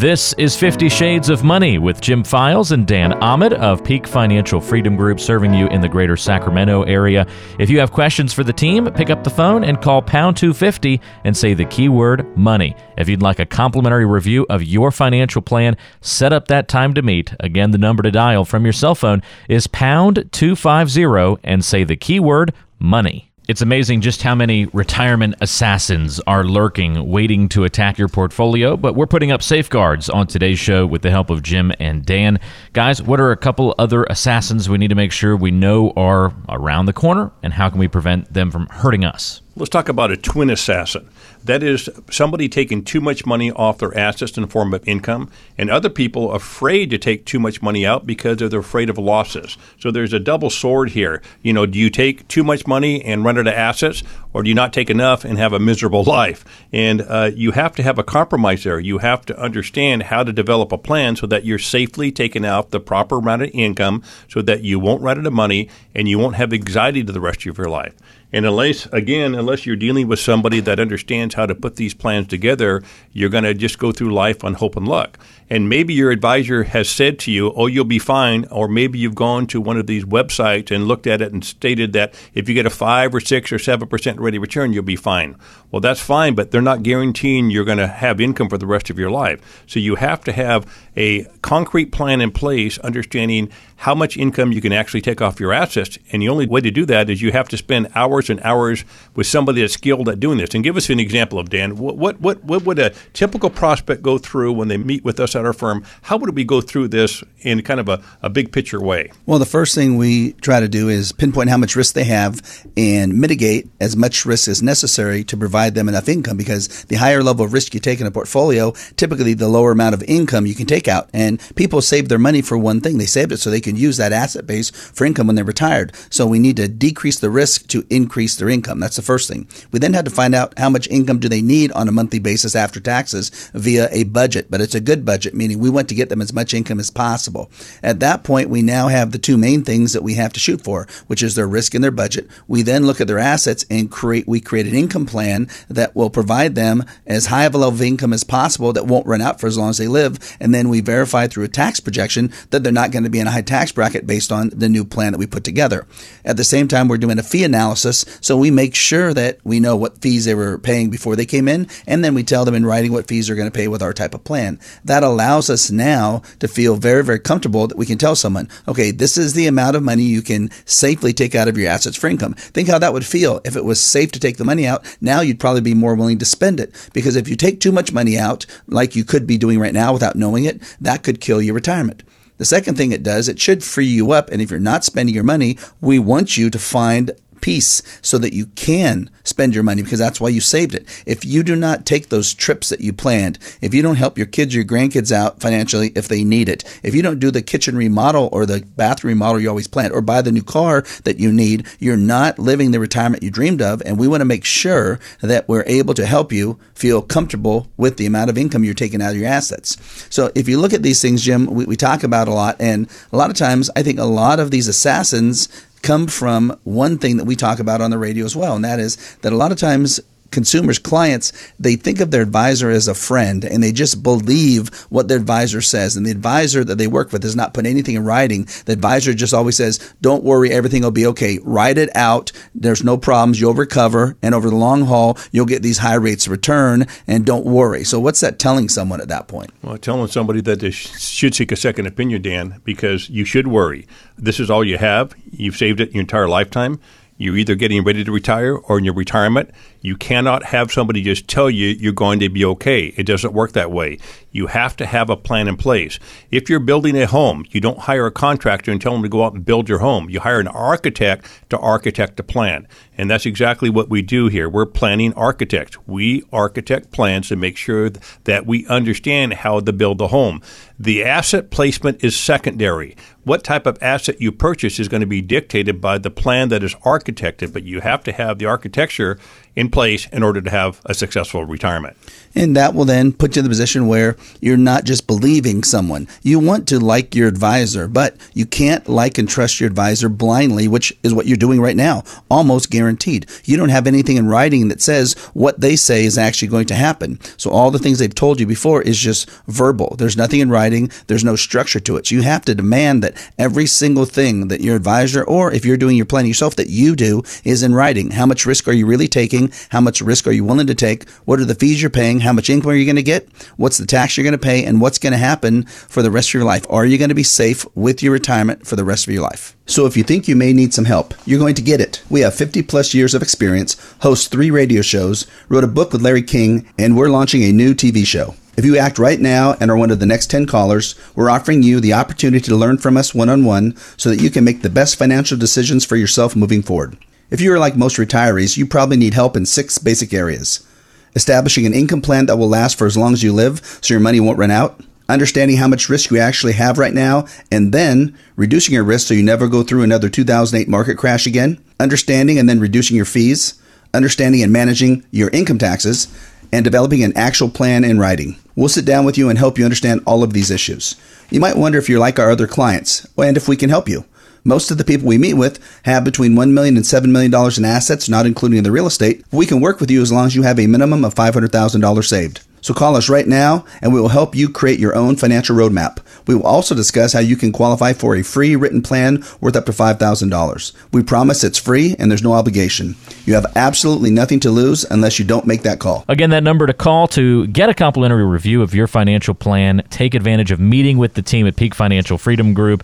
This 0.02 0.34
is 0.40 0.58
50 0.58 0.90
Shades 0.90 1.30
of 1.30 1.44
Money 1.44 1.78
with 1.78 2.02
Jim 2.02 2.24
Files 2.24 2.72
and 2.72 2.88
Dan 2.88 3.14
Ahmed 3.22 3.54
of 3.54 3.84
Peak 3.84 4.08
Financial 4.08 4.60
Freedom 4.60 4.96
Group, 4.96 5.20
serving 5.20 5.54
you 5.54 5.68
in 5.68 5.80
the 5.80 5.88
greater 5.88 6.18
Sacramento 6.18 6.82
area. 6.82 7.28
If 7.60 7.70
you 7.70 7.80
have 7.80 7.92
questions 7.92 8.34
for 8.34 8.44
the 8.44 8.52
team, 8.52 8.92
pick 8.96 9.12
up 9.12 9.24
the 9.24 9.30
phone 9.30 9.64
and 9.64 9.80
call 9.80 10.02
pound 10.02 10.38
250 10.38 11.00
and 11.24 11.38
say 11.38 11.54
the 11.54 11.66
keyword 11.66 12.36
money. 12.36 12.76
If 12.98 13.10
you'd 13.10 13.22
like 13.22 13.38
a 13.38 13.46
complimentary 13.46 14.08
review 14.08 14.48
of 14.50 14.64
your 14.64 14.90
financial 14.90 15.44
plan, 15.44 15.78
set 16.02 16.34
up 16.34 16.48
that 16.48 16.68
time 16.68 16.96
to 16.96 17.04
meet. 17.04 17.36
Again, 17.40 17.70
the 17.70 17.78
number 17.78 18.02
to 18.02 18.10
dial 18.10 18.44
from 18.44 18.64
your 18.64 18.74
cell 18.74 18.96
phone 18.96 19.22
is 19.50 19.68
pound 19.68 20.28
250 20.32 21.42
and 21.44 21.64
say 21.64 21.84
the 21.84 21.96
keyword 21.96 22.56
money. 22.80 23.31
It's 23.48 23.62
amazing 23.62 24.02
just 24.02 24.22
how 24.22 24.36
many 24.36 24.66
retirement 24.68 25.34
assassins 25.42 26.20
are 26.28 26.44
lurking, 26.44 27.10
waiting 27.10 27.50
to 27.50 27.64
attack 27.64 27.98
your 27.98 28.08
portfolio. 28.08 28.78
But 28.78 28.94
we're 28.94 29.08
putting 29.08 29.32
up 29.32 29.42
safeguards 29.42 30.12
on 30.12 30.28
today's 30.28 30.60
show 30.60 30.86
with 30.86 31.02
the 31.02 31.10
help 31.10 31.32
of 31.32 31.42
Jim 31.42 31.72
and 31.80 32.06
Dan. 32.06 32.40
Guys, 32.74 33.02
what 33.02 33.20
are 33.20 33.32
a 33.32 33.38
couple 33.38 33.76
other 33.78 34.06
assassins 34.06 34.70
we 34.70 34.78
need 34.78 34.88
to 34.88 34.96
make 34.96 35.12
sure 35.12 35.36
we 35.36 35.52
know 35.52 35.92
are 35.98 36.34
around 36.48 36.86
the 36.86 36.94
corner, 36.94 37.30
and 37.44 37.52
how 37.52 37.70
can 37.70 37.78
we 37.80 37.88
prevent 37.90 38.34
them 38.34 38.50
from 38.50 38.66
hurting 38.68 39.04
us? 39.04 39.42
Let's 39.58 39.70
talk 39.70 39.90
about 39.90 40.12
a 40.12 40.18
twin 40.18 40.50
assassin. 40.50 41.10
That 41.44 41.62
is 41.64 41.90
somebody 42.10 42.48
taking 42.48 42.86
too 42.86 43.02
much 43.02 43.26
money 43.26 43.52
off 43.52 43.80
their 43.80 43.98
assets 43.98 44.38
in 44.38 44.44
the 44.44 44.50
form 44.50 44.74
of 44.74 44.88
income, 44.88 45.30
and 45.58 45.70
other 45.70 45.90
people 45.90 46.32
afraid 46.32 46.90
to 46.92 46.98
take 46.98 47.26
too 47.26 47.40
much 47.40 47.62
money 47.62 47.86
out 47.86 48.08
because 48.08 48.38
they're 48.38 48.60
afraid 48.60 48.90
of 48.90 48.98
losses. 48.98 49.58
So 49.78 49.92
there's 49.92 50.14
a 50.14 50.20
double 50.20 50.50
sword 50.50 50.92
here. 50.92 51.22
You 51.42 51.52
know, 51.52 51.66
do 51.66 51.78
you 51.78 51.90
take 51.90 52.26
too 52.30 52.46
much 52.46 52.66
money 52.66 53.04
and 53.04 53.26
run 53.26 53.38
out 53.38 53.48
of 53.48 53.54
assets, 53.54 54.04
or 54.32 54.44
do 54.44 54.50
you 54.50 54.56
not 54.56 54.72
take 54.72 54.90
enough 54.90 55.26
and 55.26 55.38
have 55.38 55.52
a 55.52 55.60
miserable 55.60 56.06
life? 56.06 56.46
And 56.72 57.02
uh, 57.02 57.32
you 57.36 57.52
have 57.52 57.76
to 57.76 57.84
have 57.84 58.00
a 58.00 58.04
compromise 58.04 58.64
there. 58.64 58.80
You 58.80 59.00
have 59.00 59.26
to 59.26 59.38
understand 59.38 60.04
how 60.04 60.24
to 60.24 60.32
develop 60.32 60.72
a 60.72 60.78
plan 60.78 61.18
so 61.18 61.28
that 61.28 61.44
you're 61.44 61.60
safely 61.60 62.10
taken 62.12 62.46
out 62.46 62.61
the 62.70 62.80
proper 62.80 63.18
amount 63.18 63.42
of 63.42 63.50
income 63.54 64.04
so 64.30 64.42
that 64.44 64.64
you 64.64 64.80
won't 64.80 65.02
run 65.02 65.20
out 65.20 65.26
of 65.26 65.34
money 65.34 65.70
and 65.96 66.08
you 66.08 66.20
won't 66.20 66.36
have 66.36 66.54
anxiety 66.54 67.04
to 67.04 67.12
the 67.12 67.20
rest 67.20 67.46
of 67.46 67.58
your 67.58 67.70
life. 67.70 67.96
And 68.34 68.46
unless, 68.46 68.86
again, 68.88 69.36
unless 69.36 69.66
you're 69.66 69.76
dealing 69.76 70.08
with 70.08 70.20
somebody 70.20 70.60
that 70.62 70.80
understands 70.80 71.36
how 71.36 71.46
to 71.46 71.56
put 71.56 71.76
these 71.76 71.94
plans 71.94 72.28
together, 72.28 72.82
you're 73.12 73.30
going 73.30 73.44
to 73.44 73.54
just 73.54 73.78
go 73.78 73.92
through 73.92 74.14
life 74.14 74.44
on 74.44 74.54
hope 74.54 74.78
and 74.78 74.88
luck. 74.88 75.20
And 75.50 75.68
maybe 75.68 75.94
your 75.94 76.12
advisor 76.12 76.64
has 76.64 76.90
said 76.90 77.20
to 77.20 77.32
you, 77.32 77.52
oh, 77.52 77.68
you'll 77.68 77.84
be 77.84 78.00
fine. 78.00 78.46
Or 78.46 78.70
maybe 78.70 79.00
you've 79.00 79.16
gone 79.16 79.48
to 79.48 79.60
one 79.60 79.78
of 79.78 79.86
these 79.86 80.06
websites 80.06 80.74
and 80.74 80.88
looked 80.88 81.08
at 81.08 81.22
it 81.22 81.34
and 81.34 81.44
stated 81.44 81.92
that 81.94 82.14
if 82.34 82.48
you 82.48 82.56
get 82.56 82.66
a 82.66 82.70
5 82.70 83.16
or 83.16 83.20
6 83.20 83.52
or 83.52 83.58
7% 83.58 84.20
rate 84.20 84.36
of 84.36 84.42
return, 84.42 84.72
you'll 84.72 84.84
be 84.84 84.96
fine. 84.96 85.36
Well, 85.70 85.82
that's 85.82 86.02
fine, 86.02 86.36
but 86.36 86.52
they're 86.52 86.62
not 86.62 86.84
guaranteeing 86.84 87.50
you're 87.50 87.66
going 87.66 87.80
to 87.80 87.88
have 87.88 88.22
income 88.22 88.48
for 88.48 88.58
the 88.58 88.66
rest 88.66 88.90
of 88.90 88.98
your 88.98 89.12
life. 89.12 89.64
So 89.68 89.80
you 89.80 89.96
have 89.96 90.24
to 90.24 90.32
have 90.32 90.66
a 90.96 91.24
concrete 91.42 91.92
plan 91.92 92.22
in 92.22 92.32
place, 92.32 92.78
understanding 92.80 93.50
how 93.82 93.96
much 93.96 94.16
income 94.16 94.52
you 94.52 94.62
can 94.62 94.72
actually 94.72 95.02
take 95.02 95.22
off 95.22 95.40
your 95.40 95.52
assets. 95.52 95.98
And 96.12 96.22
the 96.22 96.30
only 96.30 96.46
way 96.46 96.62
to 96.62 96.70
do 96.70 96.86
that 96.86 97.10
is 97.10 97.20
you 97.20 97.32
have 97.32 97.50
to 97.50 97.58
spend 97.58 97.90
hours 97.96 98.30
and 98.30 98.40
hours 98.42 98.86
with 99.16 99.26
somebody 99.26 99.62
that's 99.62 99.74
skilled 99.74 100.08
at 100.08 100.20
doing 100.20 100.38
this. 100.38 100.54
And 100.54 100.64
give 100.64 100.78
us 100.78 100.92
an 100.92 101.00
example 101.00 101.40
of 101.40 101.50
Dan. 101.50 101.76
What 101.78 101.98
what 101.98 102.22
what, 102.22 102.44
what 102.44 102.64
would 102.64 102.78
a 102.78 102.92
typical 103.14 103.50
prospect 103.50 104.04
go 104.04 104.20
through 104.20 104.54
when 104.54 104.68
they 104.68 104.78
meet 104.78 105.04
with 105.04 105.20
us 105.20 105.36
at 105.36 105.46
our 105.46 105.54
firm? 105.54 105.84
How 106.04 106.18
would 106.18 106.36
we 106.36 106.44
go 106.44 106.62
through 106.62 106.90
this 106.90 107.24
in 107.40 107.64
kind 107.64 107.80
of 107.80 107.90
a, 107.90 108.04
a 108.22 108.30
big 108.30 108.52
picture 108.52 108.80
way? 108.80 109.12
Well, 109.26 109.40
the 109.40 109.48
first 109.48 109.74
thing 109.74 109.98
we 109.98 110.34
try 110.34 110.60
to 110.60 110.68
do 110.68 110.88
is 110.88 111.12
pinpoint 111.12 111.50
how 111.50 111.58
much 111.58 111.76
risk 111.76 111.96
they 111.96 112.04
have 112.04 112.40
and 112.78 113.20
mitigate 113.20 113.68
as 113.80 113.98
much 113.98 114.28
risk 114.28 114.48
as 114.48 114.62
necessary 114.62 115.24
to 115.24 115.36
provide 115.36 115.74
them 115.74 115.90
enough 115.90 116.08
income 116.08 116.38
because 116.38 116.86
the 116.86 116.98
higher 116.98 117.24
level 117.24 117.46
of 117.46 117.52
risk 117.52 117.74
you 117.74 117.80
take 117.80 118.00
in 118.00 118.06
a 118.06 118.12
portfolio, 118.12 118.74
typically 118.96 119.34
the 119.34 119.48
lower 119.48 119.72
amount 119.72 119.96
of 119.96 120.04
income 120.04 120.46
you 120.46 120.54
can 120.54 120.68
take 120.68 120.88
out. 120.88 121.10
And 121.14 121.42
people 121.56 121.82
save 121.82 122.10
their 122.10 122.20
money 122.20 122.44
for 122.44 122.60
one 122.60 122.80
thing. 122.80 123.00
They 123.00 123.08
saved 123.08 123.32
it 123.32 123.38
so 123.38 123.50
they 123.50 123.60
could 123.60 123.71
can 123.72 123.82
use 123.82 123.98
that 123.98 124.12
asset 124.12 124.46
base 124.46 124.70
for 124.70 125.06
income 125.06 125.28
when 125.28 125.36
they're 125.36 125.46
retired. 125.46 125.94
So 126.10 126.28
we 126.28 126.40
need 126.40 126.58
to 126.58 126.68
decrease 126.68 127.20
the 127.20 127.30
risk 127.30 127.68
to 127.68 127.86
increase 127.90 128.36
their 128.36 128.50
income. 128.50 128.80
That's 128.80 128.98
the 128.98 129.02
first 129.02 129.28
thing. 129.28 129.48
We 129.72 129.80
then 129.80 129.94
had 129.94 130.06
to 130.06 130.12
find 130.12 130.36
out 130.36 130.58
how 130.58 130.70
much 130.70 130.90
income 130.90 131.20
do 131.20 131.30
they 131.30 131.42
need 131.42 131.72
on 131.72 131.88
a 131.88 131.92
monthly 131.92 132.20
basis 132.20 132.56
after 132.56 132.80
taxes 132.80 133.30
via 133.54 133.88
a 133.92 134.04
budget, 134.04 134.48
but 134.50 134.62
it's 134.62 134.76
a 134.76 134.82
good 134.82 135.06
budget, 135.06 135.34
meaning 135.34 135.60
we 135.60 135.70
want 135.70 135.88
to 135.90 135.96
get 135.96 136.10
them 136.10 136.22
as 136.22 136.34
much 136.34 136.54
income 136.54 136.80
as 136.80 136.90
possible. 136.90 137.50
At 137.82 138.00
that 138.02 138.24
point, 138.24 138.50
we 138.50 138.62
now 138.62 138.90
have 138.90 139.12
the 139.12 139.18
two 139.18 139.38
main 139.38 139.64
things 139.64 139.94
that 139.94 140.04
we 140.04 140.16
have 140.16 140.34
to 140.34 140.40
shoot 140.40 140.62
for, 140.62 140.88
which 141.08 141.24
is 141.24 141.36
their 141.36 141.48
risk 141.48 141.74
and 141.74 141.84
their 141.84 141.92
budget. 141.92 142.28
We 142.48 142.62
then 142.62 142.86
look 142.86 143.00
at 143.00 143.08
their 143.08 143.20
assets 143.20 143.66
and 143.70 143.90
create 143.90 144.28
we 144.28 144.42
create 144.42 144.68
an 144.68 144.76
income 144.76 145.06
plan 145.06 145.48
that 145.70 145.96
will 145.96 146.10
provide 146.10 146.56
them 146.56 146.84
as 147.06 147.28
high 147.28 147.46
of 147.46 147.56
a 147.56 147.58
level 147.58 147.76
of 147.76 147.82
income 147.82 148.14
as 148.14 148.24
possible 148.24 148.74
that 148.74 148.88
won't 148.88 149.08
run 149.08 149.22
out 149.22 149.40
for 149.40 149.48
as 149.48 149.58
long 149.58 149.70
as 149.70 149.78
they 149.78 149.88
live, 149.88 150.18
and 150.40 150.54
then 150.54 150.70
we 150.70 150.82
verify 150.82 151.28
through 151.28 151.46
a 151.46 151.48
tax 151.48 151.80
projection 151.80 152.32
that 152.50 152.64
they're 152.64 152.72
not 152.72 152.92
going 152.92 153.04
to 153.04 153.10
be 153.10 153.20
in 153.20 153.28
a 153.28 153.32
high 153.32 153.42
tax 153.42 153.61
bracket 153.70 154.08
based 154.08 154.32
on 154.32 154.50
the 154.50 154.70
new 154.70 154.84
plan 154.84 155.12
that 155.12 155.20
we 155.20 155.28
put 155.28 155.44
together. 155.44 155.86
At 156.26 156.38
the 156.38 156.44
same 156.44 156.68
time, 156.68 156.88
we're 156.88 156.98
doing 156.98 157.20
a 157.20 157.24
fee 157.24 157.44
analysis, 157.44 158.06
so 158.22 158.36
we 158.36 158.50
make 158.50 158.74
sure 158.74 159.14
that 159.14 159.38
we 159.44 159.60
know 159.60 159.76
what 159.76 160.02
fees 160.02 160.26
they 160.26 160.34
were 160.34 160.58
paying 160.58 160.90
before 160.90 161.16
they 161.16 161.26
came 161.28 161.48
in, 161.48 161.68
and 161.86 162.04
then 162.04 162.16
we 162.16 162.24
tell 162.24 162.46
them 162.46 162.56
in 162.56 162.66
writing 162.66 162.92
what 162.92 163.08
fees 163.08 163.28
they're 163.28 163.36
going 163.36 163.52
to 163.52 163.56
pay 163.56 163.68
with 163.68 163.84
our 163.84 163.94
type 163.94 164.16
of 164.16 164.24
plan. 164.24 164.60
That 164.84 165.04
allows 165.04 165.50
us 165.50 165.70
now 165.70 166.24
to 166.40 166.48
feel 166.48 166.78
very, 166.78 167.04
very 167.04 167.20
comfortable 167.20 167.68
that 167.68 167.78
we 167.78 167.86
can 167.86 167.98
tell 168.00 168.16
someone, 168.16 168.50
okay, 168.68 168.90
this 168.90 169.18
is 169.18 169.34
the 169.34 169.46
amount 169.46 169.76
of 169.76 169.84
money 169.84 170.04
you 170.04 170.22
can 170.22 170.50
safely 170.66 171.14
take 171.14 171.36
out 171.36 171.48
of 171.48 171.58
your 171.58 171.70
assets 171.70 171.98
for 171.98 172.08
income. 172.08 172.34
Think 172.34 172.70
how 172.70 172.80
that 172.80 172.94
would 172.94 173.06
feel 173.06 173.42
if 173.44 173.56
it 173.56 173.66
was 173.66 173.82
safe 173.82 174.12
to 174.14 174.20
take 174.20 174.38
the 174.38 174.46
money 174.46 174.66
out. 174.66 174.86
Now 175.02 175.22
you'd 175.22 175.40
probably 175.40 175.62
be 175.62 175.74
more 175.74 175.96
willing 175.96 176.20
to 176.20 176.26
spend 176.26 176.60
it 176.60 176.90
because 176.94 177.16
if 177.16 177.28
you 177.28 177.36
take 177.36 177.60
too 177.60 177.72
much 177.72 177.94
money 177.94 178.18
out, 178.18 178.46
like 178.68 178.96
you 178.96 179.04
could 179.04 179.28
be 179.28 179.38
doing 179.38 179.60
right 179.60 179.74
now 179.74 179.92
without 179.94 180.16
knowing 180.16 180.46
it, 180.46 180.62
that 180.80 181.04
could 181.04 181.20
kill 181.20 181.42
your 181.42 181.56
retirement. 181.56 182.04
The 182.42 182.46
second 182.46 182.76
thing 182.76 182.92
it 182.92 183.04
does, 183.04 183.30
it 183.30 183.40
should 183.40 183.64
free 183.64 183.86
you 183.86 184.14
up. 184.14 184.32
And 184.32 184.42
if 184.42 184.50
you're 184.50 184.60
not 184.60 184.84
spending 184.84 185.14
your 185.14 185.24
money, 185.24 185.60
we 185.80 186.00
want 186.00 186.38
you 186.38 186.50
to 186.50 186.58
find 186.58 187.12
peace 187.42 187.82
so 188.02 188.18
that 188.18 188.34
you 188.34 188.48
can 188.48 189.10
spend 189.24 189.54
your 189.54 189.64
money 189.64 189.82
because 189.84 190.00
that's 190.00 190.20
why 190.20 190.30
you 190.30 190.42
saved 190.42 190.74
it. 190.74 191.04
If 191.06 191.24
you 191.26 191.44
do 191.44 191.56
not 191.56 191.86
take 191.86 192.10
those 192.10 192.34
trips 192.34 192.70
that 192.70 192.82
you 192.82 192.94
planned, 192.94 193.38
if 193.62 193.74
you 193.74 193.82
don't 193.82 193.96
help 193.96 194.18
your 194.18 194.28
kids, 194.28 194.56
your 194.56 194.64
grandkids 194.64 195.12
out 195.12 195.42
financially 195.42 195.92
if 195.96 196.08
they 196.08 196.24
need 196.24 196.50
it, 196.50 196.64
if 196.84 196.96
you 196.96 197.02
don't 197.02 197.20
do 197.20 197.32
the 197.32 197.42
kitchen 197.42 197.76
remodel 197.76 198.30
or 198.32 198.46
the 198.46 198.66
bathroom 198.76 199.12
remodel 199.12 199.42
you 199.42 199.50
always 199.50 199.68
planned, 199.68 199.94
or 199.94 200.02
buy 200.02 200.22
the 200.22 200.32
new 200.32 200.44
car 200.44 200.82
that 201.04 201.20
you 201.20 201.32
need, 201.32 201.66
you're 201.80 201.98
not 201.98 202.40
living 202.40 202.72
the 202.72 202.80
retirement 202.80 203.24
you 203.24 203.30
dreamed 203.30 203.62
of. 203.62 203.82
And 203.86 204.00
we 204.00 204.08
want 204.08 204.22
to 204.22 204.26
make 204.26 204.46
sure 204.46 205.00
that 205.22 205.48
we're 205.48 205.64
able 205.68 205.94
to 205.96 206.06
help 206.06 206.32
you 206.32 206.60
feel 206.74 207.02
comfortable 207.02 207.68
with 207.78 207.98
the 207.98 208.06
amount 208.06 208.30
of 208.30 208.38
income 208.38 208.64
you're 208.64 208.74
taking 208.74 209.02
out 209.02 209.12
of 209.12 209.18
your 209.18 209.28
assets. 209.28 209.78
So 210.10 210.32
if 210.36 210.48
you 210.48 210.60
look 210.60 210.74
at 210.74 210.84
these 210.84 211.02
things, 211.02 211.24
Jim, 211.24 211.46
we, 211.48 211.66
we 211.66 211.76
talk 211.76 212.04
about 212.04 212.28
a 212.28 212.34
lot, 212.34 212.56
and 212.60 212.90
a 213.12 213.18
lot 213.18 213.30
of 213.30 213.36
times 213.36 213.70
I 213.76 213.84
think 213.84 214.00
a 214.00 214.06
lot 214.06 214.40
of 214.40 214.52
these 214.52 214.68
assassins 214.68 215.48
come 215.82 216.08
from 216.08 216.58
one 216.64 216.98
thing 216.98 217.18
that 217.18 217.26
we 217.26 217.36
talk 217.36 217.60
about 217.60 217.82
on 217.82 217.92
the 217.92 217.98
radio 217.98 218.26
as 218.26 218.36
well, 218.36 218.56
and 218.56 218.66
that 218.66 218.80
is 218.80 218.96
that 219.22 219.34
a 219.34 219.38
lot 219.38 219.52
of 219.52 219.58
times 219.58 220.00
consumers, 220.32 220.80
clients, 220.80 221.32
they 221.60 221.76
think 221.76 222.00
of 222.00 222.12
their 222.12 222.22
advisor 222.22 222.70
as 222.70 222.88
a 222.88 222.96
friend 222.96 223.44
and 223.44 223.62
they 223.62 223.72
just 223.72 224.02
believe 224.02 224.70
what 224.90 225.08
their 225.08 225.18
advisor 225.18 225.62
says. 225.62 225.96
And 225.96 226.06
the 226.06 226.12
advisor 226.12 226.64
that 226.64 226.78
they 226.78 226.88
work 226.88 227.12
with 227.12 227.22
does 227.22 227.36
not 227.36 227.54
put 227.54 227.66
anything 227.66 227.96
in 227.96 228.06
writing. 228.06 228.48
The 228.66 228.74
advisor 228.74 229.14
just 229.14 229.34
always 229.34 229.58
says, 229.58 229.94
Don't 230.02 230.24
worry, 230.24 230.52
everything 230.52 230.84
will 230.84 230.92
be 230.92 231.06
okay. 231.08 231.40
Write 231.44 231.78
it 231.78 231.96
out. 231.96 232.32
There's 232.56 232.84
no 232.84 232.98
problems. 232.98 233.40
You'll 233.40 233.54
recover. 233.54 234.18
And 234.22 234.34
over 234.34 234.50
the 234.50 234.56
long 234.56 234.86
haul, 234.86 235.18
you'll 235.32 235.46
get 235.46 235.62
these 235.62 235.80
high 235.80 235.96
rates 235.96 236.26
of 236.26 236.32
return. 236.32 236.88
And 237.08 237.26
don't 237.26 237.46
worry. 237.46 237.84
So, 237.84 238.00
what's 238.00 238.22
that 238.22 238.40
telling 238.40 238.70
someone 238.70 239.02
at 239.02 239.10
that 239.10 239.28
point? 239.28 239.52
Well, 239.62 239.78
telling 239.78 240.08
somebody 240.08 240.42
that 240.42 240.60
they 240.60 240.72
should 240.72 241.36
seek 241.36 241.52
a 241.52 241.56
second 241.56 241.88
opinion, 241.88 242.22
Dan, 242.22 242.62
because 242.64 243.10
you 243.10 243.26
should 243.26 243.48
worry. 243.48 243.88
This 244.18 244.40
is 244.40 244.50
all 244.50 244.64
you 244.64 244.78
have. 244.78 245.14
You've 245.32 245.58
saved 245.58 245.80
it 245.80 245.92
your 245.94 246.02
entire 246.02 246.28
lifetime. 246.28 246.80
You're 247.18 247.38
either 247.38 247.54
getting 247.54 247.84
ready 247.84 248.04
to 248.04 248.12
retire 248.12 248.56
or 248.56 248.80
in 248.80 248.84
your 248.84 248.96
retirement. 248.96 249.52
You 249.82 249.98
cannot 249.98 250.44
have 250.46 250.72
somebody 250.72 251.02
just 251.02 251.28
tell 251.28 251.50
you 251.50 251.70
you're 251.70 251.92
going 251.92 252.20
to 252.20 252.30
be 252.30 252.46
okay. 252.46 252.94
It 252.96 253.06
doesn't 253.06 253.34
work 253.34 253.54
that 253.54 253.72
way. 253.72 253.98
You 254.32 254.48
have 254.48 254.78
to 254.78 254.86
have 254.86 255.10
a 255.10 255.18
plan 255.18 255.48
in 255.48 255.58
place. 255.58 256.00
If 256.30 256.50
you're 256.50 256.60
building 256.60 256.96
a 256.96 257.08
home, 257.08 257.46
you 257.50 257.60
don't 257.60 257.80
hire 257.80 258.06
a 258.06 258.12
contractor 258.12 258.72
and 258.72 258.80
tell 258.80 258.94
them 258.94 259.04
to 259.04 259.10
go 259.10 259.26
out 259.26 259.34
and 259.34 259.44
build 259.44 259.68
your 259.68 259.80
home. 259.80 260.10
You 260.10 260.20
hire 260.20 260.40
an 260.40 260.48
architect 260.48 261.26
to 261.50 261.58
architect 261.58 262.18
the 262.18 262.24
plan. 262.24 262.68
And 262.98 263.10
that's 263.10 263.26
exactly 263.26 263.70
what 263.70 263.90
we 263.90 264.02
do 264.04 264.28
here. 264.28 264.48
We're 264.48 264.68
planning 264.68 265.14
architects. 265.14 265.78
We 265.88 266.24
architect 266.32 266.92
plans 266.92 267.30
to 267.30 267.36
make 267.36 267.58
sure 267.58 267.90
that 268.26 268.46
we 268.46 268.68
understand 268.68 269.34
how 269.34 269.60
to 269.60 269.74
build 269.74 269.98
the 269.98 270.10
home. 270.10 270.42
The 270.80 271.04
asset 271.04 271.50
placement 271.52 272.04
is 272.04 272.16
secondary. 272.16 272.96
What 273.24 273.44
type 273.44 273.66
of 273.66 273.78
asset 273.82 274.22
you 274.22 274.32
purchase 274.32 274.80
is 274.80 274.88
going 274.88 275.02
to 275.02 275.08
be 275.08 275.22
dictated 275.22 275.80
by 275.82 275.98
the 275.98 276.10
plan 276.10 276.50
that 276.50 276.64
is 276.64 276.76
architected, 276.76 277.54
but 277.54 277.64
you 277.64 277.82
have 277.82 278.04
to 278.04 278.12
have 278.12 278.40
the 278.40 278.46
architecture 278.46 279.20
in 279.56 279.70
place 279.70 280.08
in 280.08 280.24
order 280.24 280.42
to 280.42 280.50
have 280.50 280.82
a 280.86 280.94
successful 280.94 281.46
retirement. 281.46 281.98
And 282.34 282.56
that 282.56 282.74
will 282.74 282.86
then 282.86 283.12
put 283.12 283.36
you 283.36 283.42
in 283.42 283.44
the 283.44 283.50
position 283.50 283.88
where 283.88 284.16
you're 284.40 284.56
not 284.56 284.86
just 284.86 285.08
believing 285.08 285.64
someone. 285.64 286.08
You 286.22 286.40
want 286.40 286.68
to 286.70 286.80
like 286.80 287.14
your 287.14 287.28
advisor, 287.28 287.88
but 287.88 288.16
you 288.34 288.46
can't 288.46 288.88
like 288.88 289.18
and 289.18 289.28
trust 289.28 289.60
your 289.60 289.68
advisor 289.68 290.08
blindly, 290.08 290.68
which 290.68 290.94
is 291.04 291.14
what 291.14 291.26
you're 291.26 291.36
doing 291.36 291.60
right 291.60 291.76
now, 291.76 292.04
almost 292.30 292.72
guaranteed. 292.72 293.30
You 293.44 293.58
don't 293.58 293.70
have 293.70 293.88
anything 293.88 294.16
in 294.16 294.28
writing 294.28 294.70
that 294.70 294.82
says 294.82 295.14
what 295.34 295.60
they 295.60 295.76
say 295.76 296.06
is 296.06 296.18
actually 296.18 296.48
going 296.48 296.68
to 296.68 296.76
happen. 296.76 297.20
So 297.36 297.52
all 297.52 297.72
the 297.72 297.80
things 297.80 298.00
they've 298.00 298.14
told 298.16 298.40
you 298.40 298.46
before 298.46 298.82
is 298.82 298.98
just 298.98 299.30
verbal. 299.48 299.96
There's 299.98 300.18
nothing 300.18 300.40
in 300.40 300.50
writing, 300.50 300.90
there's 301.08 301.26
no 301.26 301.36
structure 301.36 301.82
to 301.82 301.98
it. 301.98 302.08
So 302.08 302.16
you 302.16 302.22
have 302.22 302.46
to 302.46 302.56
demand 302.56 303.04
that 303.04 303.32
every 303.38 303.66
single 303.66 304.06
thing 304.06 304.48
that 304.48 304.62
your 304.62 304.78
advisor, 304.78 305.24
or 305.24 305.52
if 305.52 305.66
you're 305.66 305.78
doing 305.78 305.98
your 305.98 306.06
plan 306.06 306.26
yourself, 306.26 306.56
that 306.56 306.70
you 306.70 306.96
do 306.96 307.24
is 307.44 307.64
in 307.64 307.76
writing. 307.76 308.12
How 308.12 308.26
much 308.26 308.46
risk 308.46 308.68
are 308.70 308.74
you 308.74 308.86
really 308.86 309.08
taking? 309.10 309.41
How 309.70 309.82
much 309.82 310.02
risk 310.02 310.28
are 310.28 310.32
you 310.32 310.44
willing 310.44 310.68
to 310.68 310.76
take? 310.76 311.10
What 311.26 311.40
are 311.40 311.46
the 311.46 311.56
fees 311.56 311.82
you're 311.82 311.90
paying? 311.90 312.20
How 312.20 312.34
much 312.34 312.50
income 312.50 312.72
are 312.72 312.76
you 312.76 312.86
going 312.86 312.98
to 312.98 313.04
get? 313.04 313.28
What's 313.58 313.78
the 313.78 313.86
tax 313.86 314.18
you're 314.18 314.24
going 314.24 314.34
to 314.34 314.38
pay? 314.38 314.66
And 314.66 314.82
what's 314.82 315.00
going 315.00 315.14
to 315.14 315.18
happen 315.18 315.64
for 315.64 316.02
the 316.02 316.12
rest 316.12 316.30
of 316.30 316.34
your 316.36 316.44
life? 316.44 316.66
Are 316.70 316.86
you 316.86 316.98
going 316.98 317.10
to 317.10 317.16
be 317.16 317.24
safe 317.24 317.66
with 317.76 318.04
your 318.04 318.14
retirement 318.14 318.68
for 318.68 318.76
the 318.76 318.84
rest 318.84 319.08
of 319.08 319.14
your 319.14 319.24
life? 319.24 319.56
So 319.66 319.86
if 319.86 319.96
you 319.96 320.04
think 320.04 320.28
you 320.28 320.36
may 320.36 320.52
need 320.52 320.74
some 320.74 320.86
help, 320.86 321.14
you're 321.26 321.40
going 321.40 321.56
to 321.56 321.62
get 321.62 321.80
it. 321.80 322.04
We 322.10 322.22
have 322.22 322.36
50 322.36 322.62
plus 322.64 322.94
years 322.94 323.14
of 323.14 323.22
experience, 323.22 323.78
host 324.02 324.30
three 324.32 324.52
radio 324.52 324.82
shows, 324.82 325.28
wrote 325.48 325.64
a 325.64 325.68
book 325.68 325.94
with 325.94 326.02
Larry 326.02 326.24
King, 326.24 326.68
and 326.78 326.98
we're 326.98 327.10
launching 327.10 327.44
a 327.44 327.54
new 327.54 327.74
TV 327.74 328.06
show. 328.06 328.36
If 328.58 328.66
you 328.66 328.78
act 328.78 329.00
right 329.00 329.20
now 329.20 329.56
and 329.62 329.72
are 329.72 329.78
one 329.78 329.92
of 329.92 330.00
the 330.00 330.06
next 330.06 330.30
10 330.30 330.46
callers, 330.46 330.96
we're 331.16 331.30
offering 331.30 331.64
you 331.64 331.80
the 331.80 331.94
opportunity 331.94 332.44
to 332.46 332.56
learn 332.56 332.80
from 332.80 332.98
us 332.98 333.16
one 333.16 333.30
on 333.30 333.46
one 333.46 333.78
so 333.96 334.10
that 334.10 334.22
you 334.22 334.30
can 334.30 334.44
make 334.44 334.62
the 334.62 334.70
best 334.70 334.98
financial 334.98 335.38
decisions 335.38 335.86
for 335.86 335.96
yourself 335.96 336.36
moving 336.36 336.62
forward. 336.62 336.98
If 337.32 337.40
you 337.40 337.54
are 337.54 337.60
like 337.60 337.78
most 337.78 337.96
retirees, 337.96 338.58
you 338.58 338.66
probably 338.66 338.98
need 338.98 339.14
help 339.14 339.38
in 339.38 339.46
six 339.46 339.78
basic 339.78 340.14
areas 340.14 340.68
establishing 341.14 341.66
an 341.66 341.74
income 341.74 342.02
plan 342.02 342.26
that 342.26 342.38
will 342.38 342.48
last 342.48 342.78
for 342.78 342.86
as 342.86 342.96
long 342.96 343.12
as 343.12 343.22
you 343.22 343.34
live 343.34 343.60
so 343.82 343.94
your 343.94 344.00
money 344.00 344.20
won't 344.22 344.38
run 344.38 344.52
out, 344.52 344.80
understanding 345.10 345.58
how 345.58 345.68
much 345.68 345.90
risk 345.90 346.10
you 346.10 346.18
actually 346.18 346.54
have 346.54 346.78
right 346.78 346.94
now, 346.94 347.26
and 347.52 347.74
then 347.74 348.18
reducing 348.38 348.74
your 348.74 348.84
risk 348.84 349.08
so 349.08 349.14
you 349.14 349.22
never 349.22 349.50
go 349.50 349.62
through 349.62 349.84
another 349.84 350.08
2008 350.08 350.70
market 350.70 350.98
crash 350.98 351.26
again, 351.26 351.62
understanding 351.82 352.40
and 352.40 352.48
then 352.48 352.62
reducing 352.62 352.96
your 352.96 353.06
fees, 353.06 353.62
understanding 353.94 354.42
and 354.42 354.54
managing 354.54 355.06
your 355.12 355.30
income 355.32 355.58
taxes, 355.58 356.08
and 356.54 356.64
developing 356.64 357.04
an 357.04 357.16
actual 357.18 357.50
plan 357.50 357.84
in 357.84 358.00
writing. 358.00 358.38
We'll 358.56 358.70
sit 358.70 358.86
down 358.86 359.04
with 359.04 359.18
you 359.18 359.28
and 359.30 359.38
help 359.38 359.58
you 359.58 359.66
understand 359.66 360.02
all 360.06 360.24
of 360.24 360.32
these 360.32 360.52
issues. 360.52 360.96
You 361.30 361.42
might 361.42 361.58
wonder 361.58 361.78
if 361.78 361.90
you're 361.90 362.00
like 362.00 362.20
our 362.20 362.32
other 362.32 362.48
clients 362.48 363.06
and 363.18 363.36
if 363.36 363.50
we 363.50 363.58
can 363.58 363.70
help 363.70 363.90
you. 363.90 364.06
Most 364.44 364.72
of 364.72 364.78
the 364.78 364.84
people 364.84 365.08
we 365.08 365.20
meet 365.20 365.36
with 365.36 365.60
have 365.84 366.04
between 366.04 366.34
$1 366.34 366.52
million 366.52 366.76
and 366.76 366.86
$7 366.86 367.12
million 367.12 367.34
in 367.58 367.66
assets, 367.66 368.10
not 368.10 368.26
including 368.26 368.64
the 368.64 368.72
real 368.72 368.88
estate. 368.88 369.24
We 369.32 369.46
can 369.46 369.62
work 369.62 369.80
with 369.80 369.92
you 369.92 370.02
as 370.02 370.12
long 370.12 370.26
as 370.26 370.36
you 370.36 370.42
have 370.42 370.60
a 370.60 370.68
minimum 370.68 371.06
of 371.06 371.14
$500,000 371.14 372.04
saved. 372.04 372.42
So 372.62 372.76
call 372.76 372.96
us 372.96 373.10
right 373.10 373.28
now 373.28 373.66
and 373.82 373.92
we 373.92 374.00
will 374.00 374.10
help 374.10 374.36
you 374.36 374.48
create 374.48 374.80
your 374.80 374.96
own 374.96 375.16
financial 375.16 375.56
roadmap. 375.56 375.98
We 376.28 376.36
will 376.36 376.46
also 376.46 376.76
discuss 376.76 377.14
how 377.14 377.20
you 377.20 377.36
can 377.36 377.52
qualify 377.52 377.94
for 377.94 378.16
a 378.16 378.24
free 378.24 378.56
written 378.56 378.84
plan 378.84 379.24
worth 379.42 379.56
up 379.56 379.66
to 379.66 379.72
$5,000. 379.72 380.74
We 380.94 381.02
promise 381.02 381.44
it's 381.44 381.58
free 381.58 381.96
and 381.98 382.12
there's 382.12 382.22
no 382.22 382.34
obligation. 382.34 382.96
You 383.26 383.34
have 383.34 383.52
absolutely 383.56 384.12
nothing 384.12 384.40
to 384.42 384.52
lose 384.52 384.86
unless 384.86 385.18
you 385.18 385.26
don't 385.26 385.48
make 385.48 385.64
that 385.64 385.80
call. 385.80 386.06
Again, 386.08 386.30
that 386.30 386.44
number 386.44 386.68
to 386.68 386.74
call 386.74 387.08
to 387.10 387.48
get 387.48 387.70
a 387.70 387.74
complimentary 387.74 388.26
review 388.26 388.62
of 388.62 388.76
your 388.76 388.88
financial 388.88 389.34
plan, 389.34 389.84
take 389.90 390.14
advantage 390.14 390.52
of 390.52 390.60
meeting 390.60 391.00
with 391.00 391.16
the 391.16 391.24
team 391.24 391.48
at 391.48 391.56
Peak 391.56 391.74
Financial 391.74 392.20
Freedom 392.20 392.54
Group. 392.54 392.84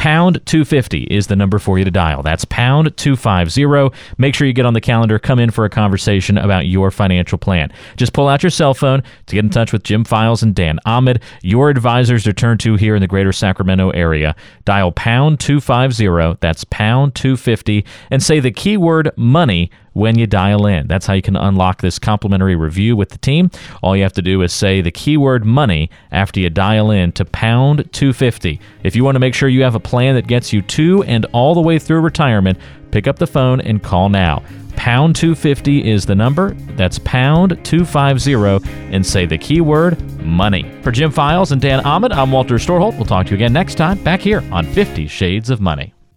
Pound 0.00 0.40
250 0.46 1.02
is 1.10 1.26
the 1.26 1.36
number 1.36 1.58
for 1.58 1.78
you 1.78 1.84
to 1.84 1.90
dial. 1.90 2.22
That's 2.22 2.46
pound 2.46 2.96
250. 2.96 3.94
Make 4.16 4.34
sure 4.34 4.46
you 4.46 4.54
get 4.54 4.64
on 4.64 4.72
the 4.72 4.80
calendar, 4.80 5.18
come 5.18 5.38
in 5.38 5.50
for 5.50 5.66
a 5.66 5.68
conversation 5.68 6.38
about 6.38 6.66
your 6.66 6.90
financial 6.90 7.36
plan. 7.36 7.70
Just 7.98 8.14
pull 8.14 8.26
out 8.26 8.42
your 8.42 8.48
cell 8.48 8.72
phone 8.72 9.02
to 9.26 9.34
get 9.34 9.44
in 9.44 9.50
touch 9.50 9.74
with 9.74 9.82
Jim 9.82 10.04
Files 10.04 10.42
and 10.42 10.54
Dan 10.54 10.78
Ahmad, 10.86 11.22
your 11.42 11.68
advisors 11.68 12.24
to 12.24 12.32
turn 12.32 12.56
to 12.56 12.76
here 12.76 12.94
in 12.94 13.02
the 13.02 13.06
greater 13.06 13.30
Sacramento 13.30 13.90
area. 13.90 14.34
Dial 14.64 14.90
pound 14.90 15.38
250, 15.38 16.38
that's 16.40 16.64
pound 16.64 17.14
250, 17.14 17.84
and 18.10 18.22
say 18.22 18.40
the 18.40 18.50
keyword 18.50 19.10
money 19.18 19.70
when 19.92 20.18
you 20.18 20.26
dial 20.26 20.66
in. 20.66 20.86
That's 20.86 21.06
how 21.06 21.14
you 21.14 21.22
can 21.22 21.36
unlock 21.36 21.80
this 21.80 21.98
complimentary 21.98 22.56
review 22.56 22.96
with 22.96 23.10
the 23.10 23.18
team. 23.18 23.50
All 23.82 23.96
you 23.96 24.02
have 24.02 24.12
to 24.14 24.22
do 24.22 24.42
is 24.42 24.52
say 24.52 24.80
the 24.80 24.90
keyword 24.90 25.44
money 25.44 25.90
after 26.12 26.40
you 26.40 26.50
dial 26.50 26.90
in 26.90 27.12
to 27.12 27.24
pound 27.24 27.92
250. 27.92 28.60
If 28.82 28.96
you 28.96 29.04
want 29.04 29.16
to 29.16 29.20
make 29.20 29.34
sure 29.34 29.48
you 29.48 29.62
have 29.62 29.74
a 29.74 29.80
plan 29.80 30.14
that 30.14 30.26
gets 30.26 30.52
you 30.52 30.62
to 30.62 31.02
and 31.04 31.26
all 31.32 31.54
the 31.54 31.60
way 31.60 31.78
through 31.78 32.00
retirement, 32.00 32.58
pick 32.90 33.06
up 33.06 33.18
the 33.18 33.26
phone 33.26 33.60
and 33.60 33.82
call 33.82 34.08
now. 34.08 34.42
Pound 34.76 35.14
250 35.16 35.90
is 35.90 36.06
the 36.06 36.14
number. 36.14 36.54
That's 36.76 36.98
pound 37.00 37.62
250 37.64 38.66
and 38.94 39.04
say 39.04 39.26
the 39.26 39.36
keyword 39.36 40.00
money. 40.22 40.70
For 40.82 40.90
Jim 40.90 41.10
Files 41.10 41.52
and 41.52 41.60
Dan 41.60 41.80
Ahmad, 41.80 42.12
I'm 42.12 42.32
Walter 42.32 42.54
Storholt. 42.54 42.96
We'll 42.96 43.04
talk 43.04 43.26
to 43.26 43.30
you 43.32 43.36
again 43.36 43.52
next 43.52 43.74
time 43.74 44.02
back 44.02 44.20
here 44.20 44.42
on 44.50 44.64
50 44.64 45.06
Shades 45.06 45.50
of 45.50 45.60
Money. 45.60 45.92